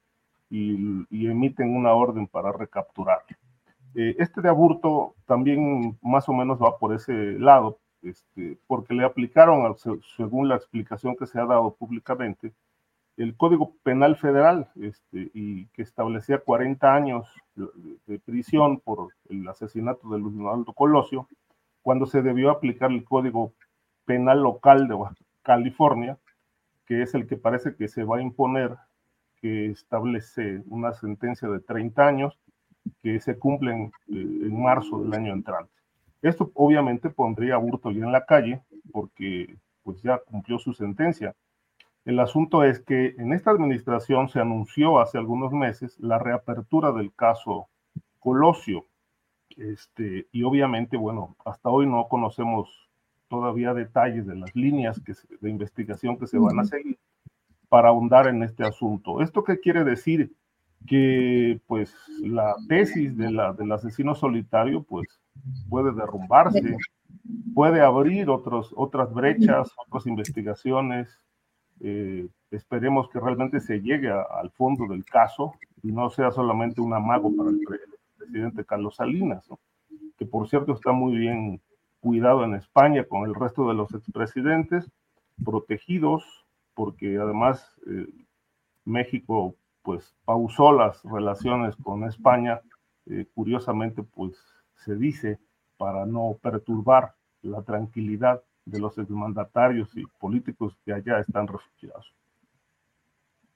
[0.50, 3.36] y, emiten una orden para recapturarlo.
[3.96, 9.06] Eh, este de Aburto también más o menos va por ese lado, este, porque le
[9.06, 9.76] aplicaron,
[10.16, 12.54] según la explicación que se ha dado públicamente,
[13.18, 20.10] el Código Penal Federal, este, y que establecía 40 años de, prisión por el asesinato
[20.10, 21.28] de Luis Donaldo Colosio,
[21.82, 23.54] cuando se debió aplicar el Código
[24.06, 24.96] Penal Local de
[25.42, 26.18] California,
[26.86, 28.78] que es el que parece que se va a imponer,
[29.42, 32.40] que establece una sentencia de 30 años
[33.02, 35.77] que se cumplen eh, en marzo del año entrante.
[36.22, 38.62] Esto obviamente pondría a Burto ya en la calle
[38.92, 41.36] porque pues ya cumplió su sentencia.
[42.06, 47.14] El asunto es que en esta administración se anunció hace algunos meses la reapertura del
[47.14, 47.68] caso
[48.20, 48.86] Colosio.
[49.58, 52.90] Este, y obviamente, bueno, hasta hoy no conocemos
[53.28, 56.98] todavía detalles de las líneas que de investigación que se van a seguir
[57.70, 59.22] para ahondar en este asunto.
[59.22, 60.34] ¿Esto qué quiere decir?
[60.88, 65.20] Que pues la tesis de la, del asesino solitario pues
[65.70, 66.78] puede derrumbarse,
[67.54, 71.10] puede abrir otros, otras brechas, otras investigaciones.
[71.80, 75.54] Eh, esperemos que realmente se llegue al fondo del caso
[75.84, 77.60] y no sea solamente un amago para el,
[78.18, 79.48] presidente Carlos Salinas,
[80.18, 81.62] que por cierto está muy bien
[82.00, 84.92] cuidado en España con el resto de los expresidentes,
[85.44, 88.08] protegidos, porque además eh,
[88.86, 92.60] México pues pausó las relaciones con España,
[93.06, 94.36] eh, curiosamente pues
[94.84, 95.40] se dice
[95.78, 102.14] para no perturbar la tranquilidad de los exmandatarios y políticos que allá están refugiados.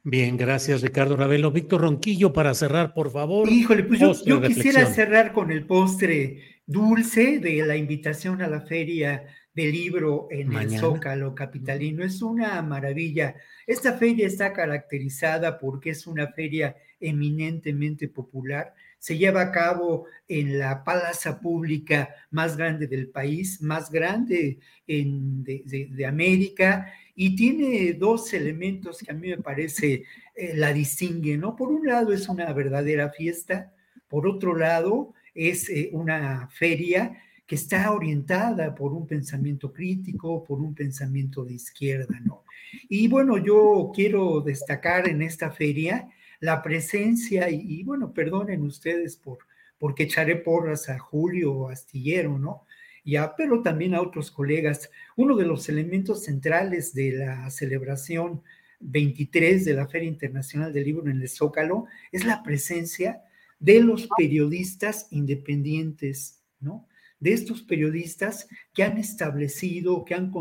[0.04, 1.52] Bien, gracias Ricardo Ravelo.
[1.52, 3.48] Víctor Ronquillo, para cerrar, por favor.
[3.48, 9.26] Híjole, pues yo, quisiera cerrar con el postre dulce de la invitación a la feria
[9.54, 12.04] del libro en el Zócalo Capitalino.
[12.04, 13.36] Es una maravilla.
[13.68, 20.60] Esta feria está caracterizada porque es una feria eminentemente popular se lleva a cabo en
[20.60, 29.00] la plaza pública más grande del país, más grande de, América, y tiene dos elementos
[29.00, 30.04] que a mí me parece
[30.36, 31.56] eh, la distinguen, ¿no?
[31.56, 33.74] Por un lado es una verdadera fiesta,
[34.08, 37.18] por otro lado es eh, una feria
[37.48, 42.44] que está orientada por un pensamiento crítico, por un pensamiento de izquierda, ¿no?
[42.88, 46.08] Y bueno, yo quiero destacar en esta feria
[46.42, 49.40] la presencia, y, bueno, perdonen ustedes por
[49.82, 52.68] porque echaré porras a Julio Astillero, ¿no?
[53.04, 54.92] Ya, pero también a otros colegas.
[55.16, 58.44] Uno de los elementos centrales de la celebración
[58.80, 63.24] 23 de la Feria Internacional del Libro en el Zócalo es la presencia
[63.60, 66.88] de los periodistas independientes, ¿no?
[67.20, 70.32] De estos periodistas que han establecido, que han,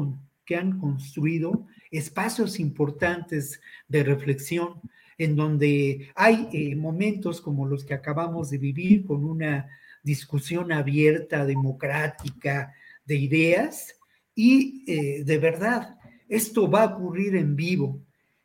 [0.45, 4.83] que han construido espacios importantes de reflexión,
[5.21, 9.69] en donde hay eh, momentos como los que acabamos de vivir con una
[10.03, 12.73] discusión abierta, democrática,
[13.05, 14.01] de ideas,
[14.35, 18.01] y eh, de verdad, esto va a ocurrir en vivo.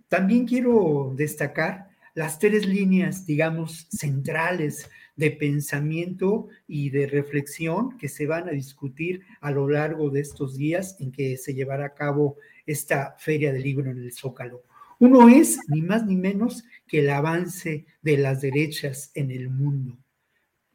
[0.09, 8.27] También quiero destacar las tres líneas, digamos, centrales de pensamiento y de reflexión que se
[8.27, 12.35] van a discutir a lo largo de estos días en que se llevará a cabo
[12.65, 14.63] esta feria del libro en el Zócalo.
[14.99, 19.97] Uno es ni más ni menos que el avance de las derechas en el mundo.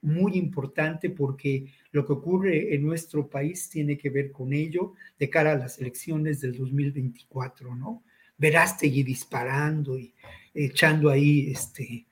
[0.02, 5.28] Muy importante porque lo que ocurre en nuestro país tiene que ver con ello de
[5.28, 8.02] cara a las elecciones del 2024, ¿no?
[8.38, 10.14] Verástegui disparando y
[10.55, 12.06] echando ahí, este,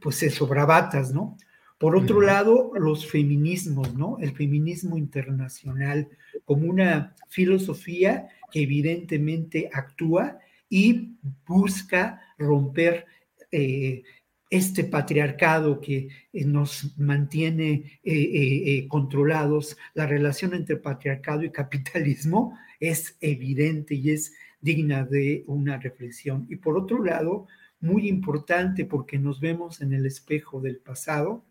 [0.00, 1.36] pues eso, bravatas, ¿no?
[1.78, 4.16] Por otro lado, los feminismos, ¿no?
[4.20, 6.08] El feminismo internacional
[6.44, 10.38] como una filosofía que evidentemente actúa
[10.74, 13.06] y busca romper
[13.52, 14.02] eh,
[14.50, 19.76] este patriarcado que eh, nos mantiene eh, controlados.
[19.94, 26.44] La relación entre patriarcado y capitalismo es evidente y es digna de una reflexión.
[26.50, 27.46] Y por otro lado,
[27.78, 31.44] muy importante porque nos vemos en el espejo del pasado,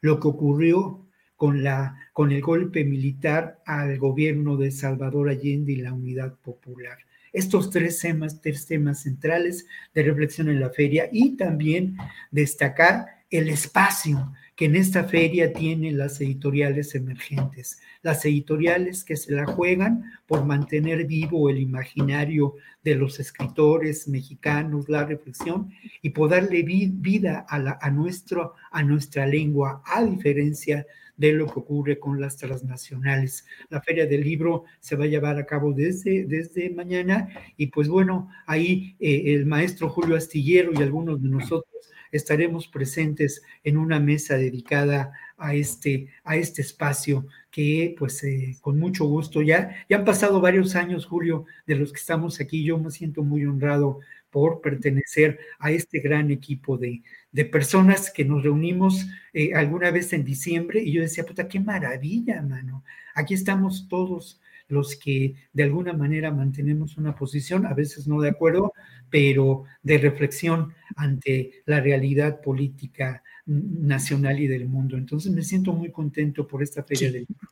[0.00, 5.76] lo que ocurrió con, la, con el golpe militar al gobierno de Salvador Allende y
[5.76, 6.98] la Unidad Popular
[7.32, 11.96] estos tres temas, tres temas centrales de reflexión en la feria y también
[12.30, 19.32] destacar el espacio que en esta feria tienen las editoriales emergentes, las editoriales que se
[19.32, 26.28] la juegan por mantener vivo el imaginario de los escritores mexicanos, la reflexión y por
[26.28, 30.84] darle vida a, la, a, nuestro, a nuestra lengua, a diferencia de
[31.20, 33.46] lo que ocurre con las transnacionales.
[33.68, 37.88] La Feria del Libro se va a llevar a cabo desde, desde mañana y pues
[37.88, 44.00] bueno, ahí eh, el maestro Julio Astillero y algunos de nosotros estaremos presentes en una
[44.00, 49.98] mesa dedicada a este, a este espacio que pues eh, con mucho gusto ya, ya
[49.98, 52.64] han pasado varios años, Julio, de los que estamos aquí.
[52.64, 54.00] Yo me siento muy honrado
[54.30, 57.02] por pertenecer a este gran equipo de,
[57.32, 61.60] de personas que nos reunimos eh, alguna vez en diciembre y yo decía, puta, qué
[61.60, 62.84] maravilla, mano.
[63.14, 68.30] Aquí estamos todos los que de alguna manera mantenemos una posición, a veces no de
[68.30, 68.72] acuerdo,
[69.10, 74.96] pero de reflexión ante la realidad política nacional y del mundo.
[74.96, 77.48] Entonces me siento muy contento por esta feria del libro.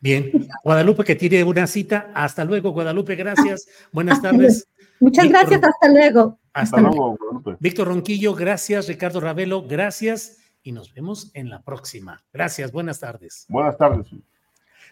[0.00, 0.30] Bien,
[0.62, 2.10] Guadalupe que tiene una cita.
[2.14, 3.68] Hasta luego, Guadalupe, gracias.
[3.92, 4.68] Buenas tardes.
[5.00, 6.38] Muchas gracias, hasta luego.
[6.52, 7.56] Hasta, luego, Guadalupe.
[7.60, 8.88] Víctor Ronquillo, gracias.
[8.88, 10.38] Ricardo Ravelo, gracias.
[10.62, 12.24] Y nos vemos en la próxima.
[12.32, 13.46] Gracias, buenas tardes.
[13.48, 14.06] Buenas tardes.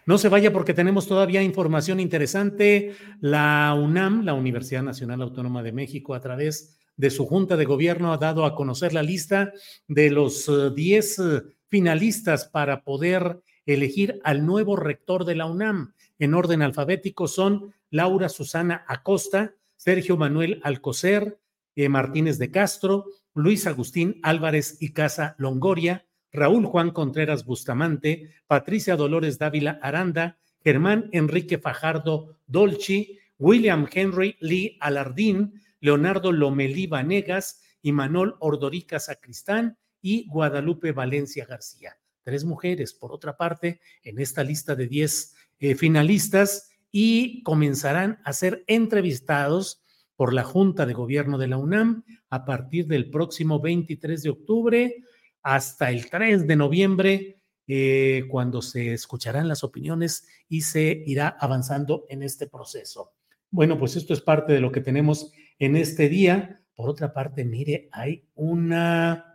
[0.05, 2.95] No se vaya porque tenemos todavía información interesante.
[3.19, 8.13] La UNAM, la Universidad Nacional Autónoma de México, a través de su Junta de Gobierno,
[8.13, 9.51] ha dado a conocer la lista
[9.87, 15.93] de los 10 eh, eh, finalistas para poder elegir al nuevo rector de la UNAM.
[16.19, 21.39] En orden alfabético son Laura Susana Acosta, Sergio Manuel Alcocer,
[21.75, 28.95] eh, Martínez de Castro, Luis Agustín Álvarez y Casa Longoria, Raúl Juan Contreras Bustamante, Patricia
[28.95, 37.61] Dolores Dávila Aranda, Germán Enrique Fajardo Dolci, William Henry Lee Alardín, Leonardo Lomelí Vanegas,
[37.91, 41.97] Manol Ordorica Sacristán y Guadalupe Valencia García.
[42.23, 48.31] Tres mujeres, por otra parte, en esta lista de diez eh, finalistas y comenzarán a
[48.31, 49.83] ser entrevistados
[50.15, 54.95] por la Junta de Gobierno de la UNAM a partir del próximo 23 de octubre
[55.43, 62.05] hasta el 3 de noviembre, eh, cuando se escucharán las opiniones y se irá avanzando
[62.07, 63.11] en este proceso.
[63.51, 66.61] Bueno, pues esto es parte de lo que tenemos en este día.
[66.75, 69.34] Por otra parte, mire, hay una,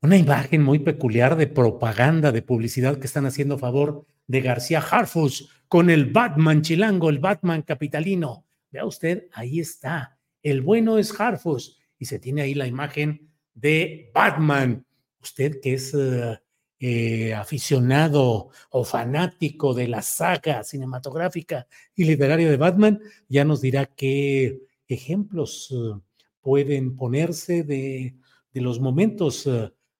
[0.00, 4.80] una imagen muy peculiar de propaganda, de publicidad que están haciendo a favor de García
[4.80, 8.46] Harfus con el Batman chilango, el Batman capitalino.
[8.70, 10.18] Vea usted, ahí está.
[10.42, 14.86] El bueno es Harfus y se tiene ahí la imagen de Batman.
[15.20, 16.38] Usted que es eh,
[16.78, 21.66] eh, aficionado o fanático de la saga cinematográfica
[21.96, 26.00] y literaria de Batman, ya nos dirá qué ejemplos eh,
[26.40, 28.14] pueden ponerse de,
[28.52, 29.48] de los momentos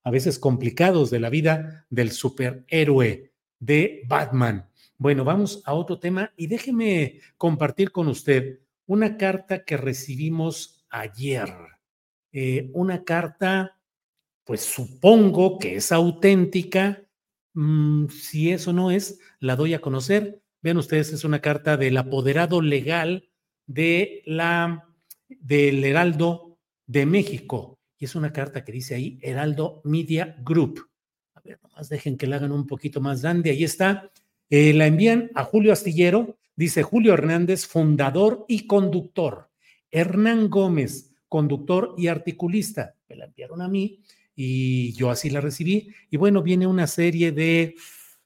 [0.09, 4.67] a veces complicados de la vida del superhéroe de Batman.
[4.97, 11.55] Bueno, vamos a otro tema y déjeme compartir con usted una carta que recibimos ayer
[12.33, 13.79] eh, una carta,
[14.45, 17.03] pues supongo que es auténtica.
[17.53, 20.41] Mm, si eso no es, la doy a conocer.
[20.63, 23.29] Vean ustedes, es una carta del apoderado legal
[23.67, 24.89] de la,
[25.29, 26.57] del Heraldo
[26.87, 27.78] de México.
[27.99, 30.89] Y es una carta que dice ahí Heraldo Media Group.
[31.35, 33.51] A ver, nomás dejen que la hagan un poquito más grande.
[33.51, 34.11] Ahí está.
[34.51, 36.39] Eh, la envían a Julio Astillero.
[36.55, 39.51] Dice Julio Hernández, fundador y conductor.
[39.91, 42.95] Hernán Gómez, conductor y articulista.
[43.09, 44.01] Me la enviaron a mí
[44.35, 45.93] y yo así la recibí.
[46.11, 47.75] Y bueno, viene una serie de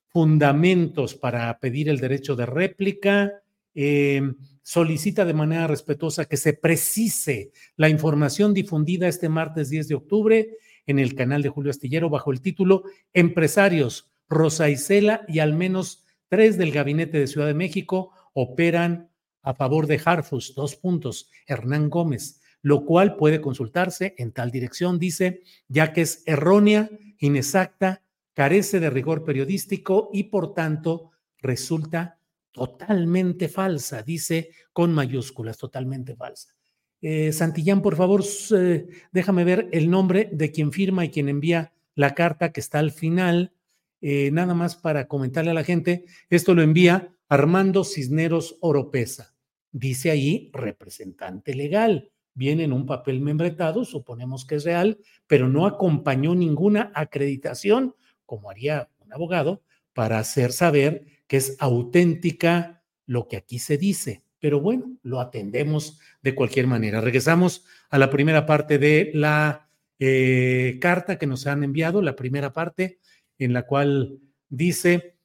[0.08, 3.32] fundamentos para pedir el derecho de réplica.
[3.74, 9.94] Em, solicita de manera respetuosa que se precise la información difundida este martes 10 de
[9.94, 10.56] octubre
[10.86, 16.04] en el canal de Julio Astillero bajo el título Empresarios, Rosa Isela y al menos
[16.28, 19.10] tres del gabinete de Ciudad de México operan
[19.42, 20.54] a favor de Harfus.
[20.54, 21.30] Dos puntos.
[21.46, 28.02] Hernán Gómez lo cual puede consultarse en tal dirección, dice, ya que es errónea, inexacta,
[28.34, 32.18] carece de rigor periodístico y por tanto resulta
[32.52, 36.54] totalmente falsa, dice con mayúsculas, totalmente falsa.
[37.00, 38.22] Eh, Santillán, por favor,
[38.56, 42.78] eh, déjame ver el nombre de quien firma y quien envía la carta que está
[42.78, 43.52] al final.
[44.00, 49.34] Eh, nada más para comentarle a la gente, esto lo envía Armando Cisneros Oropesa.
[49.72, 55.66] Dice ahí representante legal viene en un papel membretado, suponemos que es real, pero no
[55.66, 57.94] acompañó ninguna acreditación,
[58.26, 59.62] como haría un abogado,
[59.92, 64.22] para hacer saber que es auténtica lo que aquí se dice.
[64.38, 67.00] Pero bueno, lo atendemos de cualquier manera.
[67.00, 69.68] Regresamos a la primera parte de la
[69.98, 72.98] eh, carta que nos han enviado, la primera parte,
[73.38, 74.18] en la cual
[74.48, 75.16] dice,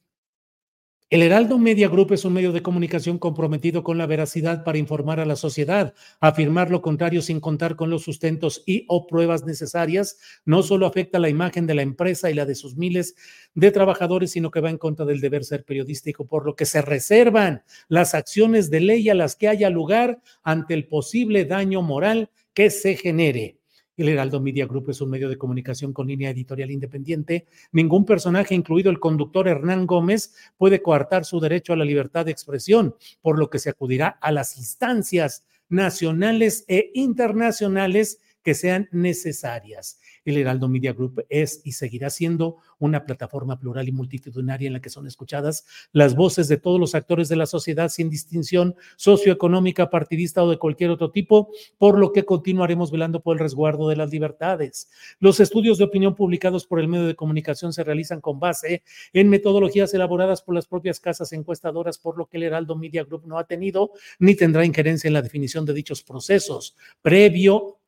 [1.10, 5.22] el Heraldo Media Group es un medio de comunicación comprometido con la veracidad para informar
[5.22, 5.94] a la sociedad.
[6.20, 11.18] Afirmar lo contrario sin contar con los sustentos y o pruebas necesarias no solo afecta
[11.18, 13.16] la imagen de la empresa y la de sus miles
[13.56, 16.82] de trabajadores, sino que va en contra del deber ser periodístico, por lo que se
[16.82, 22.32] reservan las acciones de ley a las que haya lugar ante el posible daño moral
[22.54, 23.57] que se genere.
[23.98, 27.48] El Heraldo Media Group es un medio de comunicación con línea editorial independiente.
[27.72, 32.32] Ningún personaje, incluido el conductor Hernán Gómez, puede coartar su derecho a la libertad de
[32.32, 39.99] expresión, por lo que se acudirá a las instancias nacionales e internacionales que sean necesarias.
[40.28, 44.82] El Heraldo Media Group es y seguirá siendo una plataforma plural y multitudinaria en la
[44.82, 49.90] que son escuchadas las voces de todos los actores de la sociedad sin distinción socioeconómica,
[49.90, 53.95] partidista o de cualquier otro tipo, por lo que continuaremos velando por el resguardo de
[53.95, 54.90] las libertades.
[55.20, 58.84] Los estudios de opinión publicados por el medio de comunicación se realizan con base
[59.14, 63.26] en metodologías elaboradas por las propias casas encuestadoras, por lo que el Heraldo Media Group
[63.26, 67.80] no ha tenido ni tendrá injerencia en la definición de dichos procesos previo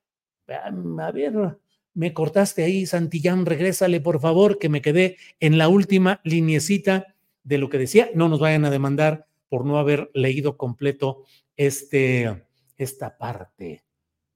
[0.48, 1.57] a ver,
[2.00, 7.14] me cortaste ahí, Santillán, regrésale por favor, que me quedé en la última liniecita
[7.44, 8.10] de lo que decía.
[8.16, 11.26] No nos vayan a demandar por no haber leído completo
[11.58, 12.46] este,
[12.78, 13.84] esta parte.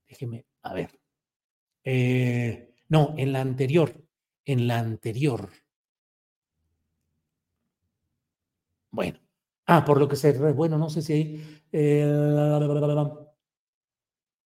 [0.06, 0.90] Déjeme, a ver.
[1.84, 3.94] Eh, no, en la anterior,
[4.44, 5.48] en la anterior.
[8.90, 9.20] Bueno,
[9.64, 11.60] ah, por lo que se, bueno, no sé si ahí.
[11.72, 12.04] Eh,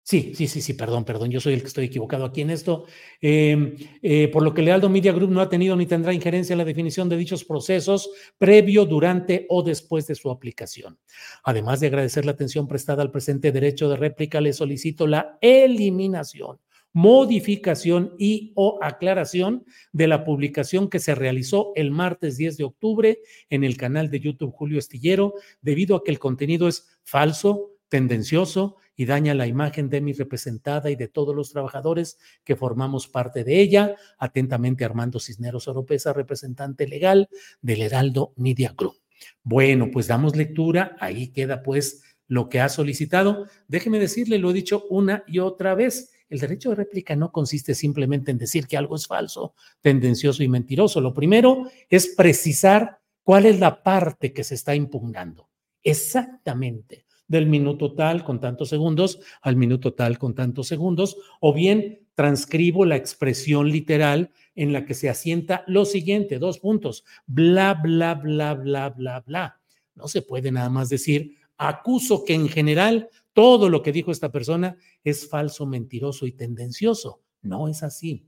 [0.08, 2.86] Sí, sí, sí, sí, perdón, perdón, yo soy el que estoy equivocado aquí en esto.
[3.20, 6.58] Em, eh, por lo que Lealdo Media Group no ha tenido ni tendrá injerencia en
[6.58, 8.08] la definición de dichos procesos
[8.38, 10.98] previo, durante o después de su aplicación.
[11.44, 16.58] Además de agradecer la atención prestada al presente derecho de réplica, le solicito la eliminación,
[16.94, 23.18] modificación y o aclaración de la publicación que se realizó el martes 10 de octubre
[23.50, 28.76] en el canal de YouTube Julio Estillero, debido a que el contenido es falso, tendencioso
[28.96, 33.44] y daña la imagen de mi representada y de todos los trabajadores que formamos parte
[33.44, 33.96] de ella.
[34.18, 37.28] Atentamente, Armando Cisneros Oropesa, representante legal
[37.62, 38.96] del Heraldo Media Group.
[39.42, 40.96] Bueno, pues damos lectura.
[41.00, 43.46] Ahí queda pues lo que ha solicitado.
[43.68, 46.12] Déjeme decirle, lo he dicho una y otra vez.
[46.28, 50.48] El derecho de réplica no consiste simplemente en decir que algo es falso, tendencioso y
[50.48, 51.00] mentiroso.
[51.00, 55.48] Lo primero es precisar cuál es la parte que se está impugnando.
[55.82, 62.08] Exactamente del minuto tal con tantos segundos al minuto tal con tantos segundos, o bien
[62.14, 68.14] transcribo la expresión literal en la que se asienta lo siguiente, dos puntos, bla, bla,
[68.14, 69.60] bla, bla, bla, bla.
[69.94, 74.32] No se puede nada más decir, acuso que en general todo lo que dijo esta
[74.32, 77.22] persona es falso, mentiroso y tendencioso.
[77.42, 78.26] No es así.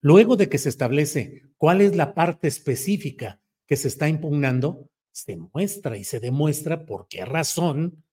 [0.00, 5.36] Luego de que se establece cuál es la parte específica que se está impugnando, se
[5.36, 8.04] muestra y se demuestra por qué razón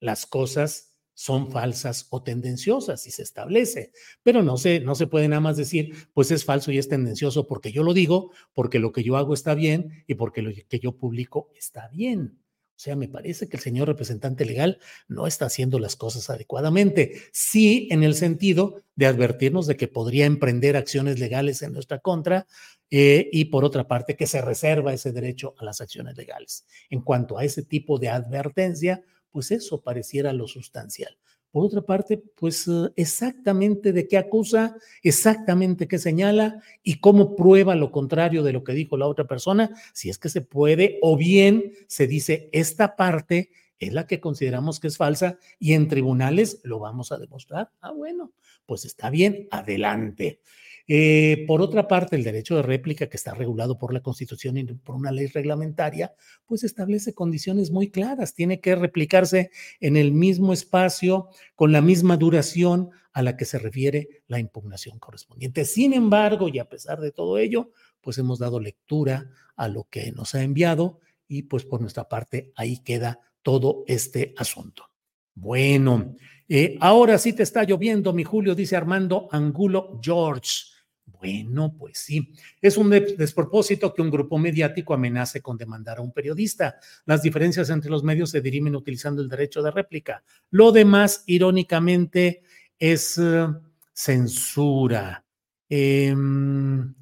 [0.00, 3.92] las cosas son falsas o tendenciosas y se establece.
[4.22, 7.46] Pero no se, no se puede nada más decir, pues es falso y es tendencioso
[7.46, 10.78] porque yo lo digo, porque lo que yo hago está bien y porque lo que
[10.78, 12.38] yo publico está bien.
[12.76, 14.78] O sea, me parece que el señor representante legal
[15.08, 17.22] no está haciendo las cosas adecuadamente.
[17.32, 22.46] Sí, en el sentido de advertirnos de que podría emprender acciones legales en nuestra contra
[22.90, 26.66] eh, y por otra parte que se reserva ese derecho a las acciones legales.
[26.90, 31.16] En cuanto a ese tipo de advertencia, pues eso pareciera lo sustancial.
[31.56, 37.74] Por otra parte, pues eh, exactamente de qué acusa, exactamente qué señala y cómo prueba
[37.74, 41.16] lo contrario de lo que dijo la otra persona, si es que se puede, o
[41.16, 46.60] bien se dice esta parte es la que consideramos que es falsa y en tribunales
[46.62, 47.70] lo vamos a demostrar.
[47.80, 48.34] Ah, bueno,
[48.66, 50.40] pues está bien, adelante.
[50.88, 54.64] Eh, por otra parte, el derecho de réplica, que está regulado por la Constitución y
[54.64, 56.14] por una ley reglamentaria,
[56.46, 58.34] pues establece condiciones muy claras.
[58.34, 59.50] Tiene que replicarse
[59.80, 64.98] en el mismo espacio, con la misma duración a la que se refiere la impugnación
[64.98, 65.64] correspondiente.
[65.64, 70.12] Sin embargo, y a pesar de todo ello, pues hemos dado lectura a lo que
[70.12, 74.90] nos ha enviado y pues por nuestra parte ahí queda todo este asunto.
[75.34, 76.14] Bueno,
[76.48, 80.75] eh, ahora sí te está lloviendo, mi Julio, dice Armando Angulo George.
[81.06, 86.12] Bueno, pues sí, es un despropósito que un grupo mediático amenace con demandar a un
[86.12, 86.78] periodista.
[87.04, 90.22] Las diferencias entre los medios se dirimen utilizando el derecho de réplica.
[90.50, 92.42] Lo demás, irónicamente,
[92.78, 93.46] es eh,
[93.92, 95.24] censura.
[95.68, 96.94] Em,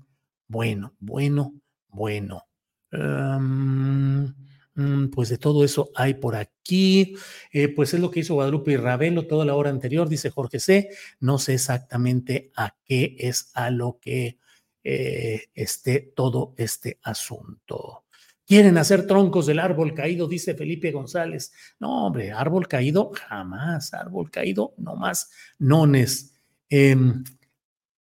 [0.49, 1.55] bueno, bueno,
[1.89, 2.47] bueno.
[2.93, 4.33] Em,
[5.13, 7.15] pues de todo eso hay por aquí.
[7.53, 10.59] Eh, pues es lo que hizo Guadalupe y Ravelo toda la hora anterior, dice Jorge
[10.59, 10.91] C.
[11.21, 14.39] No sé exactamente a qué es a lo que
[14.83, 18.05] eh, esté todo este asunto.
[18.47, 21.53] Quieren hacer troncos del árbol caído, dice Felipe González.
[21.79, 23.95] No, hombre, árbol caído, jamás.
[23.95, 26.35] Árbol caído, no más, nones.
[26.69, 27.25] Em,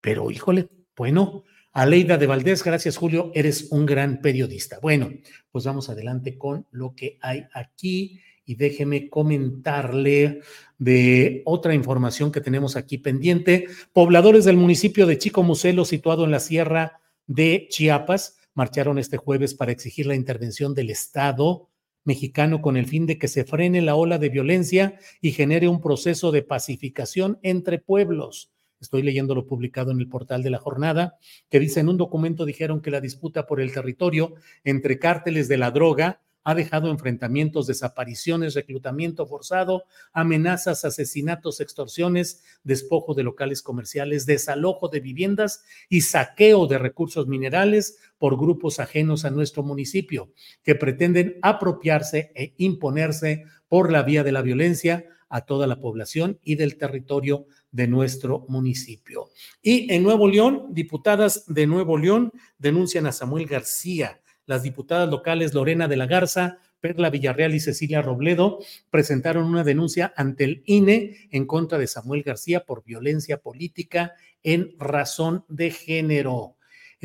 [0.01, 1.43] pero híjole, bueno,
[1.75, 4.77] Aleida de Valdés, gracias Julio, eres un gran periodista.
[4.79, 5.09] Bueno,
[5.51, 10.41] pues vamos adelante con lo que hay aquí y déjeme comentarle
[10.77, 13.65] de otra información que tenemos aquí pendiente.
[13.91, 19.55] Pobladores del municipio de Chico Muselo, situado en la sierra de Chiapas, marcharon este jueves
[19.55, 21.71] para exigir la intervención del Estado
[22.03, 25.81] mexicano con el fin de que se frene la ola de violencia y genere un
[25.81, 28.52] proceso de pacificación entre pueblos
[28.83, 31.17] estoy leyendo lo publicado en el portal de la jornada,
[31.49, 35.57] que dice en un documento dijeron que la disputa por el territorio entre cárteles de
[35.57, 44.25] la droga ha dejado enfrentamientos, desapariciones, reclutamiento forzado, amenazas, asesinatos, extorsiones, despojo de locales comerciales,
[44.25, 50.33] desalojo de viviendas y saqueo de recursos minerales por grupos ajenos a nuestro municipio,
[50.63, 56.39] que pretenden apropiarse e imponerse por la vía de la violencia a toda la población
[56.43, 59.29] y del territorio de nuestro municipio.
[59.61, 64.21] Y en Nuevo León, diputadas de Nuevo León denuncian a Samuel García.
[64.45, 68.59] Las diputadas locales Lorena de la Garza, Perla Villarreal y Cecilia Robledo
[68.89, 74.13] presentaron una denuncia ante el INE en contra de Samuel García por violencia política
[74.43, 76.57] en razón de género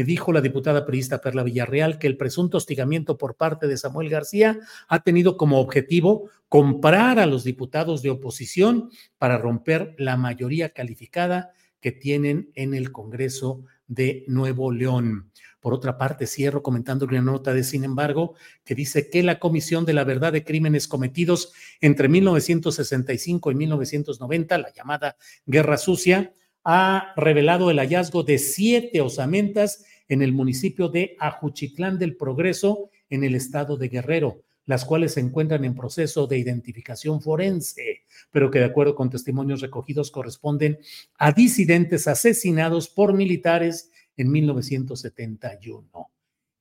[0.04, 4.58] dijo la diputada periodista Perla Villarreal que el presunto hostigamiento por parte de Samuel García
[4.88, 11.52] ha tenido como objetivo comprar a los diputados de oposición para romper la mayoría calificada
[11.80, 15.30] que tienen en el Congreso de Nuevo León.
[15.60, 18.34] Por otra parte, cierro comentando una nota de, sin embargo,
[18.64, 24.58] que dice que la Comisión de la Verdad de Crímenes Cometidos entre 1965 y 1990,
[24.58, 25.16] la llamada
[25.46, 26.32] Guerra Sucia,
[26.70, 33.24] ha revelado el hallazgo de siete osamentas en el municipio de Ajuchitlán del Progreso, en
[33.24, 38.58] el estado de Guerrero, las cuales se encuentran en proceso de identificación forense, pero que
[38.58, 40.78] de acuerdo con testimonios recogidos corresponden
[41.16, 46.10] a disidentes asesinados por militares en 1971.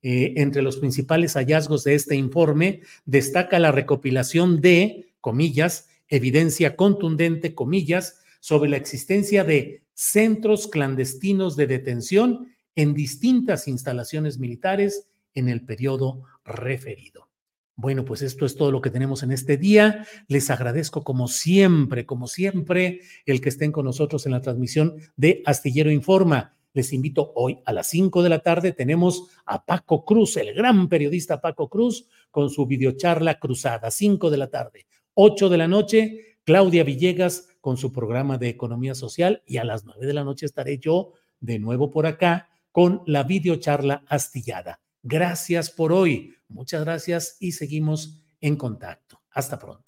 [0.00, 7.54] Eh, entre los principales hallazgos de este informe destaca la recopilación de, comillas, evidencia contundente,
[7.54, 15.64] comillas, sobre la existencia de centros clandestinos de detención en distintas instalaciones militares en el
[15.64, 17.28] periodo referido.
[17.74, 20.06] Bueno, pues esto es todo lo que tenemos en este día.
[20.28, 25.42] Les agradezco como siempre, como siempre, el que estén con nosotros en la transmisión de
[25.44, 26.56] Astillero Informa.
[26.74, 28.70] Les invito hoy a las 5 de la tarde.
[28.70, 34.36] Tenemos a Paco Cruz, el gran periodista Paco Cruz, con su videocharla cruzada, 5 de
[34.36, 34.86] la tarde.
[35.14, 39.84] 8 de la noche, Claudia Villegas con su programa de economía social y a las
[39.84, 44.80] nueve de la noche estaré yo de nuevo por acá con la videocharla astillada.
[45.02, 46.34] Gracias por hoy.
[46.48, 49.20] Muchas gracias y seguimos en contacto.
[49.30, 49.87] Hasta pronto.